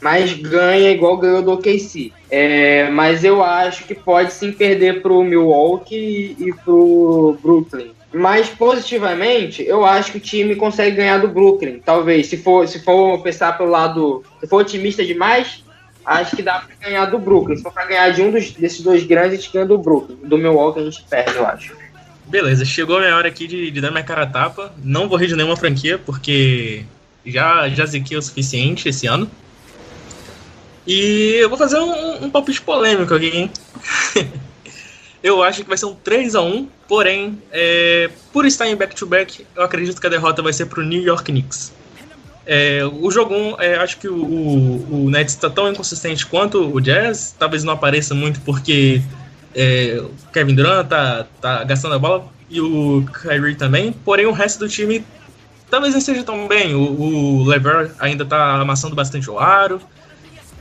Mas 0.00 0.32
ganha 0.32 0.90
igual 0.90 1.16
ganhou 1.16 1.42
do 1.42 1.52
OKC. 1.52 2.12
É, 2.30 2.88
mas 2.90 3.24
eu 3.24 3.42
acho 3.42 3.84
que 3.84 3.94
pode 3.94 4.32
sim 4.32 4.52
perder 4.52 5.02
pro 5.02 5.24
Milwaukee 5.24 6.36
e 6.38 6.54
pro 6.64 7.36
Brooklyn. 7.42 7.90
Mas 8.12 8.48
positivamente, 8.48 9.62
eu 9.66 9.84
acho 9.84 10.12
que 10.12 10.18
o 10.18 10.20
time 10.20 10.56
consegue 10.56 10.96
ganhar 10.96 11.18
do 11.18 11.28
Brooklyn. 11.28 11.80
Talvez, 11.84 12.28
se 12.28 12.36
for, 12.38 12.66
se 12.66 12.82
for 12.82 13.20
pensar 13.20 13.58
pelo 13.58 13.70
lado. 13.70 14.22
Se 14.40 14.46
for 14.46 14.62
otimista 14.62 15.04
demais, 15.04 15.62
acho 16.08 16.36
que 16.36 16.42
dá 16.42 16.60
pra 16.60 16.74
ganhar 16.80 17.06
do 17.06 17.18
Brooklyn. 17.18 17.56
Se 17.56 17.62
for 17.62 17.72
pra 17.72 17.84
ganhar 17.84 18.10
de 18.10 18.22
um 18.22 18.30
dos, 18.30 18.50
desses 18.52 18.80
dois 18.80 19.04
grandes, 19.04 19.32
a 19.32 19.36
gente 19.36 19.52
ganha 19.52 19.66
do 19.66 19.76
Brooklyn. 19.76 20.16
Do 20.24 20.38
Milwaukee 20.38 20.80
a 20.80 20.84
gente 20.84 21.04
perde, 21.08 21.36
eu 21.36 21.46
acho. 21.46 21.76
Beleza, 22.26 22.64
chegou 22.64 22.96
a 22.96 23.00
minha 23.00 23.16
hora 23.16 23.28
aqui 23.28 23.46
de, 23.46 23.70
de 23.70 23.80
dar 23.80 23.90
minha 23.90 24.02
cara 24.02 24.22
a 24.22 24.26
tapa. 24.26 24.72
Não 24.82 25.08
vou 25.08 25.18
rir 25.18 25.28
de 25.28 25.36
nenhuma 25.36 25.56
franquia, 25.56 25.98
porque 25.98 26.84
já, 27.24 27.68
já 27.68 27.86
ziquei 27.86 28.16
o 28.16 28.22
suficiente 28.22 28.88
esse 28.88 29.06
ano. 29.06 29.30
E 30.86 31.36
eu 31.40 31.48
vou 31.48 31.58
fazer 31.58 31.78
um, 31.78 32.24
um 32.24 32.30
palpite 32.30 32.62
polêmico 32.62 33.14
aqui, 33.14 33.28
hein? 33.28 33.50
eu 35.22 35.42
acho 35.42 35.62
que 35.62 35.68
vai 35.68 35.76
ser 35.76 35.86
um 35.86 35.94
3x1, 35.94 36.66
porém, 36.88 37.42
é, 37.52 38.10
por 38.32 38.46
estar 38.46 38.66
em 38.66 38.74
back-to-back, 38.74 39.46
eu 39.54 39.62
acredito 39.62 40.00
que 40.00 40.06
a 40.06 40.10
derrota 40.10 40.40
vai 40.42 40.52
ser 40.52 40.66
pro 40.66 40.82
New 40.82 41.02
York 41.02 41.30
Knicks. 41.30 41.72
É, 42.50 42.82
o 42.82 43.10
jogo 43.10 43.34
1, 43.34 43.60
é, 43.60 43.74
acho 43.76 43.98
que 43.98 44.08
o, 44.08 44.16
o, 44.16 45.04
o 45.04 45.10
Nets 45.10 45.34
está 45.34 45.50
tão 45.50 45.70
inconsistente 45.70 46.24
quanto 46.24 46.74
o 46.74 46.80
Jazz, 46.80 47.36
talvez 47.38 47.62
não 47.62 47.74
apareça 47.74 48.14
muito 48.14 48.40
porque 48.40 49.02
é, 49.54 50.00
o 50.00 50.32
Kevin 50.32 50.54
Durant 50.54 50.88
tá, 50.88 51.26
tá 51.42 51.64
gastando 51.64 51.94
a 51.94 51.98
bola 51.98 52.26
e 52.48 52.58
o 52.58 53.04
Kyrie 53.20 53.54
também, 53.54 53.92
porém 53.92 54.24
o 54.24 54.32
resto 54.32 54.60
do 54.60 54.68
time 54.68 55.04
talvez 55.70 55.92
não 55.92 55.98
esteja 55.98 56.22
tão 56.24 56.48
bem. 56.48 56.74
O, 56.74 56.80
o 56.80 57.44
Lever 57.44 57.90
ainda 57.98 58.24
tá 58.24 58.54
amassando 58.54 58.94
bastante 58.94 59.30
o 59.30 59.38
aro. 59.38 59.78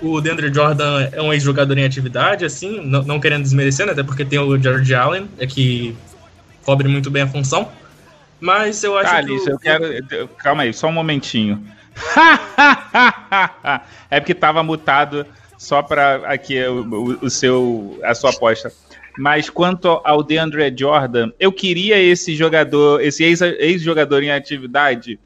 O 0.01 0.19
DeAndre 0.19 0.53
Jordan 0.53 1.07
é 1.11 1.21
um 1.21 1.31
ex-jogador 1.31 1.77
em 1.77 1.85
atividade, 1.85 2.43
assim, 2.43 2.81
não, 2.85 3.01
não 3.03 3.19
querendo 3.19 3.43
desmerecer, 3.43 3.85
né, 3.85 3.93
até 3.93 4.03
porque 4.03 4.25
tem 4.25 4.37
o 4.37 4.61
George 4.61 4.93
Allen, 4.93 5.27
é 5.39 5.47
que 5.47 5.95
cobre 6.63 6.89
muito 6.89 7.09
bem 7.09 7.23
a 7.23 7.27
função. 7.27 7.69
Mas 8.39 8.83
eu 8.83 8.97
acho 8.97 9.25
que. 9.25 9.49
eu 9.49 9.59
quero. 9.59 10.27
Calma 10.37 10.63
aí, 10.63 10.73
só 10.73 10.87
um 10.87 10.91
momentinho. 10.91 11.63
é 14.09 14.19
porque 14.19 14.33
tava 14.33 14.61
mutado 14.63 15.25
só 15.57 15.81
para 15.81 16.17
aqui 16.27 16.61
o, 16.65 17.17
o- 17.21 17.29
seu 17.29 17.99
a 18.03 18.13
sua 18.13 18.29
aposta. 18.31 18.71
Mas 19.17 19.49
quanto 19.49 19.99
ao 20.03 20.21
DeAndre 20.21 20.71
Jordan, 20.77 21.31
eu 21.39 21.51
queria 21.51 21.97
esse 21.99 22.35
jogador, 22.35 23.01
esse 23.01 23.23
ex- 23.23 23.41
ex-jogador 23.41 24.21
em 24.21 24.29
atividade 24.31 25.19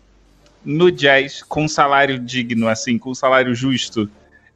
no 0.64 0.89
Jazz 0.89 1.43
com 1.43 1.68
salário 1.68 2.18
digno, 2.18 2.70
assim, 2.70 2.97
com 2.97 3.14
salário 3.14 3.53
justo. 3.53 4.09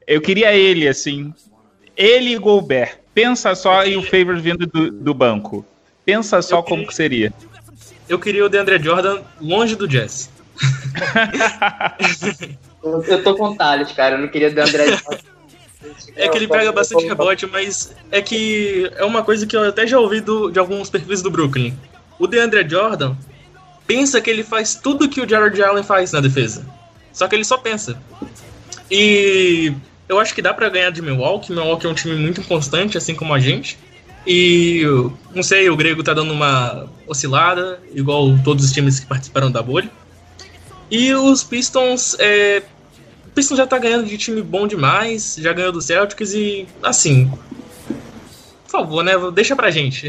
Eu 0.08 0.22
queria 0.22 0.56
ele, 0.56 0.88
assim. 0.88 1.34
Ele 1.98 2.34
e 2.34 2.38
Gobert. 2.38 2.98
Pensa 3.14 3.56
só 3.56 3.86
e 3.86 3.98
o 3.98 4.04
favor 4.04 4.38
vindo 4.40 4.66
do, 4.68 4.92
do 4.92 5.14
banco. 5.14 5.66
Pensa 6.06 6.42
só 6.42 6.58
Eu 6.60 6.64
como 6.64 6.76
queria- 6.84 6.88
que 6.88 6.96
seria. 6.96 7.34
Eu 8.08 8.20
queria 8.20 8.46
o 8.46 8.50
DeAndre 8.50 8.82
Jordan 8.82 9.22
longe 9.42 9.76
do 9.76 9.88
Jazz. 9.88 10.30
Eu, 12.84 13.24
tô 13.24 13.36
com 13.36 13.50
o 13.50 13.56
Thales, 13.56 13.92
cara. 13.92 14.16
Eu 14.16 14.20
não 14.22 14.28
queria 14.28 14.52
dar 14.52 14.68
André. 14.68 15.00
É 16.16 16.28
que 16.30 16.38
ele 16.38 16.48
pega 16.48 16.72
bastante 16.72 17.06
rebote, 17.06 17.46
mas 17.46 17.94
é 18.10 18.20
que 18.22 18.90
é 18.96 19.04
uma 19.06 19.22
coisa 19.22 19.46
que 19.46 19.56
eu 19.56 19.68
até 19.68 19.86
já 19.86 20.00
ouvi 20.00 20.20
do- 20.20 20.50
de 20.50 20.58
alguns 20.58 20.90
perfis 20.90 21.22
do 21.22 21.30
Brooklyn. 21.30 21.78
O 22.18 22.26
DeAndre 22.26 22.68
Jordan 22.68 23.16
pensa 23.86 24.20
que 24.20 24.30
ele 24.30 24.44
faz 24.44 24.76
tudo 24.76 25.08
que 25.10 25.22
o 25.22 25.30
Jared 25.30 25.62
Allen 25.62 25.84
faz 25.84 26.12
na 26.14 26.22
defesa. 26.22 26.66
Só 27.14 27.28
que 27.28 27.36
ele 27.36 27.44
só 27.44 27.58
pensa. 27.58 27.98
E 28.90 29.74
eu 30.10 30.18
acho 30.20 30.34
que 30.34 30.42
dá 30.42 30.54
pra 30.54 30.70
ganhar 30.70 30.90
de 30.90 31.02
Milwaukee. 31.04 31.52
Milwaukee 31.52 31.86
é 31.86 31.90
um 31.90 31.94
time 31.94 32.16
muito 32.16 32.42
constante, 32.44 32.98
assim 32.98 33.14
como 33.14 33.34
a 33.34 33.40
gente. 33.40 33.78
E 34.26 34.82
não 35.34 35.44
sei, 35.44 35.70
o 35.70 35.76
Grego 35.76 36.04
tá 36.04 36.14
dando 36.14 36.34
uma 36.34 36.90
oscilada, 37.08 37.80
igual 37.94 38.38
todos 38.44 38.66
os 38.66 38.72
times 38.72 39.00
que 39.00 39.06
participaram 39.06 39.52
da 39.52 39.62
bolha. 39.62 39.90
E 40.90 41.14
os 41.14 41.44
Pistons, 41.44 42.16
é, 42.20 42.64
o 43.28 43.30
Pistons 43.32 43.58
já 43.58 43.68
tá 43.68 43.78
ganhando 43.78 44.06
de 44.06 44.18
time 44.18 44.42
bom 44.42 44.68
demais, 44.68 45.36
já 45.40 45.54
ganhou 45.54 45.72
do 45.72 45.82
Celtics 45.82 46.34
e, 46.34 46.68
assim, 46.82 47.32
por 48.64 48.72
favor, 48.72 49.04
né, 49.04 49.14
deixa 49.34 49.56
pra 49.56 49.72
gente. 49.72 50.08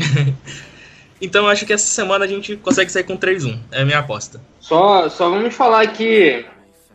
então 1.20 1.48
acho 1.48 1.66
que 1.66 1.72
essa 1.72 1.86
semana 1.86 2.24
a 2.24 2.28
gente 2.28 2.56
consegue 2.56 2.90
sair 2.90 3.04
com 3.04 3.16
3-1, 3.16 3.58
é 3.72 3.82
a 3.82 3.84
minha 3.84 3.98
aposta. 3.98 4.40
Só, 4.60 5.08
só 5.08 5.30
vamos 5.30 5.54
falar 5.54 5.82
aqui 5.82 6.44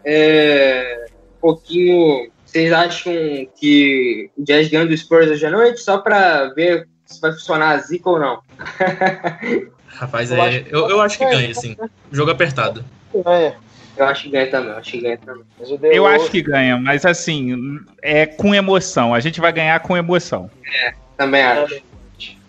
é, 0.06 1.06
um 1.38 1.42
pouquinho. 1.42 2.32
Vocês 2.46 2.72
acham 2.74 3.14
que 3.58 4.30
o 4.38 4.44
Jazz 4.44 4.68
ganha 4.68 4.86
do 4.86 4.98
Spurs 4.98 5.30
hoje 5.30 5.46
à 5.46 5.50
noite? 5.50 5.82
Só 5.82 6.00
pra 6.00 6.50
ver 6.54 6.88
se 7.12 7.22
vai 7.22 7.32
funcionar 7.32 7.72
a 7.72 7.78
zica 7.78 8.10
ou 8.10 8.20
não. 8.20 8.40
Rapaz, 9.88 10.32
Eu 10.32 10.38
é, 10.38 10.48
acho 10.48 10.64
que- 10.64 10.76
eu, 10.76 10.90
eu 10.90 11.02
acho 11.02 11.18
que 11.18 11.26
ganha, 11.26 11.52
assim, 11.52 11.76
jogo 12.12 12.32
apertado. 12.32 12.84
É, 13.26 13.54
Eu 13.98 14.06
acho 14.06 14.24
que 14.24 14.30
ganha 14.30 14.50
também, 14.50 14.72
eu 14.72 14.78
acho 14.78 14.92
que 14.92 15.02
ganha 15.02 15.18
também. 15.18 15.44
Eu 15.92 16.08
acho 16.08 16.32
que 16.32 16.42
ganha, 16.42 16.78
mas 16.78 17.06
assim, 17.06 17.78
é 18.02 18.26
com 18.26 18.56
emoção. 18.56 19.14
A 19.14 19.20
gente 19.20 19.42
vai 19.42 19.52
ganhar 19.52 19.80
com 19.82 19.96
emoção. 19.98 20.50
Também 21.18 21.44
acho. 21.44 21.82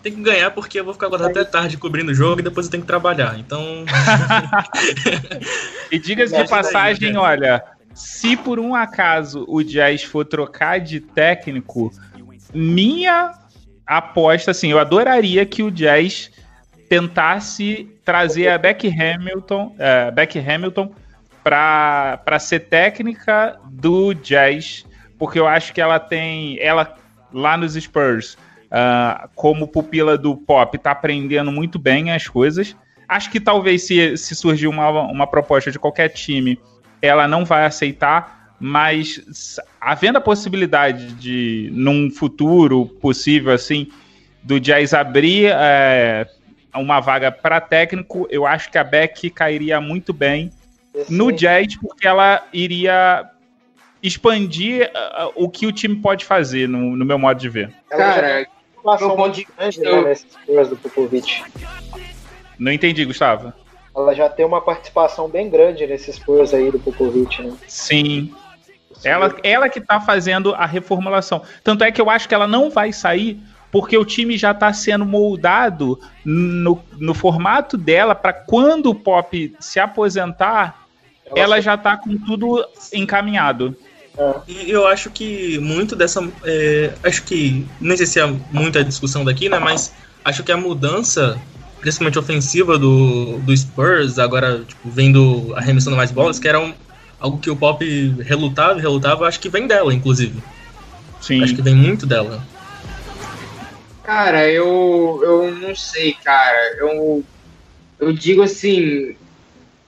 Tem 0.02 0.12
que 0.14 0.20
ganhar 0.22 0.50
porque 0.50 0.80
eu 0.80 0.84
vou 0.84 0.92
ficar 0.94 1.06
acordado 1.06 1.30
até 1.30 1.44
tarde 1.44 1.76
cobrindo 1.76 2.10
o 2.10 2.14
jogo 2.14 2.40
e 2.40 2.42
depois 2.42 2.66
eu 2.66 2.72
tenho 2.72 2.82
que 2.82 2.86
trabalhar. 2.88 3.38
Então, 3.38 3.84
E 5.90 5.98
diga-se 5.98 6.36
de 6.36 6.48
passagem, 6.48 7.12
né? 7.12 7.18
olha, 7.18 7.62
se 7.94 8.36
por 8.36 8.58
um 8.58 8.74
acaso 8.74 9.44
o 9.48 9.62
Jazz 9.62 10.02
for 10.02 10.24
trocar 10.24 10.80
de 10.80 11.00
técnico, 11.00 11.90
minha 12.52 13.32
aposta, 13.97 14.51
assim, 14.51 14.70
eu 14.70 14.78
adoraria 14.78 15.45
que 15.47 15.62
o 15.62 15.70
Jazz 15.70 16.30
tentasse 16.88 17.88
trazer 18.05 18.49
a 18.49 18.59
Beck 18.59 18.86
Hamilton, 18.88 19.74
é, 19.78 20.11
Beck 20.11 20.38
Hamilton 20.38 20.93
para 21.43 22.38
ser 22.38 22.61
técnica 22.61 23.59
do 23.70 24.12
Jazz, 24.14 24.84
porque 25.18 25.38
eu 25.38 25.47
acho 25.47 25.72
que 25.72 25.80
ela 25.80 25.99
tem, 25.99 26.59
ela 26.61 26.97
lá 27.32 27.57
nos 27.57 27.74
Spurs, 27.74 28.36
ah, 28.70 29.28
como 29.34 29.68
pupila 29.68 30.16
do 30.16 30.36
Pop, 30.36 30.76
tá 30.78 30.93
aprendendo 30.93 31.51
muito 31.51 31.78
bem 31.78 32.11
as 32.11 32.28
coisas. 32.28 32.76
Acho 33.09 33.30
que 33.30 33.40
talvez 33.40 33.86
se, 33.86 34.16
se 34.16 34.34
surgir 34.34 34.66
uma, 34.66 34.88
uma 34.88 35.26
proposta 35.26 35.70
de 35.70 35.78
qualquer 35.78 36.09
time, 36.09 36.59
ela 37.01 37.26
não 37.26 37.45
vai 37.45 37.66
aceitar, 37.66 38.41
mas 38.64 39.58
havendo 39.80 40.18
a 40.18 40.20
possibilidade 40.20 41.14
de, 41.14 41.68
num 41.72 42.08
futuro 42.12 42.86
possível, 42.86 43.52
assim, 43.52 43.88
do 44.40 44.60
Jazz 44.60 44.94
abrir 44.94 45.46
é, 45.52 46.28
uma 46.72 47.00
vaga 47.00 47.32
para 47.32 47.60
técnico, 47.60 48.24
eu 48.30 48.46
acho 48.46 48.70
que 48.70 48.78
a 48.78 48.84
Beck 48.84 49.30
cairia 49.30 49.80
muito 49.80 50.12
bem 50.12 50.52
no 51.10 51.32
Jazz, 51.32 51.74
porque 51.76 52.06
ela 52.06 52.46
iria 52.52 53.28
expandir 54.00 54.88
ah, 54.94 55.30
o 55.34 55.48
que 55.48 55.66
o 55.66 55.72
time 55.72 55.96
pode 55.96 56.24
fazer, 56.24 56.68
no, 56.68 56.96
no 56.96 57.04
meu 57.04 57.18
modo 57.18 57.40
de 57.40 57.48
ver. 57.48 57.74
Cara, 57.90 58.46
passou 58.84 59.08
meu 59.08 59.16
ponto 59.16 59.34
de 59.34 59.44
grande, 59.58 59.80
né, 59.80 60.64
do 60.64 60.76
Popovich. 60.76 61.42
Não 62.56 62.70
entendi, 62.70 63.04
Gustavo. 63.04 63.52
Ela 63.94 64.14
já 64.14 64.28
tem 64.28 64.46
uma 64.46 64.60
participação 64.60 65.28
bem 65.28 65.50
grande 65.50 65.84
nesses 65.84 66.14
Spurs 66.14 66.54
aí 66.54 66.70
do 66.70 66.78
Popovich, 66.78 67.42
né? 67.42 67.56
Sim. 67.66 68.32
Ela, 69.05 69.34
ela 69.42 69.68
que 69.68 69.80
tá 69.80 70.00
fazendo 70.00 70.55
a 70.55 70.66
reformulação. 70.66 71.42
Tanto 71.62 71.84
é 71.84 71.92
que 71.92 72.00
eu 72.00 72.09
acho 72.09 72.28
que 72.28 72.34
ela 72.34 72.46
não 72.46 72.70
vai 72.70 72.92
sair 72.92 73.40
porque 73.72 73.96
o 73.96 74.05
time 74.05 74.36
já 74.36 74.50
está 74.50 74.70
sendo 74.72 75.07
moldado 75.07 75.98
no, 76.22 76.78
no 76.98 77.14
formato 77.14 77.78
dela 77.78 78.14
para 78.14 78.34
quando 78.34 78.90
o 78.90 78.94
Pop 78.94 79.57
se 79.59 79.80
aposentar, 79.80 80.86
ela, 81.24 81.40
ela 81.40 81.61
já 81.61 81.74
está 81.74 81.96
com 81.96 82.18
tudo 82.18 82.62
encaminhado. 82.92 83.74
É. 84.16 84.34
E 84.46 84.70
eu 84.70 84.86
acho 84.86 85.11
que 85.11 85.59
muito 85.59 85.96
dessa. 85.96 86.22
É, 86.44 86.92
acho 87.03 87.22
que. 87.22 87.66
Nem 87.80 87.96
sei 87.96 88.05
se 88.05 88.20
é 88.20 88.26
muita 88.50 88.84
discussão 88.84 89.24
daqui, 89.24 89.48
né? 89.48 89.59
Mas 89.59 89.90
acho 90.22 90.44
que 90.44 90.53
a 90.53 90.57
mudança, 90.57 91.40
principalmente 91.80 92.18
ofensiva 92.18 92.78
do, 92.78 93.38
do 93.38 93.57
Spurs, 93.57 94.18
agora 94.18 94.62
tipo, 94.68 94.90
vendo 94.90 95.55
arremessando 95.57 95.96
mais 95.96 96.11
bolas, 96.11 96.38
que 96.38 96.46
era 96.46 96.61
um, 96.61 96.74
algo 97.22 97.38
que 97.38 97.50
o 97.50 97.56
Pop 97.56 97.84
relutava 98.20 98.78
e 98.78 98.82
relutava, 98.82 99.28
acho 99.28 99.38
que 99.38 99.48
vem 99.48 99.66
dela, 99.66 99.94
inclusive. 99.94 100.42
Sim. 101.20 101.42
Acho 101.42 101.54
que 101.54 101.62
vem 101.62 101.74
muito 101.74 102.04
dela. 102.04 102.42
Cara, 104.02 104.50
eu, 104.50 105.20
eu 105.22 105.54
não 105.54 105.74
sei, 105.76 106.14
cara. 106.14 106.76
Eu, 106.78 107.24
eu 108.00 108.12
digo 108.12 108.42
assim, 108.42 109.14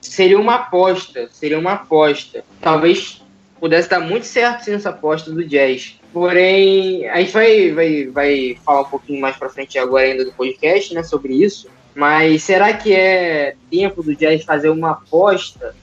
seria 0.00 0.38
uma 0.38 0.54
aposta, 0.54 1.28
seria 1.32 1.58
uma 1.58 1.72
aposta. 1.72 2.44
Talvez 2.60 3.20
pudesse 3.58 3.90
dar 3.90 3.98
muito 3.98 4.26
certo 4.26 4.64
sim, 4.64 4.74
essa 4.74 4.90
aposta 4.90 5.32
do 5.32 5.44
Jazz. 5.44 5.96
Porém, 6.12 7.08
a 7.08 7.20
gente 7.20 7.32
vai, 7.32 7.72
vai, 7.72 8.06
vai 8.06 8.58
falar 8.64 8.82
um 8.82 8.90
pouquinho 8.90 9.20
mais 9.20 9.36
pra 9.36 9.50
frente 9.50 9.76
agora 9.76 10.04
ainda 10.04 10.24
do 10.24 10.32
podcast, 10.32 10.94
né, 10.94 11.02
sobre 11.02 11.34
isso. 11.34 11.66
Mas 11.96 12.44
será 12.44 12.72
que 12.72 12.92
é 12.92 13.56
tempo 13.68 14.04
do 14.04 14.14
Jazz 14.14 14.44
fazer 14.44 14.68
uma 14.68 14.92
aposta? 14.92 15.74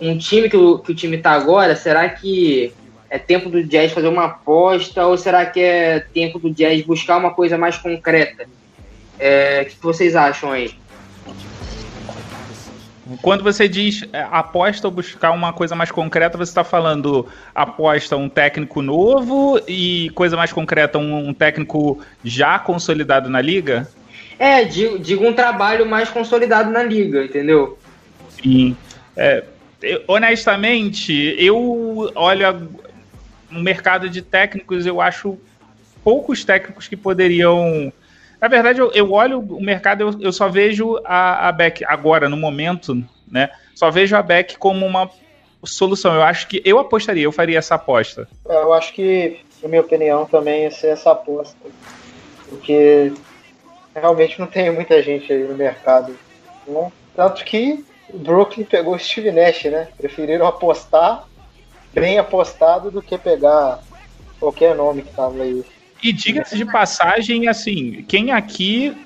Um 0.00 0.18
time 0.18 0.48
que 0.48 0.56
o, 0.56 0.78
que 0.78 0.92
o 0.92 0.94
time 0.94 1.18
tá 1.18 1.32
agora, 1.32 1.76
será 1.76 2.08
que 2.08 2.72
é 3.08 3.18
tempo 3.18 3.48
do 3.48 3.62
Jazz 3.62 3.92
fazer 3.92 4.08
uma 4.08 4.24
aposta 4.24 5.06
ou 5.06 5.16
será 5.16 5.46
que 5.46 5.60
é 5.60 6.00
tempo 6.00 6.38
do 6.38 6.50
Jazz 6.50 6.82
buscar 6.82 7.16
uma 7.16 7.32
coisa 7.32 7.56
mais 7.56 7.76
concreta? 7.76 8.46
É, 9.18 9.62
o 9.62 9.66
que 9.66 9.82
vocês 9.82 10.16
acham 10.16 10.50
aí? 10.50 10.74
Quando 13.20 13.44
você 13.44 13.68
diz 13.68 14.04
é, 14.12 14.26
aposta 14.30 14.88
ou 14.88 14.90
buscar 14.90 15.30
uma 15.30 15.52
coisa 15.52 15.76
mais 15.76 15.92
concreta, 15.92 16.38
você 16.38 16.50
está 16.50 16.64
falando 16.64 17.26
aposta 17.54 18.16
um 18.16 18.28
técnico 18.28 18.80
novo 18.80 19.60
e 19.68 20.10
coisa 20.14 20.36
mais 20.36 20.52
concreta, 20.52 20.98
um, 20.98 21.28
um 21.28 21.34
técnico 21.34 22.00
já 22.24 22.58
consolidado 22.58 23.28
na 23.28 23.40
liga? 23.40 23.88
É, 24.38 24.64
digo, 24.64 24.98
digo, 24.98 25.26
um 25.26 25.32
trabalho 25.32 25.86
mais 25.86 26.08
consolidado 26.08 26.70
na 26.70 26.82
liga, 26.82 27.24
entendeu? 27.24 27.78
Sim. 28.30 28.76
É, 29.16 29.44
honestamente, 30.06 31.34
eu 31.38 32.10
olho 32.14 32.68
no 33.50 33.62
mercado 33.62 34.08
de 34.08 34.22
técnicos, 34.22 34.86
eu 34.86 35.00
acho 35.00 35.38
poucos 36.02 36.44
técnicos 36.44 36.88
que 36.88 36.96
poderiam. 36.96 37.92
Na 38.40 38.48
verdade, 38.48 38.80
eu, 38.80 38.92
eu 38.92 39.12
olho 39.12 39.40
o 39.40 39.62
mercado, 39.62 40.02
eu, 40.02 40.20
eu 40.20 40.32
só 40.32 40.48
vejo 40.48 41.00
a, 41.04 41.48
a 41.48 41.52
Beck 41.52 41.84
agora, 41.86 42.28
no 42.28 42.36
momento, 42.36 43.02
né? 43.30 43.50
Só 43.74 43.90
vejo 43.90 44.14
a 44.14 44.22
Beck 44.22 44.58
como 44.58 44.84
uma 44.84 45.10
solução. 45.64 46.14
Eu 46.14 46.22
acho 46.22 46.46
que 46.46 46.62
eu 46.64 46.78
apostaria, 46.78 47.24
eu 47.24 47.32
faria 47.32 47.58
essa 47.58 47.76
aposta. 47.76 48.28
É, 48.48 48.54
eu 48.54 48.72
acho 48.74 48.92
que, 48.92 49.40
na 49.62 49.68
minha 49.68 49.80
opinião, 49.80 50.26
também 50.26 50.62
ia 50.62 50.70
ser 50.70 50.88
essa 50.88 51.12
aposta. 51.12 51.56
Porque 52.48 53.12
realmente 53.94 54.38
não 54.38 54.46
tem 54.46 54.70
muita 54.70 55.02
gente 55.02 55.32
aí 55.32 55.44
no 55.44 55.54
mercado. 55.54 56.14
Né? 56.66 56.92
Tanto 57.16 57.44
que 57.44 57.84
o 58.14 58.18
Brooklyn 58.18 58.64
pegou 58.64 58.94
o 58.94 58.98
Steve 58.98 59.32
Nash, 59.32 59.64
né? 59.64 59.88
Preferiram 59.98 60.46
apostar 60.46 61.24
bem 61.92 62.18
apostado 62.18 62.90
do 62.90 63.02
que 63.02 63.18
pegar 63.18 63.80
qualquer 64.38 64.74
nome 64.76 65.02
que 65.02 65.12
tava 65.12 65.42
aí. 65.42 65.64
E 66.02 66.12
diga-se 66.12 66.56
de 66.56 66.64
passagem, 66.64 67.48
assim, 67.48 68.04
quem 68.06 68.30
aqui 68.30 68.96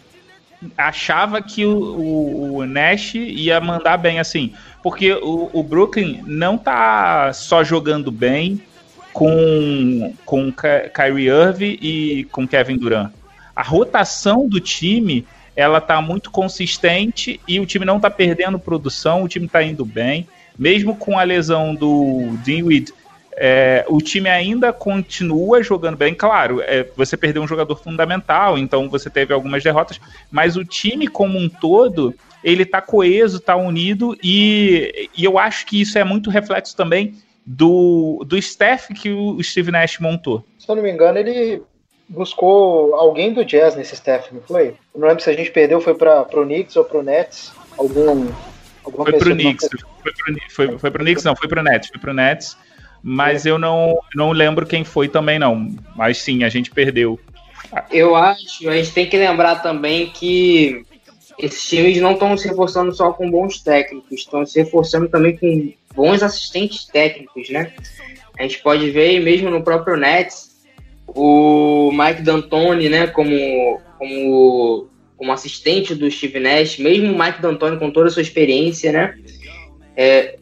achava 0.77 1.41
que 1.41 1.65
o, 1.65 1.79
o, 1.79 2.57
o, 2.57 2.67
Nash 2.67 3.15
ia 3.15 3.61
mandar 3.61 3.97
bem, 3.97 4.19
assim, 4.19 4.53
porque 4.83 5.13
o, 5.13 5.49
o, 5.53 5.63
Brooklyn 5.63 6.23
não 6.27 6.59
tá 6.59 7.33
só 7.33 7.63
jogando 7.63 8.11
bem 8.11 8.61
com, 9.13 10.13
com 10.27 10.53
Kyrie 10.53 11.29
Irving 11.29 11.79
e 11.81 12.25
com 12.33 12.47
Kevin 12.47 12.77
Durant. 12.77 13.13
A 13.55 13.63
rotação 13.63 14.49
do 14.49 14.61
time 14.61 15.25
ela 15.59 15.81
tá 15.81 16.01
muito 16.01 16.31
consistente 16.31 17.41
e 17.47 17.59
o 17.59 17.67
time 17.67 17.85
não 17.85 17.99
tá 17.99 18.09
perdendo 18.09 18.59
produção, 18.59 19.25
o 19.25 19.29
time 19.29 19.49
tá 19.49 19.63
indo 19.63 19.85
bem 19.85 20.27
mesmo 20.59 20.97
com 20.97 21.19
a 21.19 21.23
lesão 21.23 21.75
do 21.75 22.37
Dinwiddie, 22.43 22.93
é, 23.37 23.85
o 23.89 23.99
time 23.99 24.29
ainda 24.29 24.73
continua 24.73 25.63
jogando 25.63 25.97
bem. 25.97 26.13
Claro, 26.13 26.61
é, 26.61 26.85
você 26.97 27.17
perdeu 27.17 27.41
um 27.41 27.47
jogador 27.47 27.77
fundamental, 27.77 28.59
então 28.59 28.89
você 28.89 29.09
teve 29.09 29.33
algumas 29.33 29.63
derrotas, 29.63 30.01
mas 30.31 30.57
o 30.57 30.65
time 30.65 31.07
como 31.07 31.39
um 31.39 31.49
todo, 31.49 32.13
ele 32.43 32.65
tá 32.65 32.83
coeso, 32.83 33.39
tá 33.39 33.55
unido, 33.55 34.19
e, 34.23 35.09
e 35.17 35.25
eu 35.25 35.39
acho 35.39 35.65
que 35.67 35.81
isso 35.81 35.97
é 35.97 36.03
muito 36.03 36.31
reflexo 36.31 36.77
também 36.77 37.15
do, 37.47 38.25
do 38.27 38.37
staff 38.37 38.93
que 38.93 39.11
o 39.11 39.41
Steve 39.41 39.71
Nash 39.71 40.01
montou. 40.01 40.45
Se 40.59 40.69
eu 40.69 40.75
não 40.75 40.83
me 40.83 40.91
engano, 40.91 41.19
ele 41.19 41.63
buscou 42.09 42.95
alguém 42.95 43.33
do 43.33 43.45
Jazz 43.45 43.77
nesse 43.77 43.95
staff, 43.95 44.35
não 44.35 44.41
foi? 44.43 44.69
Eu 44.95 45.01
não 45.01 45.09
lembro 45.09 45.23
se 45.23 45.31
a 45.31 45.35
gente 45.35 45.51
perdeu, 45.51 45.81
foi 45.81 45.95
para 45.95 46.23
o 46.23 46.45
Knicks 46.45 46.77
ou 46.77 46.85
para 46.85 46.99
o 46.99 47.03
Nets, 47.03 47.53
algum 47.77 48.29
foi 48.93 49.13
pro 49.13 49.35
Knicks. 49.35 49.69
Foi 50.03 50.13
pro, 50.13 50.51
foi, 50.51 50.79
foi 50.79 50.91
pro 50.91 51.05
Knicks, 51.05 51.25
não, 51.25 51.37
foi 51.37 51.49
pro 51.49 51.63
Nets. 51.63 51.89
Foi 51.89 52.01
pro 52.01 52.15
Nets. 52.15 52.57
Mas 53.03 53.47
eu 53.47 53.59
não, 53.59 53.97
não 54.15 54.33
lembro 54.33 54.67
quem 54.67 54.85
foi 54.85 55.09
também, 55.09 55.39
não. 55.39 55.75
Mas 55.95 56.19
sim, 56.19 56.45
a 56.45 56.49
gente 56.49 56.71
perdeu. 56.71 57.19
Eu 57.91 58.17
acho, 58.17 58.69
a 58.69 58.77
gente 58.77 58.93
tem 58.93 59.09
que 59.09 59.17
lembrar 59.17 59.57
também 59.57 60.11
que 60.11 60.85
esses 61.39 61.69
times 61.69 62.01
não 62.01 62.13
estão 62.13 62.37
se 62.37 62.49
reforçando 62.49 62.93
só 62.93 63.13
com 63.13 63.31
bons 63.31 63.61
técnicos, 63.61 64.21
estão 64.21 64.45
se 64.45 64.63
reforçando 64.63 65.09
também 65.09 65.37
com 65.37 65.73
bons 65.95 66.23
assistentes 66.23 66.87
técnicos, 66.87 67.51
né? 67.51 67.73
A 68.39 68.43
gente 68.43 68.61
pode 68.61 68.91
ver 68.91 69.21
mesmo 69.21 69.51
no 69.51 69.63
próprio 69.63 69.97
Nets 69.97 70.58
o 71.09 71.91
Mike 71.93 72.23
D'Antoni, 72.23 72.89
né, 72.89 73.07
como, 73.07 73.81
como 73.99 74.89
como 75.19 75.33
assistente 75.33 75.97
do 75.97 76.09
Steve 76.09 76.39
Nash, 76.39 76.79
mesmo 76.79 77.13
o 77.13 77.19
Mike 77.19 77.43
D'Antoni 77.43 77.77
com 77.77 77.91
toda 77.91 78.07
a 78.07 78.11
sua 78.11 78.23
experiência, 78.23 78.93
né? 78.93 79.19
É, 79.97 80.39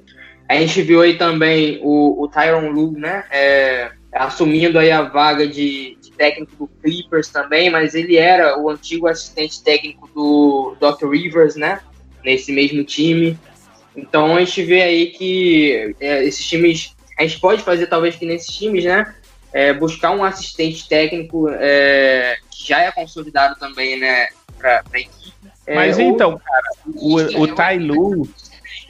a 0.47 0.57
gente 0.57 0.83
viu 0.83 1.01
aí 1.01 1.17
também 1.17 1.81
o, 1.83 2.23
o 2.23 2.29
Tyron 2.29 2.69
Lue, 2.69 3.01
né? 3.01 3.25
É, 3.31 3.91
assumindo 4.13 4.79
aí 4.79 4.91
a 4.91 5.03
vaga 5.03 5.47
de, 5.49 5.97
de, 6.01 6.13
técnico 6.13 6.55
do 6.59 6.69
Clippers 6.83 7.29
também, 7.31 7.71
mas 7.71 7.95
ele 7.95 8.17
era 8.17 8.59
o 8.59 8.69
antigo 8.69 9.07
assistente 9.09 9.63
técnico 9.65 10.09
do 10.15 10.77
Doc 10.79 11.03
Rivers, 11.03 11.57
né? 11.57 11.81
Nesse 12.23 12.53
mesmo 12.53 12.85
time. 12.85 13.39
Então 13.97 14.37
a 14.37 14.41
gente 14.41 14.63
vê 14.63 14.83
aí 14.83 15.07
que 15.07 15.95
é, 15.99 16.23
esses 16.23 16.47
times, 16.47 16.95
a 17.19 17.23
gente 17.23 17.41
pode 17.41 17.63
fazer 17.63 17.87
talvez 17.87 18.15
que 18.15 18.27
nesses 18.27 18.55
times, 18.55 18.85
né? 18.85 19.16
É, 19.57 19.73
buscar 19.73 20.11
um 20.11 20.23
assistente 20.23 20.87
técnico 20.87 21.49
é, 21.49 22.37
que 22.51 22.69
já 22.69 22.83
é 22.83 22.93
consolidado 22.93 23.59
também, 23.59 23.99
né? 23.99 24.29
pra, 24.57 24.83
pra 24.83 25.01
equipe. 25.01 25.33
É, 25.67 25.75
Mas 25.75 25.99
então, 25.99 26.39
cara, 26.39 26.69
o, 26.95 27.43
o 27.43 27.49
Tailu 27.49 28.29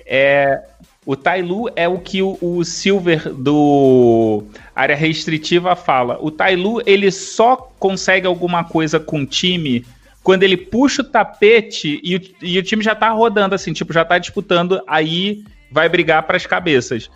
é. 0.06 0.62
O 1.04 1.14
Tailu 1.14 1.70
é 1.76 1.86
o 1.86 2.00
que 2.00 2.20
o, 2.20 2.36
o, 2.40 2.64
Silver 2.64 3.32
do 3.32 4.42
área 4.74 4.96
restritiva 4.96 5.76
fala. 5.76 6.18
O 6.20 6.32
Tailu 6.32 6.82
ele 6.84 7.12
só 7.12 7.54
consegue 7.78 8.26
alguma 8.26 8.64
coisa 8.64 8.98
com 8.98 9.20
o 9.20 9.26
time 9.26 9.86
quando 10.24 10.42
ele 10.42 10.56
puxa 10.56 11.02
o 11.02 11.04
tapete 11.04 12.00
e 12.02 12.16
o, 12.16 12.20
e 12.42 12.58
o 12.58 12.62
time 12.62 12.82
já 12.82 12.92
tá 12.92 13.08
rodando 13.10 13.54
assim, 13.54 13.72
tipo, 13.72 13.92
já 13.92 14.04
tá 14.04 14.18
disputando, 14.18 14.82
aí 14.84 15.44
vai 15.70 15.88
brigar 15.88 16.24
para 16.24 16.36
as 16.36 16.44
cabeças. 16.44 17.08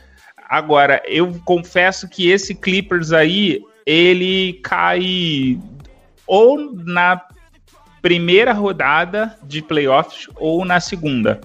Agora, 0.50 1.00
eu 1.06 1.40
confesso 1.44 2.08
que 2.08 2.28
esse 2.28 2.56
Clippers 2.56 3.12
aí, 3.12 3.62
ele 3.86 4.54
cai 4.64 5.56
ou 6.26 6.74
na 6.74 7.22
primeira 8.02 8.52
rodada 8.52 9.38
de 9.44 9.62
playoffs 9.62 10.28
ou 10.34 10.64
na 10.64 10.80
segunda. 10.80 11.40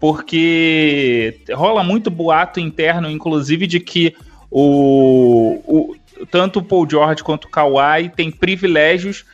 Porque 0.00 1.38
rola 1.52 1.82
muito 1.82 2.10
boato 2.10 2.58
interno, 2.58 3.10
inclusive, 3.10 3.66
de 3.66 3.78
que 3.78 4.16
o, 4.50 5.60
o 5.66 5.96
tanto 6.30 6.60
o 6.60 6.62
Paul 6.62 6.88
George 6.88 7.22
quanto 7.22 7.44
o 7.44 7.50
Kawhi 7.50 8.08
têm 8.08 8.30
privilégios 8.30 9.26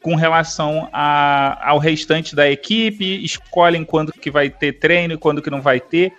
com 0.00 0.14
relação 0.14 0.88
a, 0.92 1.70
ao 1.70 1.78
restante 1.78 2.36
da 2.36 2.48
equipe, 2.48 3.24
escolhem 3.24 3.84
quando 3.84 4.12
que 4.12 4.30
vai 4.30 4.48
ter 4.48 4.74
treino 4.74 5.14
e 5.14 5.18
quando 5.18 5.42
que 5.42 5.50
não 5.50 5.60
vai 5.60 5.80
ter. 5.80 6.12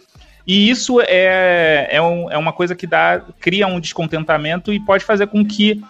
E 0.45 0.69
isso 0.69 1.01
é, 1.01 1.87
é, 1.89 2.01
um, 2.01 2.31
é 2.31 2.37
uma 2.37 2.53
coisa 2.53 2.75
que 2.75 2.85
dá, 2.85 3.21
cria 3.39 3.67
um 3.67 3.79
descontentamento 3.79 4.71
e 4.71 4.79
pode 4.79 5.03
fazer 5.03 5.27
com 5.27 5.45
que. 5.45 5.81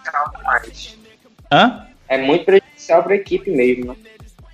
Hã? 1.52 1.86
É 2.08 2.16
muito 2.16 2.44
prejudicial 2.44 3.02
para 3.02 3.12
a 3.12 3.16
equipe 3.16 3.50
mesmo, 3.50 3.86
né? 3.86 3.96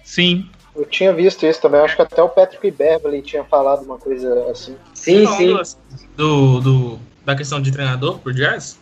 Sim. 0.02 0.48
Eu 0.74 0.86
tinha 0.86 1.12
visto 1.12 1.46
isso 1.46 1.60
também, 1.60 1.80
acho 1.80 1.94
que 1.94 2.02
até 2.02 2.22
o 2.22 2.28
Patrick 2.28 2.70
Beverly 2.70 3.20
tinha 3.22 3.44
falado 3.44 3.82
uma 3.82 3.98
coisa 3.98 4.50
assim. 4.50 4.74
Sim, 4.94 5.26
sim. 5.36 5.54
Do, 6.16 6.60
do 6.60 6.98
da 7.24 7.36
questão 7.36 7.60
de 7.60 7.70
treinador 7.70 8.18
pro 8.18 8.32
Jazz, 8.32 8.78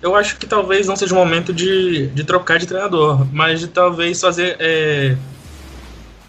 eu 0.00 0.14
acho 0.14 0.36
que 0.36 0.46
talvez 0.46 0.86
não 0.86 0.94
seja 0.94 1.14
o 1.14 1.18
momento 1.18 1.52
de, 1.52 2.08
de 2.08 2.24
trocar 2.24 2.58
de 2.58 2.66
treinador, 2.66 3.26
mas 3.32 3.60
de 3.60 3.68
talvez 3.68 4.20
fazer. 4.20 4.56
É, 4.60 5.16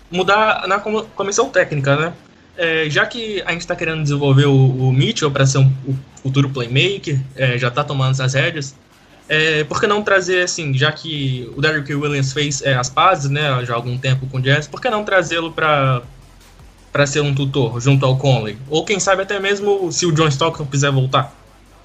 mudar 0.09 0.67
na 0.67 0.79
comissão 0.79 1.49
técnica, 1.49 1.95
né? 1.95 2.13
É, 2.55 2.87
já 2.89 3.05
que 3.05 3.41
a 3.45 3.51
gente 3.51 3.61
está 3.61 3.75
querendo 3.75 4.03
desenvolver 4.03 4.45
o, 4.45 4.53
o 4.53 4.93
Mitchell 4.93 5.31
para 5.31 5.45
ser 5.45 5.57
um, 5.57 5.71
o 5.87 5.95
futuro 6.21 6.49
playmaker, 6.49 7.19
é, 7.35 7.57
já 7.57 7.69
está 7.69 7.83
tomando 7.83 8.11
essas 8.11 8.33
rédeas, 8.33 8.75
é, 9.27 9.63
por 9.63 9.79
que 9.79 9.87
não 9.87 10.03
trazer, 10.03 10.43
assim, 10.43 10.73
já 10.73 10.91
que 10.91 11.51
o 11.55 11.61
Derrick 11.61 11.93
Williams 11.93 12.33
fez 12.33 12.61
é, 12.61 12.75
as 12.75 12.89
pazes, 12.89 13.31
né, 13.31 13.65
já 13.65 13.73
há 13.73 13.75
algum 13.75 13.97
tempo 13.97 14.27
com 14.27 14.37
o 14.37 14.41
Jazz, 14.41 14.67
por 14.67 14.81
que 14.81 14.89
não 14.89 15.03
trazê-lo 15.03 15.51
para 15.51 16.01
para 16.91 17.07
ser 17.07 17.21
um 17.21 17.33
tutor 17.33 17.81
junto 17.81 18.05
ao 18.05 18.15
Conley? 18.17 18.55
Ou 18.69 18.85
quem 18.85 18.99
sabe 18.99 19.23
até 19.23 19.39
mesmo 19.39 19.91
se 19.91 20.05
o 20.05 20.11
John 20.11 20.27
Stockton 20.27 20.63
quiser 20.67 20.91
voltar 20.91 21.33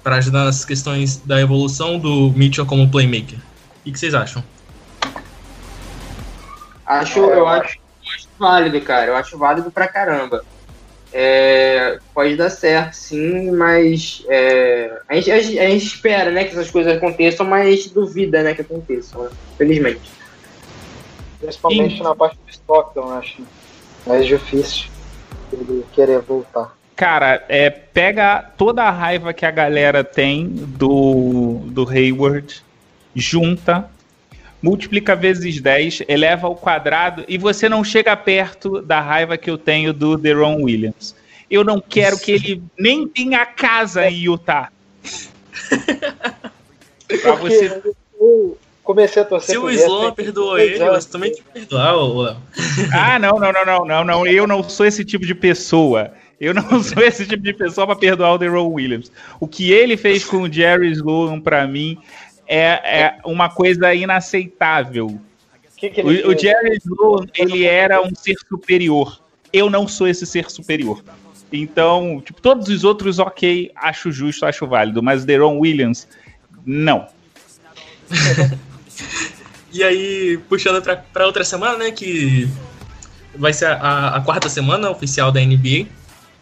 para 0.03 0.17
ajudar 0.17 0.45
nas 0.45 0.63
questões 0.63 1.17
da 1.17 1.41
evolução 1.41 1.97
do 1.97 2.31
Mitchell 2.35 2.63
como 2.63 2.87
playmaker. 2.87 3.39
O 3.83 3.91
que 3.91 3.97
vocês 3.97 4.13
acham? 4.13 4.43
Acho, 6.85 7.19
eu 7.19 7.47
acho, 7.47 7.77
eu 7.77 8.13
acho 8.15 8.27
válido, 8.37 8.81
cara. 8.81 9.07
Eu 9.07 9.15
acho 9.15 9.35
válido 9.35 9.71
pra 9.71 9.87
caramba. 9.87 10.43
É, 11.11 11.97
pode 12.13 12.35
dar 12.35 12.49
certo, 12.49 12.93
sim, 12.93 13.49
mas 13.51 14.23
é, 14.29 15.01
a, 15.07 15.15
gente, 15.15 15.31
a, 15.31 15.41
gente, 15.41 15.59
a, 15.59 15.69
gente, 15.69 15.85
espera 15.85 16.29
né, 16.29 16.43
que 16.43 16.51
essas 16.51 16.69
coisas 16.69 16.95
aconteçam, 16.95 17.45
mas 17.45 17.67
a 17.67 17.71
gente 17.71 17.89
duvida 17.89 18.43
né, 18.43 18.53
que 18.53 18.61
aconteçam, 18.61 19.23
né? 19.23 19.29
felizmente. 19.57 20.11
Principalmente 21.39 22.03
na 22.03 22.13
parte 22.13 22.37
do 22.45 22.51
Stockton, 22.51 23.11
acho 23.13 23.41
mais 24.05 24.25
difícil 24.25 24.89
ele 25.51 25.83
querer 25.93 26.19
voltar. 26.19 26.77
Cara, 26.95 27.43
é, 27.47 27.69
pega 27.69 28.43
toda 28.57 28.83
a 28.83 28.91
raiva 28.91 29.33
que 29.33 29.45
a 29.45 29.51
galera 29.51 30.03
tem 30.03 30.47
do, 30.47 31.61
do 31.65 31.89
Hayward, 31.89 32.61
junta, 33.15 33.89
multiplica 34.61 35.15
vezes 35.15 35.61
10, 35.61 36.03
eleva 36.07 36.47
ao 36.47 36.55
quadrado 36.55 37.23
e 37.27 37.37
você 37.37 37.69
não 37.69 37.83
chega 37.83 38.15
perto 38.15 38.81
da 38.81 38.99
raiva 38.99 39.37
que 39.37 39.49
eu 39.49 39.57
tenho 39.57 39.93
do 39.93 40.17
Deron 40.17 40.63
Williams. 40.63 41.15
Eu 41.49 41.63
não 41.63 41.81
quero 41.81 42.19
que 42.19 42.31
ele 42.31 42.63
nem 42.77 43.07
tenha 43.07 43.45
casa 43.45 44.07
em 44.09 44.25
Utah. 44.25 44.71
pra 47.21 47.35
você... 47.35 47.81
Eu 48.19 48.57
comecei 48.83 49.21
a 49.21 49.25
torcer 49.25 49.51
Se 49.51 49.57
o 49.57 49.69
Sloan 49.69 50.11
perdoou 50.13 50.57
ele, 50.57 50.77
você 50.77 51.09
também 51.09 51.31
tem 51.31 51.41
que 51.41 51.49
perdoar, 51.49 51.95
Léo. 51.95 52.37
Ah, 52.91 53.17
não, 53.17 53.39
não, 53.39 53.53
não, 53.53 53.65
não, 53.65 53.85
não, 53.85 54.03
não. 54.03 54.27
Eu 54.27 54.45
não 54.45 54.67
sou 54.67 54.85
esse 54.85 55.05
tipo 55.05 55.25
de 55.25 55.33
pessoa. 55.33 56.11
Eu 56.39 56.53
não 56.53 56.63
sou 56.83 57.03
esse 57.03 57.25
tipo 57.25 57.43
de 57.43 57.53
pessoa 57.53 57.85
para 57.85 57.95
perdoar 57.95 58.33
o 58.33 58.37
Deron 58.37 58.67
Williams. 58.67 59.11
O 59.39 59.47
que 59.47 59.71
ele 59.71 59.95
fez 59.97 60.23
com 60.23 60.41
o 60.41 60.51
Jerry 60.51 60.91
Sloan, 60.91 61.39
para 61.39 61.67
mim, 61.67 61.97
é, 62.49 63.01
é 63.01 63.19
uma 63.23 63.47
coisa 63.47 63.93
inaceitável. 63.93 65.21
Que 65.77 65.89
que 65.91 66.01
o, 66.01 66.07
o, 66.07 66.37
Jerry 66.37 66.77
Sloan, 66.83 67.27
ele 67.35 67.63
era 67.63 68.01
um 68.01 68.13
ser 68.13 68.35
superior. 68.49 69.21
Eu 69.53 69.69
não 69.69 69.87
sou 69.87 70.07
esse 70.07 70.25
ser 70.25 70.49
superior. 70.49 71.01
Então, 71.53 72.21
tipo, 72.25 72.41
todos 72.41 72.67
os 72.67 72.83
outros, 72.83 73.19
ok, 73.19 73.71
acho 73.75 74.11
justo, 74.11 74.45
acho 74.45 74.67
válido, 74.67 75.01
mas 75.01 75.25
Deron 75.25 75.57
Williams, 75.59 76.07
não. 76.65 77.07
e 79.71 79.83
aí, 79.83 80.39
puxando 80.49 80.81
para 80.81 81.25
outra 81.25 81.43
semana, 81.43 81.77
né, 81.77 81.91
que 81.91 82.49
vai 83.35 83.53
ser 83.53 83.65
a, 83.67 84.17
a 84.17 84.21
quarta 84.21 84.49
semana 84.49 84.89
oficial 84.89 85.31
da 85.31 85.39
NBA, 85.39 85.87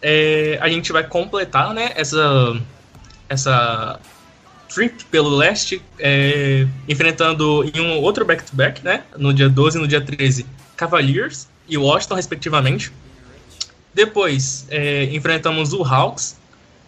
é, 0.02 0.58
a 0.60 0.68
gente 0.68 0.92
vai 0.92 1.04
completar, 1.04 1.72
né, 1.72 1.92
essa, 1.94 2.60
essa 3.28 4.00
trip 4.68 5.04
pelo 5.06 5.30
leste, 5.30 5.82
é, 5.98 6.66
enfrentando 6.88 7.64
em 7.74 7.80
um 7.80 7.98
outro 7.98 8.24
back-to-back, 8.24 8.80
-back, 8.80 8.84
né? 8.84 9.04
No 9.16 9.32
dia 9.32 9.48
12 9.48 9.78
e 9.78 9.80
no 9.80 9.88
dia 9.88 10.00
13, 10.00 10.46
Cavaliers 10.76 11.48
e 11.68 11.76
Washington, 11.76 12.14
respectivamente. 12.14 12.92
Depois, 13.94 14.66
é, 14.70 15.04
enfrentamos 15.04 15.72
o 15.72 15.82
Hawks 15.82 16.36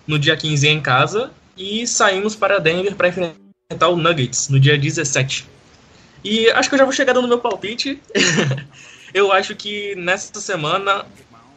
no 0.07 0.18
dia 0.18 0.37
15 0.37 0.68
em 0.68 0.81
casa 0.81 1.31
e 1.57 1.87
saímos 1.87 2.37
para 2.37 2.59
Denver 2.59 2.95
para 2.95 3.09
enfrentar 3.09 3.89
o 3.89 3.97
Nuggets 3.97 4.49
no 4.49 4.61
dia 4.61 4.78
17. 4.78 5.49
E 6.22 6.51
acho 6.51 6.68
que 6.68 6.74
eu 6.74 6.78
já 6.78 6.85
vou 6.85 6.93
chegar 6.93 7.12
dando 7.12 7.28
meu 7.28 7.39
palpite. 7.39 8.01
eu 9.14 9.33
acho 9.33 9.55
que 9.57 9.95
nessa 9.97 10.41
semana 10.41 11.05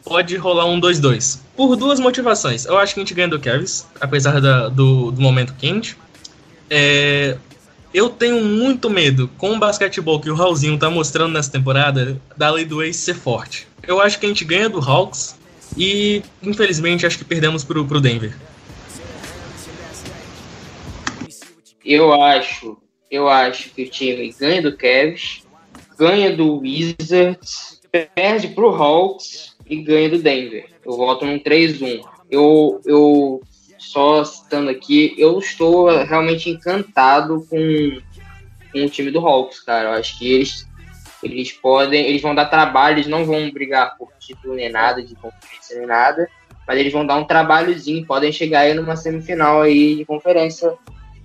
pode 0.04 0.36
rolar 0.36 0.66
um 0.66 0.80
2-2. 0.80 1.38
Por 1.56 1.76
duas 1.76 2.00
motivações. 2.00 2.64
Eu 2.64 2.78
acho 2.78 2.94
que 2.94 3.00
a 3.00 3.02
gente 3.02 3.14
ganha 3.14 3.28
do 3.28 3.40
Cavs, 3.40 3.86
apesar 4.00 4.40
da, 4.40 4.68
do, 4.68 5.10
do 5.10 5.20
momento 5.20 5.54
quente. 5.54 5.96
É, 6.70 7.36
eu 7.92 8.08
tenho 8.08 8.44
muito 8.44 8.90
medo, 8.90 9.30
com 9.38 9.52
o 9.52 9.58
basquetebol 9.58 10.20
que 10.20 10.28
o 10.28 10.34
Raulzinho 10.34 10.78
tá 10.78 10.90
mostrando 10.90 11.32
nessa 11.32 11.52
temporada, 11.52 12.20
da 12.36 12.50
lei 12.50 12.64
do 12.64 12.82
ex 12.82 12.96
ser 12.96 13.14
forte. 13.14 13.68
Eu 13.86 14.00
acho 14.00 14.18
que 14.18 14.26
a 14.26 14.28
gente 14.28 14.44
ganha 14.44 14.68
do 14.68 14.80
Hawks 14.80 15.38
e, 15.76 16.22
infelizmente, 16.42 17.06
acho 17.06 17.18
que 17.18 17.24
perdemos 17.24 17.62
pro, 17.62 17.84
pro 17.84 18.00
Denver. 18.00 18.36
Eu 21.84 22.20
acho, 22.20 22.78
eu 23.10 23.28
acho 23.28 23.70
que 23.70 23.84
o 23.84 23.88
time 23.88 24.34
ganha 24.40 24.62
do 24.62 24.76
Cavs, 24.76 25.42
ganha 25.98 26.34
do 26.34 26.60
Wizards, 26.60 27.80
perde 28.14 28.48
pro 28.48 28.74
Hawks 28.74 29.54
e 29.68 29.76
ganha 29.82 30.08
do 30.08 30.18
Denver. 30.18 30.66
Eu 30.84 30.96
voto 30.96 31.24
num 31.24 31.38
3-1. 31.38 32.02
Eu, 32.30 32.80
eu 32.84 33.42
só 33.94 34.24
citando 34.24 34.70
aqui, 34.70 35.14
eu 35.16 35.38
estou 35.38 35.86
realmente 36.04 36.50
encantado 36.50 37.46
com, 37.48 38.00
com 38.72 38.84
o 38.84 38.90
time 38.90 39.12
do 39.12 39.20
Hawks, 39.20 39.60
cara. 39.60 39.90
Eu 39.90 39.92
acho 39.92 40.18
que 40.18 40.32
eles, 40.32 40.68
eles 41.22 41.52
podem, 41.52 42.04
eles 42.04 42.20
vão 42.20 42.34
dar 42.34 42.46
trabalho, 42.46 42.96
eles 42.96 43.06
não 43.06 43.24
vão 43.24 43.52
brigar 43.52 43.96
por 43.96 44.08
título 44.18 44.56
nem 44.56 44.68
nada, 44.68 45.00
de 45.00 45.14
conferência 45.14 45.78
nem 45.78 45.86
nada, 45.86 46.28
mas 46.66 46.76
eles 46.76 46.92
vão 46.92 47.06
dar 47.06 47.14
um 47.14 47.24
trabalhozinho, 47.24 48.04
podem 48.04 48.32
chegar 48.32 48.60
aí 48.60 48.74
numa 48.74 48.96
semifinal 48.96 49.62
aí 49.62 49.94
de 49.94 50.04
conferência 50.04 50.74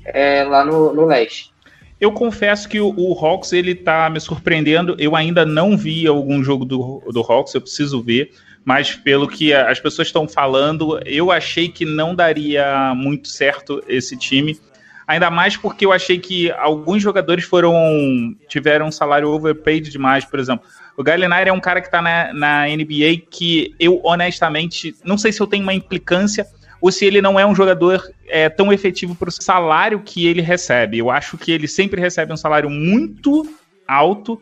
é, 0.05 0.43
lá 0.43 0.63
no, 0.63 0.93
no 0.93 1.05
leste. 1.05 1.51
Eu 1.99 2.11
confesso 2.11 2.69
que 2.69 2.79
o, 2.79 2.93
o, 2.95 3.13
Hawks 3.13 3.51
ele 3.51 3.73
tá 3.73 4.09
me 4.09 4.21
surpreendendo. 4.21 4.95
Eu 4.99 5.15
ainda 5.15 5.43
não 5.43 5.75
vi 5.75 6.07
algum 6.07 6.41
jogo 6.43 6.63
do, 6.63 7.03
do 7.11 7.21
Hawks, 7.21 7.55
eu 7.55 7.61
preciso 7.61 8.01
ver 8.01 8.31
mas 8.65 8.95
pelo 8.95 9.27
que 9.27 9.53
as 9.53 9.79
pessoas 9.79 10.07
estão 10.07 10.27
falando, 10.27 10.99
eu 11.05 11.31
achei 11.31 11.69
que 11.69 11.85
não 11.85 12.13
daria 12.13 12.93
muito 12.95 13.27
certo 13.27 13.83
esse 13.87 14.15
time. 14.17 14.59
Ainda 15.07 15.31
mais 15.31 15.57
porque 15.57 15.85
eu 15.85 15.91
achei 15.91 16.19
que 16.19 16.51
alguns 16.51 17.01
jogadores 17.01 17.43
foram 17.43 18.35
tiveram 18.47 18.87
um 18.87 18.91
salário 18.91 19.29
overpaid 19.29 19.89
demais, 19.89 20.23
por 20.23 20.39
exemplo. 20.39 20.67
O 20.95 21.03
Gallinari 21.03 21.49
é 21.49 21.53
um 21.53 21.59
cara 21.59 21.81
que 21.81 21.87
está 21.87 22.01
na, 22.01 22.33
na 22.33 22.67
NBA 22.67 23.23
que 23.31 23.73
eu, 23.79 24.01
honestamente, 24.03 24.93
não 25.03 25.17
sei 25.17 25.31
se 25.31 25.41
eu 25.41 25.47
tenho 25.47 25.63
uma 25.63 25.73
implicância 25.73 26.45
ou 26.81 26.91
se 26.91 27.05
ele 27.05 27.21
não 27.21 27.39
é 27.39 27.45
um 27.45 27.55
jogador 27.55 28.03
é, 28.27 28.49
tão 28.49 28.71
efetivo 28.71 29.15
para 29.15 29.29
o 29.29 29.31
salário 29.31 30.01
que 30.01 30.27
ele 30.27 30.41
recebe. 30.41 30.97
Eu 30.97 31.09
acho 31.09 31.37
que 31.37 31.51
ele 31.51 31.67
sempre 31.67 31.99
recebe 31.99 32.31
um 32.31 32.37
salário 32.37 32.69
muito 32.69 33.47
alto 33.87 34.41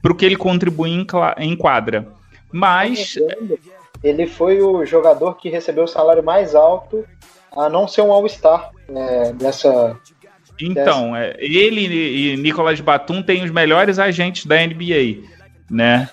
para 0.00 0.12
o 0.12 0.14
que 0.14 0.24
ele 0.24 0.36
contribui 0.36 0.90
em, 0.90 1.06
em 1.38 1.56
quadra. 1.56 2.06
Mas. 2.54 3.18
Ele 4.02 4.28
foi 4.28 4.62
o 4.62 4.84
jogador 4.84 5.34
que 5.36 5.48
recebeu 5.48 5.84
o 5.84 5.88
salário 5.88 6.22
mais 6.22 6.54
alto 6.54 7.04
a 7.50 7.68
não 7.68 7.88
ser 7.88 8.02
um 8.02 8.12
All-Star 8.12 8.70
né, 8.88 9.32
dessa. 9.32 9.98
Então, 10.60 11.12
dessa... 11.12 11.24
É, 11.24 11.36
ele 11.40 12.32
e 12.32 12.36
Nicolas 12.36 12.80
Batum 12.80 13.22
têm 13.22 13.42
os 13.42 13.50
melhores 13.50 13.98
agentes 13.98 14.46
da 14.46 14.56
NBA, 14.64 15.26
né? 15.68 16.08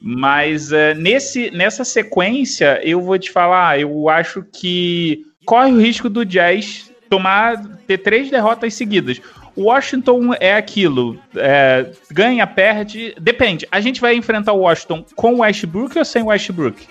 Mas 0.00 0.70
é, 0.72 0.94
nesse, 0.94 1.50
nessa 1.50 1.84
sequência, 1.84 2.80
eu 2.84 3.00
vou 3.00 3.18
te 3.18 3.32
falar, 3.32 3.80
eu 3.80 4.08
acho 4.08 4.44
que 4.52 5.24
corre 5.44 5.72
o 5.72 5.80
risco 5.80 6.08
do 6.08 6.24
Jazz 6.24 6.92
tomar 7.08 7.60
ter 7.86 7.98
três 7.98 8.30
derrotas 8.30 8.74
seguidas. 8.74 9.20
Washington 9.56 10.34
é 10.40 10.54
aquilo. 10.54 11.18
É, 11.34 11.90
ganha, 12.10 12.46
perde. 12.46 13.14
Depende. 13.20 13.66
A 13.70 13.80
gente 13.80 14.00
vai 14.00 14.14
enfrentar 14.14 14.52
o 14.52 14.60
Washington 14.60 15.04
com 15.14 15.40
Westbrook 15.40 15.98
ou 15.98 16.04
sem 16.04 16.22
Westbrook? 16.22 16.86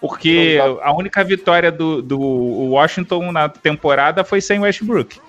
Porque 0.00 0.58
a 0.82 0.92
única 0.94 1.22
vitória 1.22 1.70
do, 1.70 2.00
do 2.00 2.18
Washington 2.18 3.30
na 3.32 3.48
temporada 3.48 4.24
foi 4.24 4.40
sem 4.40 4.58
Westbrook. 4.58 5.20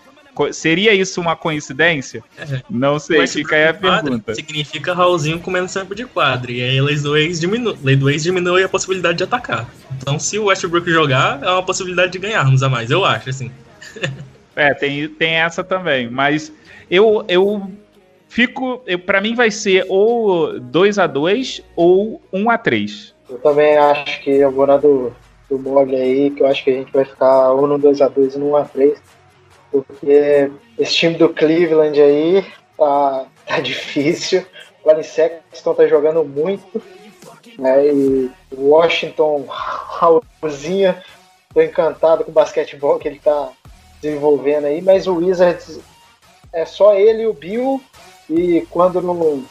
Seria 0.54 0.94
isso 0.94 1.20
uma 1.20 1.36
coincidência? 1.36 2.24
É. 2.38 2.62
Não 2.70 2.98
sei, 2.98 3.28
fica 3.28 3.56
aí 3.56 3.68
a 3.68 3.74
pergunta. 3.74 4.34
Significa 4.34 4.94
Raulzinho 4.94 5.40
comendo 5.40 5.68
sempre 5.68 5.94
de 5.94 6.06
quadra. 6.06 6.52
E 6.52 6.62
aí 6.62 6.80
a 6.80 6.84
lei 6.84 6.96
do 6.98 7.18
ex 7.18 7.40
diminui, 7.40 7.78
lei 7.84 7.96
do 7.98 8.10
ex 8.10 8.24
diminui 8.24 8.64
a 8.64 8.70
possibilidade 8.70 9.18
de 9.18 9.26
atacar. 9.26 9.70
Então, 9.98 10.18
se 10.18 10.40
o 10.40 10.46
Westbrook 10.46 10.90
jogar, 10.90 11.44
é 11.44 11.50
uma 11.50 11.64
possibilidade 11.64 12.14
de 12.14 12.20
ganharmos 12.20 12.64
a 12.64 12.70
mais, 12.70 12.90
eu 12.90 13.04
acho, 13.04 13.30
assim. 13.30 13.52
é, 14.56 14.74
tem, 14.74 15.08
tem 15.10 15.34
essa 15.34 15.64
também. 15.66 16.10
Mas 16.10 16.52
eu, 16.92 17.24
eu 17.28 17.72
fico. 18.28 18.84
Para 19.06 19.22
mim 19.22 19.34
vai 19.34 19.50
ser 19.50 19.86
ou 19.90 20.60
2 20.60 21.00
a 21.00 21.08
2 21.08 21.64
ou 21.76 22.22
1 22.32 22.50
a 22.50 22.58
3 22.58 23.16
Eu 23.30 23.40
também 23.40 23.78
acho 23.78 24.22
que 24.22 24.30
eu 24.30 24.52
vou 24.52 24.68
na 24.68 24.78
do 24.78 25.14
do 25.52 25.60
Mogli 25.60 25.98
aí, 25.98 26.32
que 26.32 26.42
eu 26.42 26.48
acho 26.48 26.64
que 26.64 26.70
a 26.70 26.74
gente 26.74 26.94
vai 26.94 27.04
ficar 27.04 27.52
ou 27.52 27.68
no 27.68 27.78
2x2 27.78 28.36
ou 28.36 28.40
no 28.40 28.52
1x3. 28.52 28.96
Porque 29.70 30.52
esse 30.80 30.94
time 30.94 31.16
do 31.16 31.30
Cleveland 31.30 32.02
aí 32.02 32.46
tá, 32.78 33.26
tá 33.46 33.60
difícil. 33.62 34.46
O 34.80 34.84
Colin 34.84 35.04
Sexton 35.04 35.74
tá 35.74 35.88
jogando 35.88 36.24
muito. 36.24 36.82
Né? 37.60 37.88
E 37.88 38.32
o 38.52 38.70
Washington, 38.70 39.46
Raulzinho, 39.50 40.96
tô 41.54 41.62
encantado 41.62 42.24
com 42.24 42.32
o 42.32 42.34
basquetebol 42.34 42.98
que 42.98 43.10
ele 43.10 43.20
tá 43.20 43.50
desenvolvendo 44.02 44.66
aí, 44.66 44.82
mas 44.82 45.06
o 45.06 45.16
Wizards 45.16 45.80
é 46.54 46.66
só 46.66 46.94
ele 46.94 47.24
e 47.24 47.28
o 47.28 47.34
Bill. 47.34 47.82
E 48.30 48.66
quando 48.70 49.02
no 49.02 49.44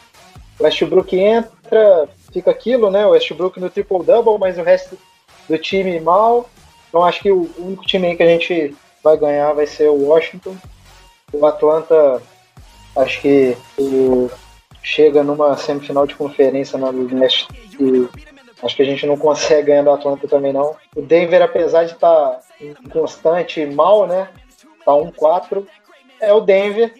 Westbrook 0.60 1.18
entra, 1.18 2.08
fica 2.32 2.50
aquilo, 2.50 2.90
né? 2.90 3.06
O 3.06 3.10
Westbrook 3.10 3.58
no 3.60 3.70
triple-double, 3.70 4.38
mas 4.38 4.58
o 4.58 4.62
resto 4.62 4.98
do 5.48 5.58
time 5.58 5.98
mal. 6.00 6.48
Então 6.88 7.04
acho 7.04 7.20
que 7.20 7.30
o 7.30 7.50
único 7.58 7.84
time 7.86 8.16
que 8.16 8.22
a 8.22 8.26
gente 8.26 8.74
vai 9.02 9.16
ganhar 9.16 9.52
vai 9.52 9.66
ser 9.66 9.88
o 9.88 10.08
Washington. 10.08 10.56
O 11.32 11.46
Atlanta, 11.46 12.20
acho 12.96 13.20
que 13.20 13.56
o, 13.78 14.30
chega 14.82 15.22
numa 15.22 15.56
semifinal 15.56 16.06
de 16.06 16.14
conferência 16.14 16.78
na 16.78 16.90
Leste 16.90 17.46
e 17.78 18.08
acho 18.62 18.76
que 18.76 18.82
a 18.82 18.84
gente 18.84 19.06
não 19.06 19.16
consegue 19.16 19.68
ganhar 19.68 19.82
do 19.82 19.90
Atlanta 19.90 20.26
também 20.28 20.52
não. 20.52 20.76
O 20.94 21.02
Denver, 21.02 21.42
apesar 21.42 21.84
de 21.84 21.92
estar 21.92 22.30
tá 22.30 22.40
inconstante 22.60 23.60
e 23.60 23.66
mal, 23.66 24.06
né? 24.06 24.28
Tá 24.84 24.92
1-4. 24.92 25.64
É 26.20 26.32
o 26.32 26.40
Denver. 26.40 26.92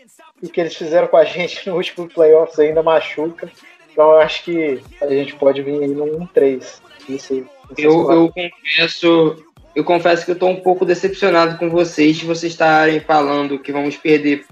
E 0.43 0.47
o 0.47 0.49
que 0.49 0.61
eles 0.61 0.75
fizeram 0.75 1.09
com 1.09 1.17
a 1.17 1.25
gente 1.27 1.69
no 1.69 1.77
último 1.77 2.09
playoffs 2.09 2.59
ainda 2.59 2.83
machuca. 2.83 3.51
Então 3.93 4.13
eu 4.13 4.19
acho 4.19 4.45
que 4.45 4.81
a 5.03 5.09
gente 5.09 5.35
pode 5.35 5.63
vir 5.63 5.83
aí 5.83 5.89
no 5.89 6.07
1-3. 6.27 6.81
Isso, 7.09 7.45
eu, 7.77 8.13
eu 8.13 8.33
confesso, 8.33 9.45
eu 9.75 9.85
confesso 9.85 10.25
que 10.25 10.31
eu 10.31 10.39
tô 10.39 10.47
um 10.47 10.61
pouco 10.61 10.85
decepcionado 10.85 11.59
com 11.59 11.69
vocês 11.69 12.17
de 12.17 12.25
vocês 12.25 12.53
estarem 12.53 13.01
falando 13.01 13.59
que 13.59 13.73
vamos 13.73 13.97
perder 13.97 14.45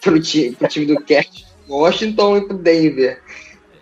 pro 0.00 0.20
time, 0.20 0.54
pro 0.54 0.68
time 0.68 0.86
do 0.86 1.02
Cat, 1.02 1.46
Washington 1.68 2.36
e 2.36 2.46
pro 2.46 2.58
Denver. 2.58 3.22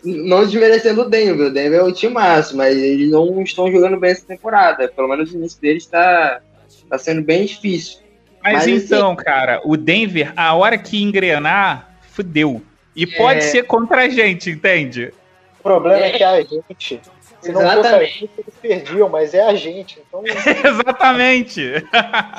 Não 0.04 0.44
desmerecendo 0.44 1.02
o 1.02 1.08
Denver, 1.08 1.46
o 1.46 1.52
Denver 1.52 1.80
é 1.80 1.82
o 1.82 1.92
time 1.92 2.14
máximo, 2.14 2.58
mas 2.58 2.76
eles 2.76 3.10
não 3.10 3.40
estão 3.42 3.70
jogando 3.70 3.98
bem 3.98 4.10
essa 4.10 4.26
temporada. 4.26 4.88
Pelo 4.88 5.08
menos 5.08 5.32
o 5.32 5.36
início 5.36 5.60
deles 5.60 5.84
está 5.84 6.40
tá 6.88 6.98
sendo 6.98 7.22
bem 7.22 7.44
difícil. 7.44 8.00
Mas, 8.42 8.66
mas 8.66 8.66
então, 8.66 9.12
assim, 9.12 9.24
cara, 9.24 9.60
o 9.64 9.76
Denver, 9.76 10.32
a 10.36 10.54
hora 10.54 10.76
que 10.76 11.02
engrenar, 11.02 11.96
fudeu. 12.10 12.62
E 12.94 13.04
é... 13.04 13.16
pode 13.16 13.44
ser 13.44 13.64
contra 13.64 14.02
a 14.02 14.08
gente, 14.08 14.50
entende? 14.50 15.12
O 15.60 15.62
problema 15.62 16.04
é, 16.04 16.08
é 16.08 16.18
que 16.18 16.24
a 16.24 16.42
gente 16.42 17.00
se 17.42 17.50
não 17.50 17.60
Exatamente. 17.60 17.82
fosse 17.82 17.94
a 17.94 18.04
gente, 18.04 18.30
eles 18.38 18.54
perdiam, 18.62 19.08
mas 19.08 19.34
é 19.34 19.42
a 19.42 19.54
gente. 19.54 19.98
Então, 20.06 20.22
Exatamente. 20.24 21.84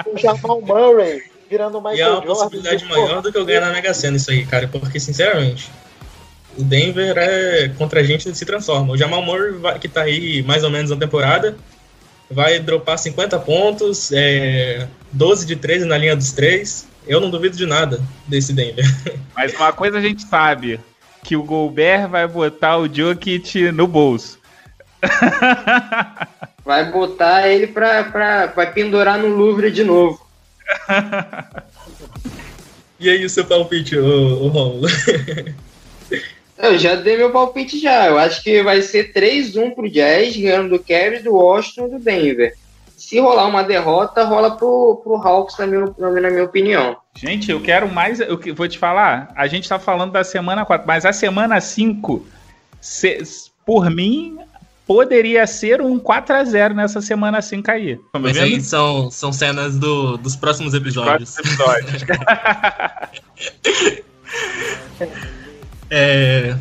O 0.07 0.17
Jamal 0.17 0.61
Murray 0.61 1.21
virando 1.49 1.81
mais. 1.81 1.99
E 1.99 2.01
é 2.01 2.09
uma 2.09 2.21
possibilidade 2.21 2.85
maior 2.85 3.21
do 3.21 3.29
que 3.29 3.37
eu 3.37 3.45
ganhar 3.45 3.61
na 3.61 3.71
Mega 3.71 3.93
Sena 3.93 4.15
isso 4.15 4.31
aí, 4.31 4.45
cara. 4.45 4.65
Porque, 4.69 5.01
sinceramente, 5.01 5.69
o 6.57 6.63
Denver 6.63 7.17
é 7.17 7.69
contra 7.77 7.99
a 7.99 8.03
gente 8.03 8.33
se 8.33 8.45
transforma. 8.45 8.93
O 8.93 8.97
Jamal 8.97 9.21
Murray, 9.21 9.51
vai, 9.51 9.77
que 9.77 9.89
tá 9.89 10.03
aí 10.03 10.41
mais 10.43 10.63
ou 10.63 10.69
menos 10.69 10.89
na 10.89 10.95
temporada, 10.95 11.57
vai 12.33 12.59
dropar 12.59 12.97
50 12.97 13.39
pontos, 13.39 14.11
é, 14.11 14.87
12 15.11 15.45
de 15.45 15.55
13 15.55 15.85
na 15.85 15.97
linha 15.97 16.15
dos 16.15 16.31
3. 16.31 16.87
Eu 17.07 17.19
não 17.19 17.29
duvido 17.29 17.55
de 17.55 17.65
nada 17.65 18.01
desse 18.27 18.53
Denver. 18.53 18.85
Mas 19.35 19.53
uma 19.53 19.71
coisa 19.71 19.97
a 19.97 20.01
gente 20.01 20.23
sabe, 20.23 20.79
que 21.23 21.35
o 21.35 21.43
Gobert 21.43 22.07
vai 22.07 22.27
botar 22.27 22.77
o 22.77 22.93
Jokic 22.93 23.71
no 23.71 23.87
bolso. 23.87 24.39
Vai 26.65 26.89
botar 26.89 27.49
ele 27.49 27.67
pra, 27.67 28.05
pra, 28.05 28.47
pra 28.47 28.65
pendurar 28.67 29.19
no 29.19 29.27
Louvre 29.27 29.69
de 29.69 29.83
novo. 29.83 30.25
e 32.97 33.09
aí, 33.09 33.25
o 33.25 33.29
seu 33.29 33.43
palpite, 33.43 33.97
ô, 33.97 34.45
ô 34.45 34.47
Romulo? 34.47 34.87
Eu 36.57 36.77
já 36.77 36.95
dei 36.95 37.17
meu 37.17 37.31
palpite 37.31 37.79
já. 37.79 38.07
Eu 38.07 38.17
acho 38.17 38.43
que 38.43 38.61
vai 38.61 38.81
ser 38.81 39.11
3-1 39.13 39.73
pro 39.73 39.89
Jazz, 39.89 40.35
ganhando 40.37 40.69
do 40.69 40.83
Cavs, 40.83 41.23
do 41.23 41.33
Washington 41.33 41.87
e 41.87 41.91
do 41.91 41.99
Denver. 41.99 42.53
Se 42.95 43.19
rolar 43.19 43.47
uma 43.47 43.63
derrota, 43.63 44.23
rola 44.23 44.55
pro, 44.55 45.01
pro 45.03 45.15
Hawks, 45.15 45.57
na 45.57 45.67
minha, 45.67 45.93
na 45.97 46.29
minha 46.29 46.43
opinião. 46.43 46.95
Gente, 47.15 47.51
eu 47.51 47.59
quero 47.61 47.91
mais. 47.91 48.19
Eu 48.19 48.39
vou 48.55 48.67
te 48.67 48.77
falar, 48.77 49.31
a 49.35 49.47
gente 49.47 49.67
tá 49.67 49.77
falando 49.77 50.11
da 50.11 50.23
semana 50.23 50.65
4, 50.65 50.87
mas 50.87 51.05
a 51.05 51.11
semana 51.11 51.59
5, 51.59 52.25
se, 52.79 53.21
por 53.65 53.89
mim, 53.89 54.37
poderia 54.87 55.45
ser 55.45 55.81
um 55.81 55.99
4 55.99 56.35
a 56.35 56.43
0 56.43 56.75
nessa 56.75 57.01
semana 57.01 57.39
assim 57.39 57.61
cair. 57.61 57.99
Tá 58.13 58.19
Mas 58.19 58.37
aí 58.37 58.61
são, 58.61 59.11
são 59.11 59.33
cenas 59.33 59.77
do, 59.77 60.17
dos 60.17 60.35
próximos 60.35 60.73
episódios. 60.73 61.35
Próximos 61.35 61.59
episódios. 61.59 62.03
é, 65.95 66.57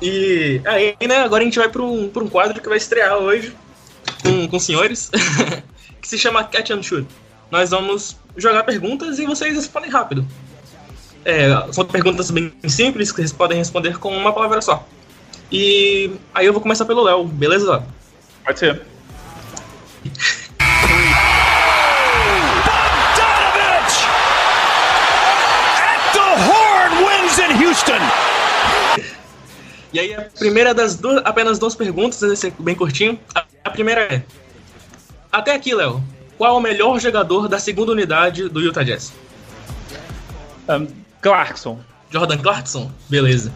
e 0.00 0.62
aí, 0.64 0.96
né, 1.06 1.18
agora 1.18 1.42
a 1.42 1.44
gente 1.44 1.58
vai 1.58 1.68
para 1.68 1.82
um, 1.82 2.04
um 2.04 2.28
quadro 2.28 2.62
que 2.62 2.68
vai 2.68 2.78
estrear 2.78 3.18
hoje 3.18 3.54
com, 4.22 4.48
com 4.48 4.56
os 4.56 4.64
senhores, 4.64 5.10
que 6.00 6.08
se 6.08 6.16
chama 6.16 6.44
Catch 6.44 6.70
and 6.70 6.82
Shoot. 6.82 7.06
Nós 7.50 7.70
vamos 7.70 8.16
jogar 8.38 8.62
perguntas 8.62 9.18
e 9.18 9.26
vocês 9.26 9.54
respondem 9.54 9.90
rápido. 9.90 10.26
É, 11.26 11.50
são 11.72 11.84
perguntas 11.84 12.30
bem 12.30 12.50
simples 12.66 13.12
que 13.12 13.16
vocês 13.18 13.32
podem 13.32 13.58
responder 13.58 13.98
com 13.98 14.16
uma 14.16 14.32
palavra 14.32 14.62
só. 14.62 14.88
E 15.52 16.12
aí 16.32 16.46
eu 16.46 16.52
vou 16.54 16.62
começar 16.62 16.86
pelo 16.86 17.02
Léo, 17.02 17.24
beleza? 17.24 17.84
Pode 18.42 18.58
ser. 18.58 18.80
E 30.00 30.14
aí 30.14 30.14
a 30.14 30.22
primeira 30.22 30.72
das 30.72 30.96
duas, 30.96 31.20
apenas 31.26 31.58
duas 31.58 31.74
perguntas, 31.74 32.20
vai 32.20 32.34
ser 32.34 32.54
bem 32.58 32.74
curtinho. 32.74 33.20
A 33.62 33.70
primeira 33.70 34.00
é: 34.02 34.22
Até 35.30 35.54
aqui, 35.54 35.74
Léo, 35.74 36.02
qual 36.38 36.54
é 36.54 36.58
o 36.58 36.60
melhor 36.60 36.98
jogador 36.98 37.48
da 37.48 37.58
segunda 37.58 37.92
unidade 37.92 38.48
do 38.48 38.60
Utah 38.60 38.82
Jazz? 38.82 39.12
Um, 40.68 40.86
Clarkson. 41.20 41.78
Jordan 42.10 42.38
Clarkson? 42.38 42.90
Beleza. 43.10 43.52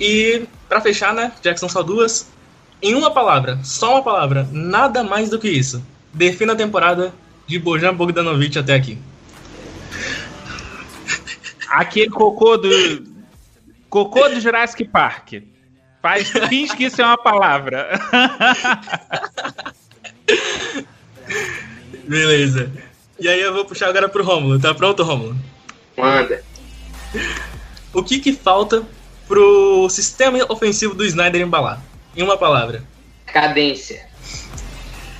E 0.00 0.46
para 0.68 0.80
fechar, 0.80 1.12
né, 1.12 1.32
Jackson 1.42 1.68
só 1.68 1.82
duas. 1.82 2.32
Em 2.80 2.94
uma 2.94 3.10
palavra, 3.10 3.60
só 3.62 3.94
uma 3.94 4.02
palavra, 4.02 4.48
nada 4.50 5.04
mais 5.04 5.28
do 5.28 5.38
que 5.38 5.48
isso. 5.48 5.84
Defina 6.12 6.54
a 6.54 6.56
temporada 6.56 7.14
de 7.46 7.58
Bojan 7.58 7.94
Bogdanovic 7.94 8.58
até 8.58 8.74
aqui. 8.74 8.98
Aquele 11.68 12.10
cocô 12.10 12.56
do 12.56 12.70
cocô 13.88 14.28
do 14.28 14.40
Jurassic 14.40 14.84
Park. 14.84 15.34
Faz 16.04 16.28
finge 16.50 16.76
que 16.76 16.84
isso 16.84 17.00
é 17.00 17.06
uma 17.06 17.16
palavra. 17.16 17.98
Beleza. 22.06 22.70
E 23.18 23.26
aí 23.26 23.40
eu 23.40 23.54
vou 23.54 23.64
puxar 23.64 23.88
agora 23.88 24.06
pro 24.06 24.22
Rômulo. 24.22 24.60
Tá 24.60 24.74
pronto, 24.74 25.02
Rômulo? 25.02 25.34
Manda. 25.96 26.44
O 27.94 28.04
que 28.04 28.20
que 28.20 28.34
falta 28.34 28.82
pro 29.26 29.88
sistema 29.88 30.44
ofensivo 30.52 30.94
do 30.94 31.06
Snyder 31.06 31.40
embalar. 31.40 31.82
Em 32.14 32.22
uma 32.22 32.36
palavra. 32.36 32.84
Cadência. 33.24 34.06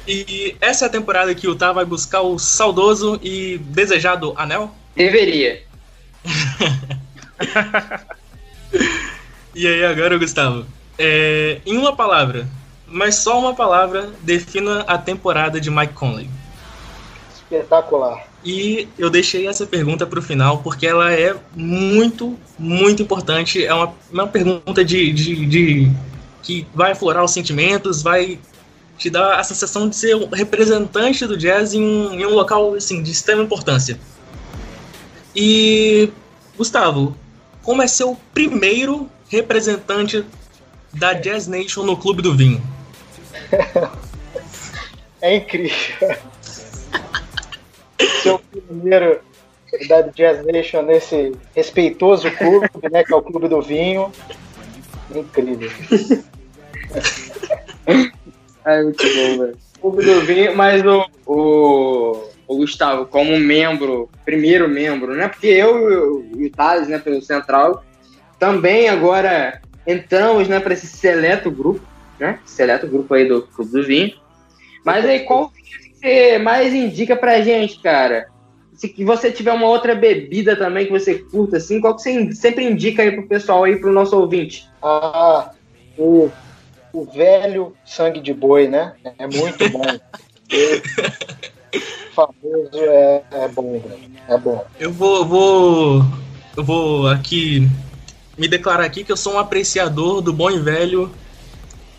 E 0.07 0.55
essa 0.61 0.85
é 0.85 0.89
a 0.89 0.93
temporada 0.93 1.35
que 1.35 1.49
o 1.49 1.53
Utah 1.53 1.73
vai 1.73 1.87
buscar 1.87 2.21
o 2.21 2.39
saudoso 2.39 3.19
e 3.23 3.57
desejado 3.57 4.35
anel? 4.37 4.71
Deveria. 4.95 5.63
e 9.55 9.67
aí 9.67 9.85
agora, 9.85 10.19
Gustavo? 10.19 10.67
É, 10.99 11.61
em 11.65 11.77
uma 11.77 11.95
palavra, 11.95 12.49
mas 12.87 13.17
só 13.17 13.39
uma 13.39 13.55
palavra, 13.55 14.11
defina 14.23 14.81
a 14.83 14.97
temporada 14.99 15.61
de 15.61 15.71
Mike 15.71 15.95
Conley. 15.95 16.29
Espetacular. 17.35 18.27
E 18.45 18.89
eu 18.99 19.09
deixei 19.09 19.49
essa 19.49 19.67
pergunta 19.67 20.07
para 20.07 20.19
o 20.19 20.23
final 20.23 20.59
porque 20.59 20.87
ela 20.87 21.13
é 21.13 21.35
muito, 21.57 22.39
muito 22.59 23.03
importante. 23.03 23.65
É 23.65 23.73
uma, 23.73 23.95
uma 24.13 24.27
pergunta 24.27 24.85
de, 24.85 25.13
de, 25.13 25.47
de, 25.47 25.91
que 26.43 26.67
vai 26.75 26.93
aflorar 26.93 27.25
os 27.25 27.31
sentimentos, 27.31 28.03
vai 28.03 28.39
te 28.99 29.09
dar 29.09 29.41
a 29.41 29.45
sensação 29.45 29.89
de 29.89 29.97
ser 29.97 30.15
um 30.15 30.29
representante 30.29 31.27
do 31.27 31.37
jazz 31.37 31.73
em 31.73 31.83
um, 31.83 32.15
em 32.15 32.27
um 32.27 32.35
local 32.35 32.75
assim, 32.75 33.03
de 33.03 33.11
extrema 33.11 33.43
importância. 33.43 33.99
E, 35.35 36.11
Gustavo, 36.57 37.17
como 37.63 37.83
é 37.83 37.87
ser 37.87 38.05
o 38.05 38.17
primeiro 38.33 39.11
representante 39.35 40.25
da 40.93 41.13
Jazz 41.13 41.47
Nation 41.47 41.83
no 41.85 41.97
Clube 41.97 42.23
do 42.23 42.37
Vinho? 42.37 42.63
É 45.21 45.37
incrível 45.37 46.17
ser 48.25 48.31
o 48.31 48.39
primeiro 48.39 49.21
da 49.89 50.03
Jazz 50.03 50.45
Nation 50.47 50.83
nesse 50.83 51.33
respeitoso 51.55 52.31
clube, 52.31 52.69
né, 52.91 53.05
que 53.05 53.13
é 53.13 53.17
o 53.17 53.23
Clube 53.23 53.49
do 53.49 53.61
Vinho. 53.61 54.11
Incrível. 55.15 55.71
É 58.65 58.83
muito 58.83 59.05
bom, 59.05 59.39
velho. 59.39 59.59
clube 59.81 60.05
do 60.05 60.21
vinho, 60.23 60.57
mas 60.57 60.83
o, 60.87 61.05
o, 61.27 62.31
o 62.47 62.57
Gustavo, 62.57 63.05
como 63.05 63.39
membro, 63.39 64.09
primeiro 64.25 64.67
membro, 64.67 65.15
né? 65.15 65.29
Porque 65.29 65.49
eu 65.49 66.25
e 66.35 66.47
o 66.47 66.51
Thales, 66.51 66.89
né, 66.89 66.99
pelo 66.99 67.21
Central, 67.21 67.85
também 68.39 68.89
agora 68.89 69.61
entramos 69.87 70.49
né, 70.49 70.61
para 70.61 70.75
esse 70.75 70.87
seleto 70.87 71.51
grupo, 71.51 71.83
né? 72.19 72.39
Seleto 72.45 72.87
grupo 72.87 73.15
aí 73.15 73.27
do 73.27 73.43
Clube 73.43 73.71
do 73.71 73.85
Vinho. 73.85 74.15
Mas 74.85 75.05
aí, 75.05 75.21
qual 75.21 75.53
você 75.95 76.39
mais 76.39 76.75
indica 76.75 77.17
pra 77.17 77.41
gente, 77.41 77.81
cara? 77.81 78.27
Se 78.75 78.93
você 79.05 79.31
tiver 79.31 79.53
uma 79.53 79.67
outra 79.67 79.95
bebida 79.95 80.57
também 80.57 80.87
que 80.87 80.93
você 80.93 81.15
curta, 81.15 81.57
assim, 81.57 81.81
qual 81.81 81.95
que 81.95 82.03
você 82.03 82.33
sempre 82.33 82.65
indica 82.65 83.03
aí 83.03 83.13
pro 83.13 83.27
pessoal 83.27 83.65
aí, 83.65 83.77
pro 83.77 83.93
nosso 83.93 84.19
ouvinte? 84.19 84.69
Ah, 84.83 85.53
o, 85.97 86.31
o 86.93 87.05
velho 87.05 87.75
sangue 87.85 88.21
de 88.21 88.35
boi, 88.35 88.69
né? 88.69 88.95
É 89.19 89.27
muito 89.27 89.69
bom. 89.71 89.83
famoso 92.15 92.71
é, 92.75 93.23
é 93.33 93.49
bom, 93.49 93.83
É 94.29 94.39
bom. 94.39 94.65
Eu 94.79 94.93
vou, 94.93 95.17
eu 95.19 95.25
vou. 95.25 96.05
Eu 96.57 96.65
vou 96.65 97.09
aqui 97.09 97.69
me 98.37 98.49
declarar 98.49 98.85
aqui 98.85 99.05
que 99.05 99.13
eu 99.13 99.17
sou 99.17 99.35
um 99.35 99.39
apreciador 99.39 100.21
do 100.21 100.33
bom 100.33 100.51
e 100.51 100.59
velho 100.59 101.15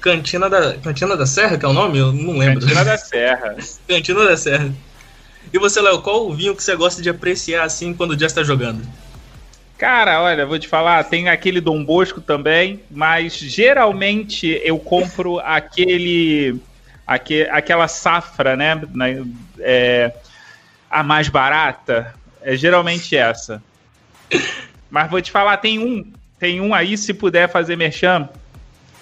Cantina 0.06 0.48
da, 0.48 0.78
Cantina 0.78 1.18
da 1.18 1.26
Serra, 1.26 1.58
que 1.58 1.66
é 1.66 1.68
o 1.68 1.74
nome? 1.74 1.98
Eu 1.98 2.14
não 2.14 2.38
lembro. 2.38 2.60
Cantina 2.60 2.86
da 2.86 2.96
Serra. 2.98 3.56
Cantina 3.88 4.24
da 4.24 4.38
Serra. 4.38 4.72
E 5.52 5.58
você, 5.58 5.82
Léo, 5.82 6.02
qual 6.02 6.28
o 6.28 6.34
vinho 6.34 6.56
que 6.56 6.64
você 6.64 6.76
gosta 6.76 7.02
de 7.02 7.10
apreciar 7.10 7.64
assim 7.64 7.92
quando 7.92 8.12
o 8.12 8.16
dia 8.16 8.28
está 8.28 8.44
jogando? 8.44 8.86
Cara, 9.78 10.22
olha, 10.22 10.46
vou 10.46 10.60
te 10.60 10.68
falar, 10.68 11.04
tem 11.06 11.28
aquele 11.28 11.60
Dom 11.60 11.84
Bosco 11.84 12.22
também, 12.22 12.82
mas 12.90 13.34
geralmente 13.34 14.62
eu 14.64 14.78
compro 14.78 15.40
aquele, 15.40 16.62
aquele 17.06 17.50
aquela 17.50 17.88
safra, 17.88 18.56
né? 18.56 18.80
É, 19.60 20.14
a 20.90 21.02
mais 21.02 21.30
barata. 21.30 22.14
É 22.42 22.56
geralmente 22.56 23.18
essa. 23.18 23.62
Mas 24.88 25.10
vou 25.10 25.20
te 25.20 25.32
falar, 25.32 25.58
tem 25.58 25.80
um, 25.80 26.14
tem 26.40 26.62
um 26.62 26.74
aí, 26.74 26.98
se 26.98 27.14
puder 27.14 27.50
fazer 27.50 27.76
merchan, 27.76 28.30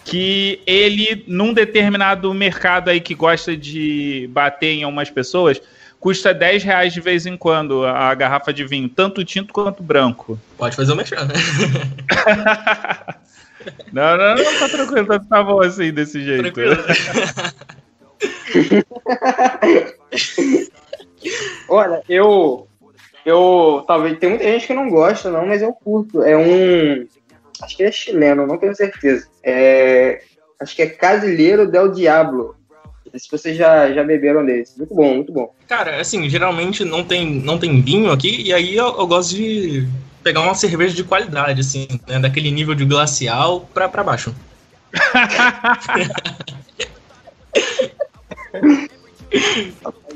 que 0.06 0.62
ele, 0.66 1.24
num 1.28 1.54
determinado 1.54 2.34
mercado 2.34 2.90
aí 2.90 3.00
que 3.00 3.16
gosta 3.16 3.56
de 3.56 4.30
bater 4.32 4.74
em 4.74 4.84
algumas 4.84 5.10
pessoas, 5.10 5.62
custa 6.00 6.34
10 6.34 6.64
reais 6.64 6.94
de 6.94 7.00
vez 7.00 7.26
em 7.26 7.38
quando 7.38 7.86
a 7.86 8.14
garrafa 8.14 8.54
de 8.54 8.66
vinho, 8.66 8.90
tanto 8.90 9.24
tinto 9.24 9.54
quanto 9.54 9.82
branco. 9.82 10.38
Pode 10.58 10.76
fazer 10.76 10.92
o 10.92 10.96
mexer, 10.96 11.26
né? 11.26 11.34
não, 13.94 14.18
não, 14.18 14.36
não, 14.36 14.60
tá 14.60 14.70
tranquilo, 14.70 15.08
tá, 15.08 15.20
tá 15.20 15.44
bom 15.44 15.62
assim, 15.62 15.94
desse 15.94 16.22
jeito. 16.22 16.52
Tranquilo. 16.52 16.78
Olha, 21.70 22.02
eu. 22.08 22.68
Eu. 23.26 23.84
Talvez. 23.88 24.18
Tem 24.20 24.30
muita 24.30 24.46
gente 24.46 24.68
que 24.68 24.74
não 24.74 24.90
gosta, 24.90 25.30
não, 25.30 25.46
mas 25.46 25.62
eu 25.62 25.74
curto. 25.74 26.24
É 26.24 26.38
um. 26.38 27.06
Acho 27.64 27.78
que 27.78 27.84
é 27.84 27.91
chileno, 27.91 28.45
não 28.45 28.57
tenho 28.57 28.76
certeza. 28.76 29.28
É, 29.43 30.22
acho 30.59 30.76
que 30.76 30.82
é 30.82 30.88
Casileiro 30.88 31.70
del 31.70 31.91
Diablo 31.91 32.55
se 33.20 33.30
vocês 33.30 33.55
já, 33.55 33.93
já 33.93 34.03
beberam 34.03 34.43
desse. 34.45 34.78
Muito 34.78 34.95
bom, 34.95 35.16
muito 35.16 35.32
bom. 35.32 35.55
Cara, 35.68 36.01
assim, 36.01 36.28
geralmente 36.30 36.84
não 36.84 37.03
tem, 37.03 37.41
não 37.41 37.59
tem 37.59 37.82
vinho 37.82 38.11
aqui, 38.11 38.41
e 38.41 38.53
aí 38.53 38.76
eu, 38.76 38.86
eu 38.86 39.07
gosto 39.07 39.36
de 39.36 39.88
pegar 40.24 40.41
uma 40.41 40.55
cerveja 40.55 40.95
de 40.95 41.03
qualidade, 41.03 41.61
assim, 41.61 41.88
né? 42.07 42.18
Daquele 42.20 42.49
nível 42.51 42.74
de 42.74 42.86
glacial 42.86 43.70
pra, 43.74 43.89
pra 43.89 44.03
baixo. 44.03 44.34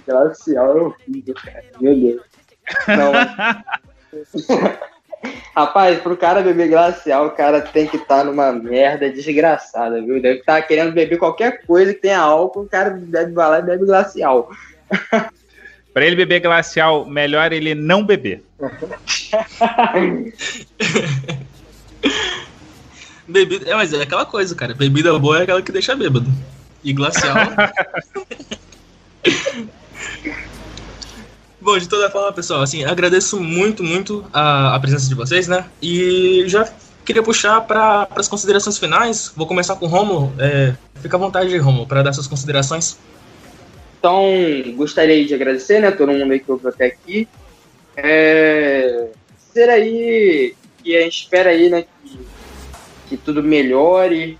glacial 0.05 0.77
é 0.77 0.81
horrível, 0.81 1.33
cara. 1.35 1.63
Meu 1.81 1.95
Deus. 1.95 2.21
Não, 2.87 3.11
mas... 3.11 3.27
Rapaz, 5.55 5.99
pro 5.99 6.15
cara 6.15 6.41
beber 6.41 6.69
glacial, 6.69 7.27
o 7.27 7.31
cara 7.31 7.61
tem 7.61 7.87
que 7.87 7.97
estar 7.97 8.19
tá 8.19 8.23
numa 8.23 8.51
merda 8.51 9.09
desgraçada, 9.09 10.01
viu? 10.01 10.21
Deve 10.21 10.39
estar 10.39 10.55
tá 10.55 10.61
querendo 10.61 10.91
beber 10.91 11.17
qualquer 11.17 11.65
coisa 11.65 11.93
que 11.93 12.01
tenha 12.01 12.19
álcool, 12.19 12.61
o 12.61 12.67
cara 12.67 12.91
bebe 12.91 13.33
lá 13.33 13.59
e 13.59 13.63
bebe 13.63 13.85
glacial. 13.85 14.49
Para 15.93 16.05
ele 16.05 16.15
beber 16.15 16.41
glacial, 16.41 17.05
melhor 17.05 17.51
ele 17.51 17.73
não 17.73 18.05
beber. 18.05 18.43
Bebida, 23.27 23.69
é, 23.69 23.75
mas 23.75 23.91
é 23.91 24.01
aquela 24.01 24.25
coisa, 24.25 24.55
cara. 24.55 24.73
Bebida 24.73 25.17
boa 25.19 25.39
é 25.39 25.43
aquela 25.43 25.61
que 25.61 25.71
deixa 25.71 25.95
bêbado. 25.95 26.27
E 26.83 26.93
glacial. 26.93 27.35
Bom, 31.67 31.77
de 31.77 31.89
toda 31.89 32.09
forma, 32.09 32.31
pessoal, 32.31 32.61
assim, 32.61 32.85
agradeço 32.85 33.41
muito, 33.41 33.83
muito 33.83 34.23
a, 34.31 34.73
a 34.73 34.79
presença 34.79 35.09
de 35.09 35.13
vocês, 35.13 35.49
né? 35.49 35.65
E 35.81 36.45
já 36.47 36.65
queria 37.03 37.21
puxar 37.21 37.59
para 37.59 38.07
as 38.15 38.29
considerações 38.29 38.77
finais. 38.77 39.33
Vou 39.35 39.45
começar 39.45 39.75
com 39.75 39.85
o 39.85 39.89
Romulo. 39.89 40.31
É, 40.39 40.73
fica 41.01 41.17
à 41.17 41.19
vontade, 41.19 41.57
Romulo, 41.57 41.85
para 41.85 42.03
dar 42.03 42.13
suas 42.13 42.25
considerações. 42.25 42.97
Então, 43.99 44.23
gostaria 44.77 45.25
de 45.25 45.33
agradecer, 45.33 45.81
né, 45.81 45.91
todo 45.91 46.13
mundo 46.13 46.39
que 46.39 46.49
ouviu 46.49 46.69
até 46.69 46.85
aqui. 46.85 47.27
É, 47.97 49.07
ser 49.51 49.69
aí 49.69 50.55
que 50.81 50.95
a 50.95 51.01
gente 51.01 51.23
espera 51.23 51.49
aí, 51.49 51.69
né, 51.69 51.83
que, 52.05 52.19
que 53.09 53.17
tudo 53.17 53.43
melhore 53.43 54.39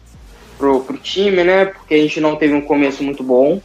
pro, 0.58 0.80
pro 0.80 0.98
time, 0.98 1.44
né, 1.44 1.66
porque 1.66 1.94
a 1.94 1.98
gente 1.98 2.22
não 2.22 2.38
teve 2.38 2.54
um 2.54 2.62
começo 2.62 3.04
muito 3.04 3.22
bom. 3.22 3.62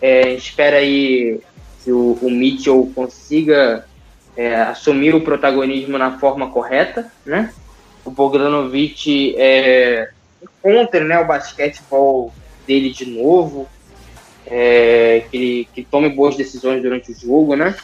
É, 0.00 0.20
a 0.20 0.28
gente 0.30 0.50
espera 0.50 0.76
aí 0.76 1.40
que 1.82 1.92
o, 1.92 2.18
o 2.20 2.30
Mitchell 2.30 2.90
consiga 2.94 3.84
é, 4.36 4.54
assumir 4.62 5.14
o 5.14 5.20
protagonismo 5.20 5.98
na 5.98 6.18
forma 6.18 6.50
correta, 6.50 7.10
né? 7.24 7.52
O 8.04 8.10
Bogdanovic 8.10 9.34
é, 9.38 10.10
encontre 10.42 11.00
né, 11.00 11.18
o 11.18 11.26
basquetebol 11.26 12.32
dele 12.66 12.90
de 12.90 13.06
novo, 13.06 13.68
é, 14.46 15.24
que, 15.30 15.36
ele, 15.36 15.68
que 15.74 15.84
tome 15.84 16.08
boas 16.08 16.36
decisões 16.36 16.82
durante 16.82 17.12
o 17.12 17.14
jogo, 17.14 17.54
né? 17.54 17.74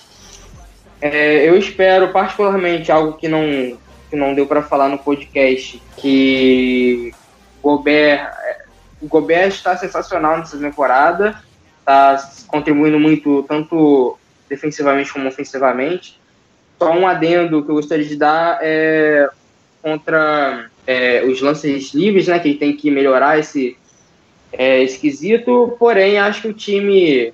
É, 1.00 1.48
eu 1.48 1.56
espero 1.56 2.12
particularmente 2.12 2.90
algo 2.90 3.14
que 3.14 3.28
não, 3.28 3.76
que 4.08 4.16
não 4.16 4.34
deu 4.34 4.46
para 4.46 4.62
falar 4.62 4.88
no 4.88 4.98
podcast, 4.98 5.82
que 5.98 7.12
Gobert, 7.62 8.20
é, 8.20 8.64
o 9.02 9.06
Gobert 9.06 9.48
está 9.48 9.76
sensacional 9.76 10.38
nessa 10.38 10.56
temporada, 10.56 11.38
está 11.86 12.30
contribuindo 12.48 12.98
muito, 12.98 13.44
tanto 13.44 14.18
defensivamente 14.48 15.12
como 15.12 15.28
ofensivamente. 15.28 16.20
Só 16.78 16.92
um 16.92 17.06
adendo 17.06 17.64
que 17.64 17.70
eu 17.70 17.76
gostaria 17.76 18.04
de 18.04 18.16
dar 18.16 18.58
é 18.60 19.28
contra 19.80 20.68
é, 20.84 21.22
os 21.22 21.40
lances 21.40 21.94
livres, 21.94 22.26
né, 22.26 22.40
que 22.40 22.48
ele 22.48 22.58
tem 22.58 22.76
que 22.76 22.90
melhorar 22.90 23.38
esse 23.38 23.76
é, 24.52 24.82
esquisito, 24.82 25.76
porém 25.78 26.18
acho 26.18 26.42
que 26.42 26.48
o 26.48 26.52
time 26.52 27.32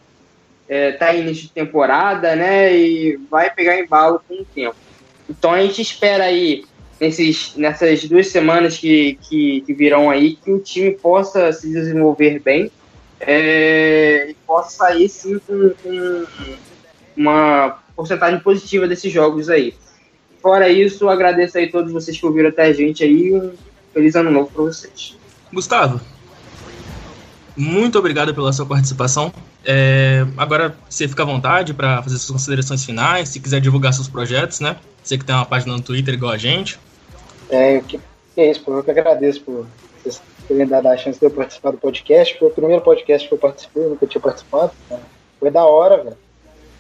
é, 0.69 1.15
em 1.15 1.21
início 1.21 1.45
de 1.45 1.53
temporada, 1.53 2.37
né, 2.37 2.77
e 2.77 3.19
vai 3.31 3.51
pegar 3.51 3.81
embalo 3.81 4.21
com 4.29 4.35
o 4.35 4.45
tempo. 4.45 4.77
Então 5.31 5.53
a 5.53 5.63
gente 5.63 5.81
espera 5.81 6.25
aí 6.25 6.67
nesses, 7.01 7.57
nessas 7.57 8.05
duas 8.05 8.27
semanas 8.27 8.77
que, 8.77 9.19
que, 9.23 9.63
que 9.63 9.73
virão 9.73 10.11
aí 10.11 10.37
que 10.37 10.53
o 10.53 10.59
time 10.59 10.91
possa 10.91 11.51
se 11.55 11.73
desenvolver 11.73 12.39
bem 12.39 12.71
é, 13.23 14.31
e 14.31 14.35
possa 14.47 14.71
sair 14.71 15.09
sim 15.09 15.39
com, 15.39 15.71
com, 15.83 16.27
uma 17.17 17.79
porcentagem 17.95 18.41
positiva 18.41 18.89
desses 18.89 19.13
jogos 19.13 19.49
aí. 19.49 19.75
Fora 20.41 20.69
isso, 20.69 21.09
agradeço 21.09 21.57
aí 21.57 21.67
a 21.67 21.71
todos 21.71 21.93
vocês 21.93 22.19
que 22.19 22.27
ouviram 22.27 22.49
até 22.49 22.63
a 22.65 22.73
gente 22.73 23.05
aí. 23.05 23.33
Um 23.33 23.53
feliz 23.93 24.17
ano 24.17 24.31
novo 24.31 24.51
para 24.51 24.65
vocês. 24.65 25.17
Gustavo, 25.53 26.01
muito 27.57 27.99
obrigado 27.99 28.35
pela 28.35 28.53
sua 28.53 28.67
participação. 28.67 29.33
É, 29.65 30.27
agora 30.37 30.75
você 30.89 31.07
fica 31.07 31.23
à 31.23 31.27
vontade 31.27 31.73
para 31.73 32.03
fazer 32.03 32.19
suas 32.19 32.33
considerações 32.33 32.85
finais, 32.85 33.29
se 33.29 33.39
quiser 33.39 33.61
divulgar 33.61 33.93
seus 33.93 34.09
projetos, 34.09 34.59
né? 34.59 34.77
Você 35.03 35.17
que 35.17 35.25
tem 35.25 35.35
uma 35.35 35.47
página 35.47 35.75
no 35.75 35.83
Twitter 35.83 36.15
igual 36.15 36.33
a 36.33 36.39
gente. 36.39 36.79
É, 37.49 37.81
que, 37.81 38.01
que 38.35 38.41
é 38.41 38.51
isso, 38.51 38.65
eu 38.67 38.83
que 38.83 38.91
agradeço 38.91 39.43
por 39.43 39.67
vocês 40.03 40.21
terem 40.53 40.67
dado 40.67 40.87
a 40.89 40.97
chance 40.97 41.19
de 41.19 41.25
eu 41.25 41.31
participar 41.31 41.71
do 41.71 41.79
podcast. 41.79 42.39
Foi 42.39 42.49
o 42.49 42.53
primeiro 42.53 42.83
podcast 42.83 43.27
que 43.27 43.35
eu 43.35 43.39
participei, 43.39 43.85
nunca 43.85 44.07
tinha 44.07 44.21
participado. 44.21 44.73
Né? 44.91 44.99
Foi 45.41 45.51
da 45.51 45.65
hora, 45.65 46.03
velho. 46.03 46.19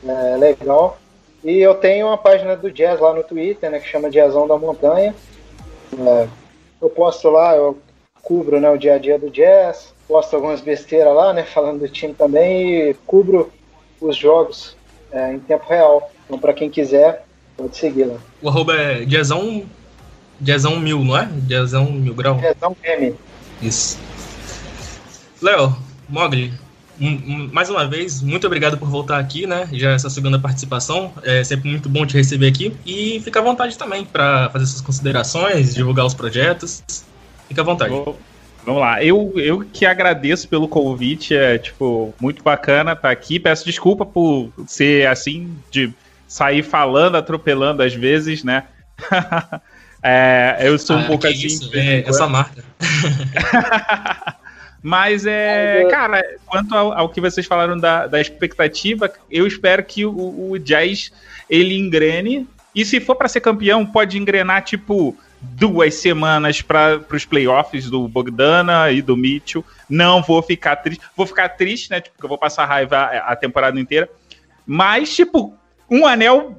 É 0.07 0.37
legal. 0.37 0.99
E 1.43 1.59
eu 1.59 1.75
tenho 1.75 2.07
uma 2.07 2.19
página 2.19 2.57
do 2.57 2.71
jazz 2.71 3.01
lá 3.01 3.15
no 3.15 3.25
Twitter, 3.25 3.71
né, 3.71 3.81
que 3.81 3.89
chama 3.89 4.11
Jazzão 4.11 4.47
da 4.47 4.57
Montanha. 4.57 5.15
É, 5.99 6.29
eu 6.81 6.89
posto 6.89 7.29
lá, 7.31 7.57
eu 7.57 7.79
cubro 8.23 8.61
né, 8.61 8.71
o 8.71 8.77
dia 8.77 8.95
a 8.95 8.99
dia 8.99 9.19
do 9.19 9.31
jazz, 9.31 9.93
posto 10.07 10.37
algumas 10.37 10.61
besteiras 10.61 11.15
lá, 11.15 11.33
né, 11.33 11.43
falando 11.43 11.81
do 11.81 11.89
time 11.89 12.15
também, 12.15 12.91
e 12.91 12.95
cubro 13.07 13.53
os 14.01 14.17
jogos 14.17 14.77
é, 15.11 15.33
em 15.33 15.41
tempo 15.41 15.65
real. 15.69 16.13
Então, 16.27 16.39
para 16.39 16.53
quem 16.53 16.71
quiser, 16.71 17.25
pode 17.57 17.77
seguir 17.77 18.05
lá. 18.05 18.19
O 18.41 18.49
arroba 18.49 18.75
é 18.77 19.05
jazzão, 19.05 19.65
jazzão 20.41 20.79
mil, 20.79 21.01
não 21.01 21.17
é? 21.17 21.29
Jazzão 21.47 21.91
mil 21.91 22.15
grau? 22.15 22.37
Jazzão 22.37 22.77
M. 22.85 23.17
Isso. 23.63 23.99
Léo, 25.41 25.77
Mogli, 26.09 26.53
mais 27.53 27.69
uma 27.71 27.87
vez, 27.87 28.23
muito 28.23 28.47
obrigado 28.47 28.77
por 28.79 28.89
voltar 28.89 29.19
aqui, 29.19 29.47
né? 29.47 29.69
Já 29.73 29.93
essa 29.93 30.11
segunda 30.11 30.39
participação. 30.39 31.13
É 31.23 31.43
sempre 31.43 31.69
muito 31.69 31.89
bom 31.89 32.07
te 32.07 32.17
receber 32.17 32.49
aqui. 32.49 32.75
E 32.85 33.21
fica 33.25 33.41
à 33.41 33.43
vontade 33.43 33.77
também 33.77 34.05
para 34.05 34.51
fazer 34.51 34.67
suas 34.67 34.81
considerações, 34.81 35.75
divulgar 35.75 36.07
os 36.07 36.15
projetos. 36.15 36.83
Fica 37.49 37.63
à 37.63 37.65
vontade. 37.65 37.95
Vamos 38.65 38.81
lá. 38.81 39.03
Eu, 39.03 39.33
eu 39.37 39.61
que 39.61 39.85
agradeço 39.85 40.49
pelo 40.49 40.69
convite. 40.69 41.35
É, 41.35 41.59
tipo, 41.59 42.15
muito 42.21 42.43
bacana 42.43 42.93
estar 42.93 43.11
aqui. 43.11 43.41
Peço 43.41 43.65
desculpa 43.65 44.07
por 44.07 44.53
ser 44.67 45.09
assim, 45.09 45.57
de 45.71 45.93
sair 46.29 46.63
falando, 46.63 47.17
atropelando 47.17 47.83
às 47.83 47.95
vezes, 47.95 48.45
né? 48.45 48.65
é, 50.03 50.59
eu 50.63 50.79
sou 50.79 50.97
um 50.97 51.01
ah, 51.01 51.05
pouco 51.05 51.27
assim. 51.27 51.47
Isso, 51.47 51.71
é, 51.75 52.01
essa 52.01 52.27
marca. 52.27 52.65
Mas 54.83 55.25
é, 55.25 55.87
cara, 55.89 56.21
quanto 56.45 56.75
ao, 56.75 56.93
ao, 56.93 57.09
que 57.09 57.21
vocês 57.21 57.47
falaram 57.47 57.79
da, 57.79 58.09
da 58.09 58.21
expectativa, 58.21 59.11
eu 59.31 59.47
espero 59.47 59.85
que 59.85 60.05
o, 60.05 60.51
o 60.51 60.59
Jazz 60.59 61.13
ele 61.49 61.79
engrene. 61.79 62.49
E 62.75 62.85
se 62.85 62.99
for 62.99 63.15
para 63.15 63.29
ser 63.29 63.41
campeão, 63.41 63.87
pode 63.87 64.19
engrenar 64.19 64.65
tipo 64.65 65.17
duas 65.41 65.95
semanas 65.95 66.63
para 66.63 67.01
os 67.13 67.25
playoffs 67.25 67.89
do 67.89 68.09
Bogdana 68.09 68.91
e 68.91 69.01
do 69.01 69.17
Mitchell. 69.17 69.65
Não 69.89 70.21
vou 70.21 70.43
ficar 70.43 70.77
triste. 70.77 71.05
Vou 71.17 71.27
ficar 71.27 71.51
triste, 71.51 71.91
né? 71.91 72.01
Porque 72.01 72.25
eu 72.25 72.29
vou 72.29 72.39
passar 72.39 72.65
raiva 72.65 72.97
a, 72.97 73.33
a 73.33 73.37
temporada 73.37 73.79
inteira. 73.79 74.09
Mas, 74.67 75.15
tipo, 75.15 75.57
um 75.89 76.07
anel 76.07 76.57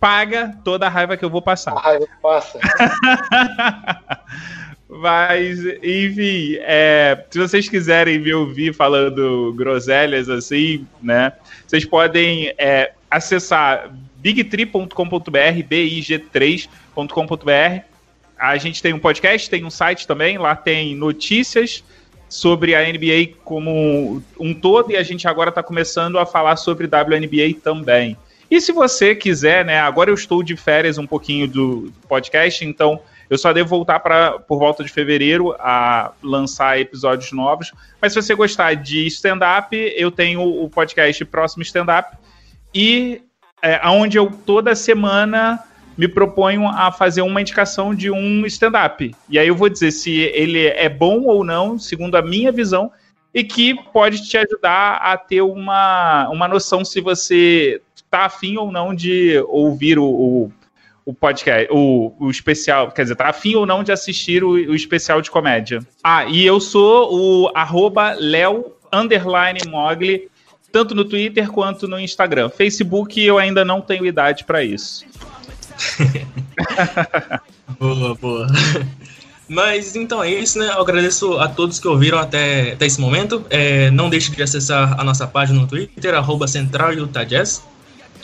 paga 0.00 0.56
toda 0.64 0.86
a 0.86 0.88
raiva 0.88 1.16
que 1.16 1.24
eu 1.24 1.30
vou 1.30 1.42
passar. 1.42 1.72
A 1.72 1.80
raiva 1.80 2.06
passa. 2.22 2.58
Mas, 4.88 5.58
enfim, 5.82 6.58
é, 6.60 7.24
se 7.28 7.38
vocês 7.38 7.68
quiserem 7.68 8.20
me 8.20 8.32
ouvir 8.32 8.72
falando 8.72 9.52
groselhas 9.56 10.28
assim, 10.28 10.86
né? 11.02 11.32
Vocês 11.66 11.84
podem 11.84 12.54
é, 12.56 12.92
acessar 13.10 13.90
bigtree.com.br, 14.16 14.88
big3.com.br. 15.68 17.84
A 18.38 18.56
gente 18.58 18.80
tem 18.80 18.92
um 18.92 18.98
podcast, 18.98 19.50
tem 19.50 19.64
um 19.64 19.70
site 19.70 20.06
também, 20.06 20.38
lá 20.38 20.54
tem 20.54 20.94
notícias 20.94 21.82
sobre 22.28 22.74
a 22.74 22.82
NBA 22.82 23.34
como 23.44 24.22
um 24.38 24.54
todo 24.54 24.92
e 24.92 24.96
a 24.96 25.02
gente 25.02 25.28
agora 25.28 25.50
está 25.50 25.62
começando 25.62 26.18
a 26.18 26.26
falar 26.26 26.56
sobre 26.56 26.86
WNBA 26.86 27.60
também. 27.62 28.16
E 28.50 28.60
se 28.60 28.72
você 28.72 29.14
quiser, 29.14 29.64
né? 29.64 29.80
Agora 29.80 30.10
eu 30.10 30.14
estou 30.14 30.42
de 30.42 30.56
férias 30.56 30.98
um 30.98 31.06
pouquinho 31.06 31.48
do 31.48 31.92
podcast, 32.08 32.64
então 32.64 33.00
eu 33.28 33.36
só 33.36 33.52
devo 33.52 33.68
voltar 33.68 33.98
para 34.00 34.38
por 34.38 34.58
volta 34.58 34.84
de 34.84 34.90
fevereiro 34.90 35.54
a 35.58 36.12
lançar 36.22 36.78
episódios 36.78 37.32
novos. 37.32 37.72
Mas 38.00 38.12
se 38.12 38.22
você 38.22 38.34
gostar 38.34 38.74
de 38.74 39.06
stand-up, 39.06 39.76
eu 39.96 40.10
tenho 40.10 40.42
o 40.42 40.70
podcast 40.70 41.24
Próximo 41.24 41.62
Stand-up 41.62 42.16
e 42.72 43.22
é, 43.60 43.80
onde 43.88 44.16
eu 44.16 44.30
toda 44.30 44.74
semana 44.74 45.58
me 45.96 46.06
proponho 46.06 46.68
a 46.68 46.92
fazer 46.92 47.22
uma 47.22 47.40
indicação 47.40 47.94
de 47.94 48.10
um 48.10 48.44
stand-up. 48.46 49.14
E 49.28 49.38
aí 49.38 49.48
eu 49.48 49.56
vou 49.56 49.68
dizer 49.68 49.90
se 49.90 50.12
ele 50.12 50.66
é 50.66 50.88
bom 50.88 51.22
ou 51.22 51.42
não, 51.42 51.78
segundo 51.78 52.16
a 52.16 52.22
minha 52.22 52.52
visão, 52.52 52.92
e 53.34 53.42
que 53.42 53.74
pode 53.92 54.26
te 54.28 54.36
ajudar 54.36 54.96
a 54.96 55.16
ter 55.16 55.40
uma, 55.40 56.28
uma 56.28 56.46
noção 56.46 56.84
se 56.84 57.00
você 57.00 57.80
está 58.16 58.24
afim 58.24 58.56
ou 58.56 58.72
não 58.72 58.94
de 58.94 59.38
ouvir 59.48 59.98
o, 59.98 60.04
o 60.04 60.52
o 61.08 61.14
podcast, 61.14 61.68
o, 61.70 62.12
o 62.18 62.28
especial, 62.28 62.90
quer 62.90 63.02
dizer, 63.02 63.14
tá 63.14 63.28
afim 63.28 63.54
ou 63.54 63.64
não 63.64 63.84
de 63.84 63.92
assistir 63.92 64.42
o, 64.42 64.54
o 64.54 64.74
especial 64.74 65.22
de 65.22 65.30
comédia. 65.30 65.78
Ah, 66.02 66.24
e 66.24 66.44
eu 66.44 66.58
sou 66.58 67.44
o 67.44 67.52
arroba 67.54 68.16
underline 68.92 69.60
Mogli, 69.68 70.28
tanto 70.72 70.96
no 70.96 71.04
Twitter 71.04 71.48
quanto 71.48 71.86
no 71.86 71.96
Instagram. 72.00 72.48
Facebook 72.48 73.22
eu 73.24 73.38
ainda 73.38 73.64
não 73.64 73.80
tenho 73.80 74.04
idade 74.04 74.42
para 74.42 74.64
isso. 74.64 75.06
boa, 77.78 78.14
boa. 78.16 78.48
Mas 79.48 79.94
então 79.94 80.24
é 80.24 80.34
isso, 80.34 80.58
né? 80.58 80.66
Eu 80.66 80.80
agradeço 80.80 81.38
a 81.38 81.46
todos 81.46 81.78
que 81.78 81.86
ouviram 81.86 82.18
até, 82.18 82.72
até 82.72 82.84
esse 82.84 83.00
momento. 83.00 83.46
É, 83.48 83.92
não 83.92 84.10
deixe 84.10 84.32
de 84.32 84.42
acessar 84.42 85.00
a 85.00 85.04
nossa 85.04 85.24
página 85.24 85.60
no 85.60 85.68
Twitter, 85.68 86.16
arroba 86.16 86.48
Central. 86.48 86.94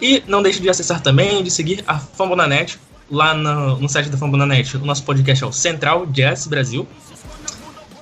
E 0.03 0.21
não 0.27 0.43
deixe 0.43 0.59
de 0.59 0.69
acessar 0.69 1.01
também, 1.01 1.45
de 1.45 1.51
seguir 1.51 1.85
a 1.87 1.97
Fambonanet, 1.97 2.77
lá 3.09 3.35
no, 3.35 3.79
no 3.79 3.89
site 3.89 4.09
da 4.09 4.19
Fambonanet. 4.19 4.77
O 4.77 4.85
nosso 4.85 5.05
podcast 5.05 5.45
é 5.45 5.47
o 5.47 5.53
Central 5.53 6.07
Jazz 6.07 6.49
Brasil. 6.49 6.89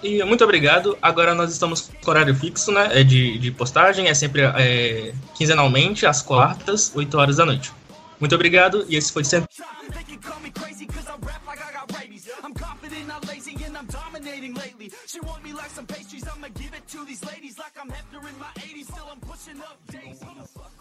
E 0.02 0.24
muito 0.24 0.42
obrigado. 0.42 0.96
Agora 1.02 1.34
nós 1.34 1.52
estamos 1.52 1.90
com 2.02 2.10
horário 2.10 2.34
fixo, 2.34 2.72
né? 2.72 2.88
É 2.98 3.04
de, 3.04 3.36
de 3.36 3.50
postagem, 3.50 4.08
é 4.08 4.14
sempre 4.14 4.40
é, 4.40 5.12
quinzenalmente, 5.34 6.06
às 6.06 6.22
quartas, 6.22 6.90
8 6.94 7.18
horas 7.18 7.36
da 7.36 7.44
noite. 7.44 7.70
Muito 8.18 8.34
obrigado 8.34 8.86
e 8.88 8.96
esse 8.96 9.12
foi 9.12 9.22
sempre. 9.22 9.50
She 15.06 15.18
want 15.20 15.42
me 15.42 15.52
like 15.52 15.70
some 15.70 15.86
pastries, 15.86 16.24
I'ma 16.26 16.48
give 16.54 16.72
it 16.72 16.86
to 16.88 17.04
these 17.04 17.22
ladies 17.24 17.58
like 17.58 17.72
I'm 17.76 17.90
Hefner 17.90 18.28
in 18.28 18.38
my 18.38 18.46
80s. 18.56 18.84
Still 18.84 19.08
I'm 19.10 19.20
pushing 19.20 19.60
up 19.60 19.78
daisies. 19.90 20.79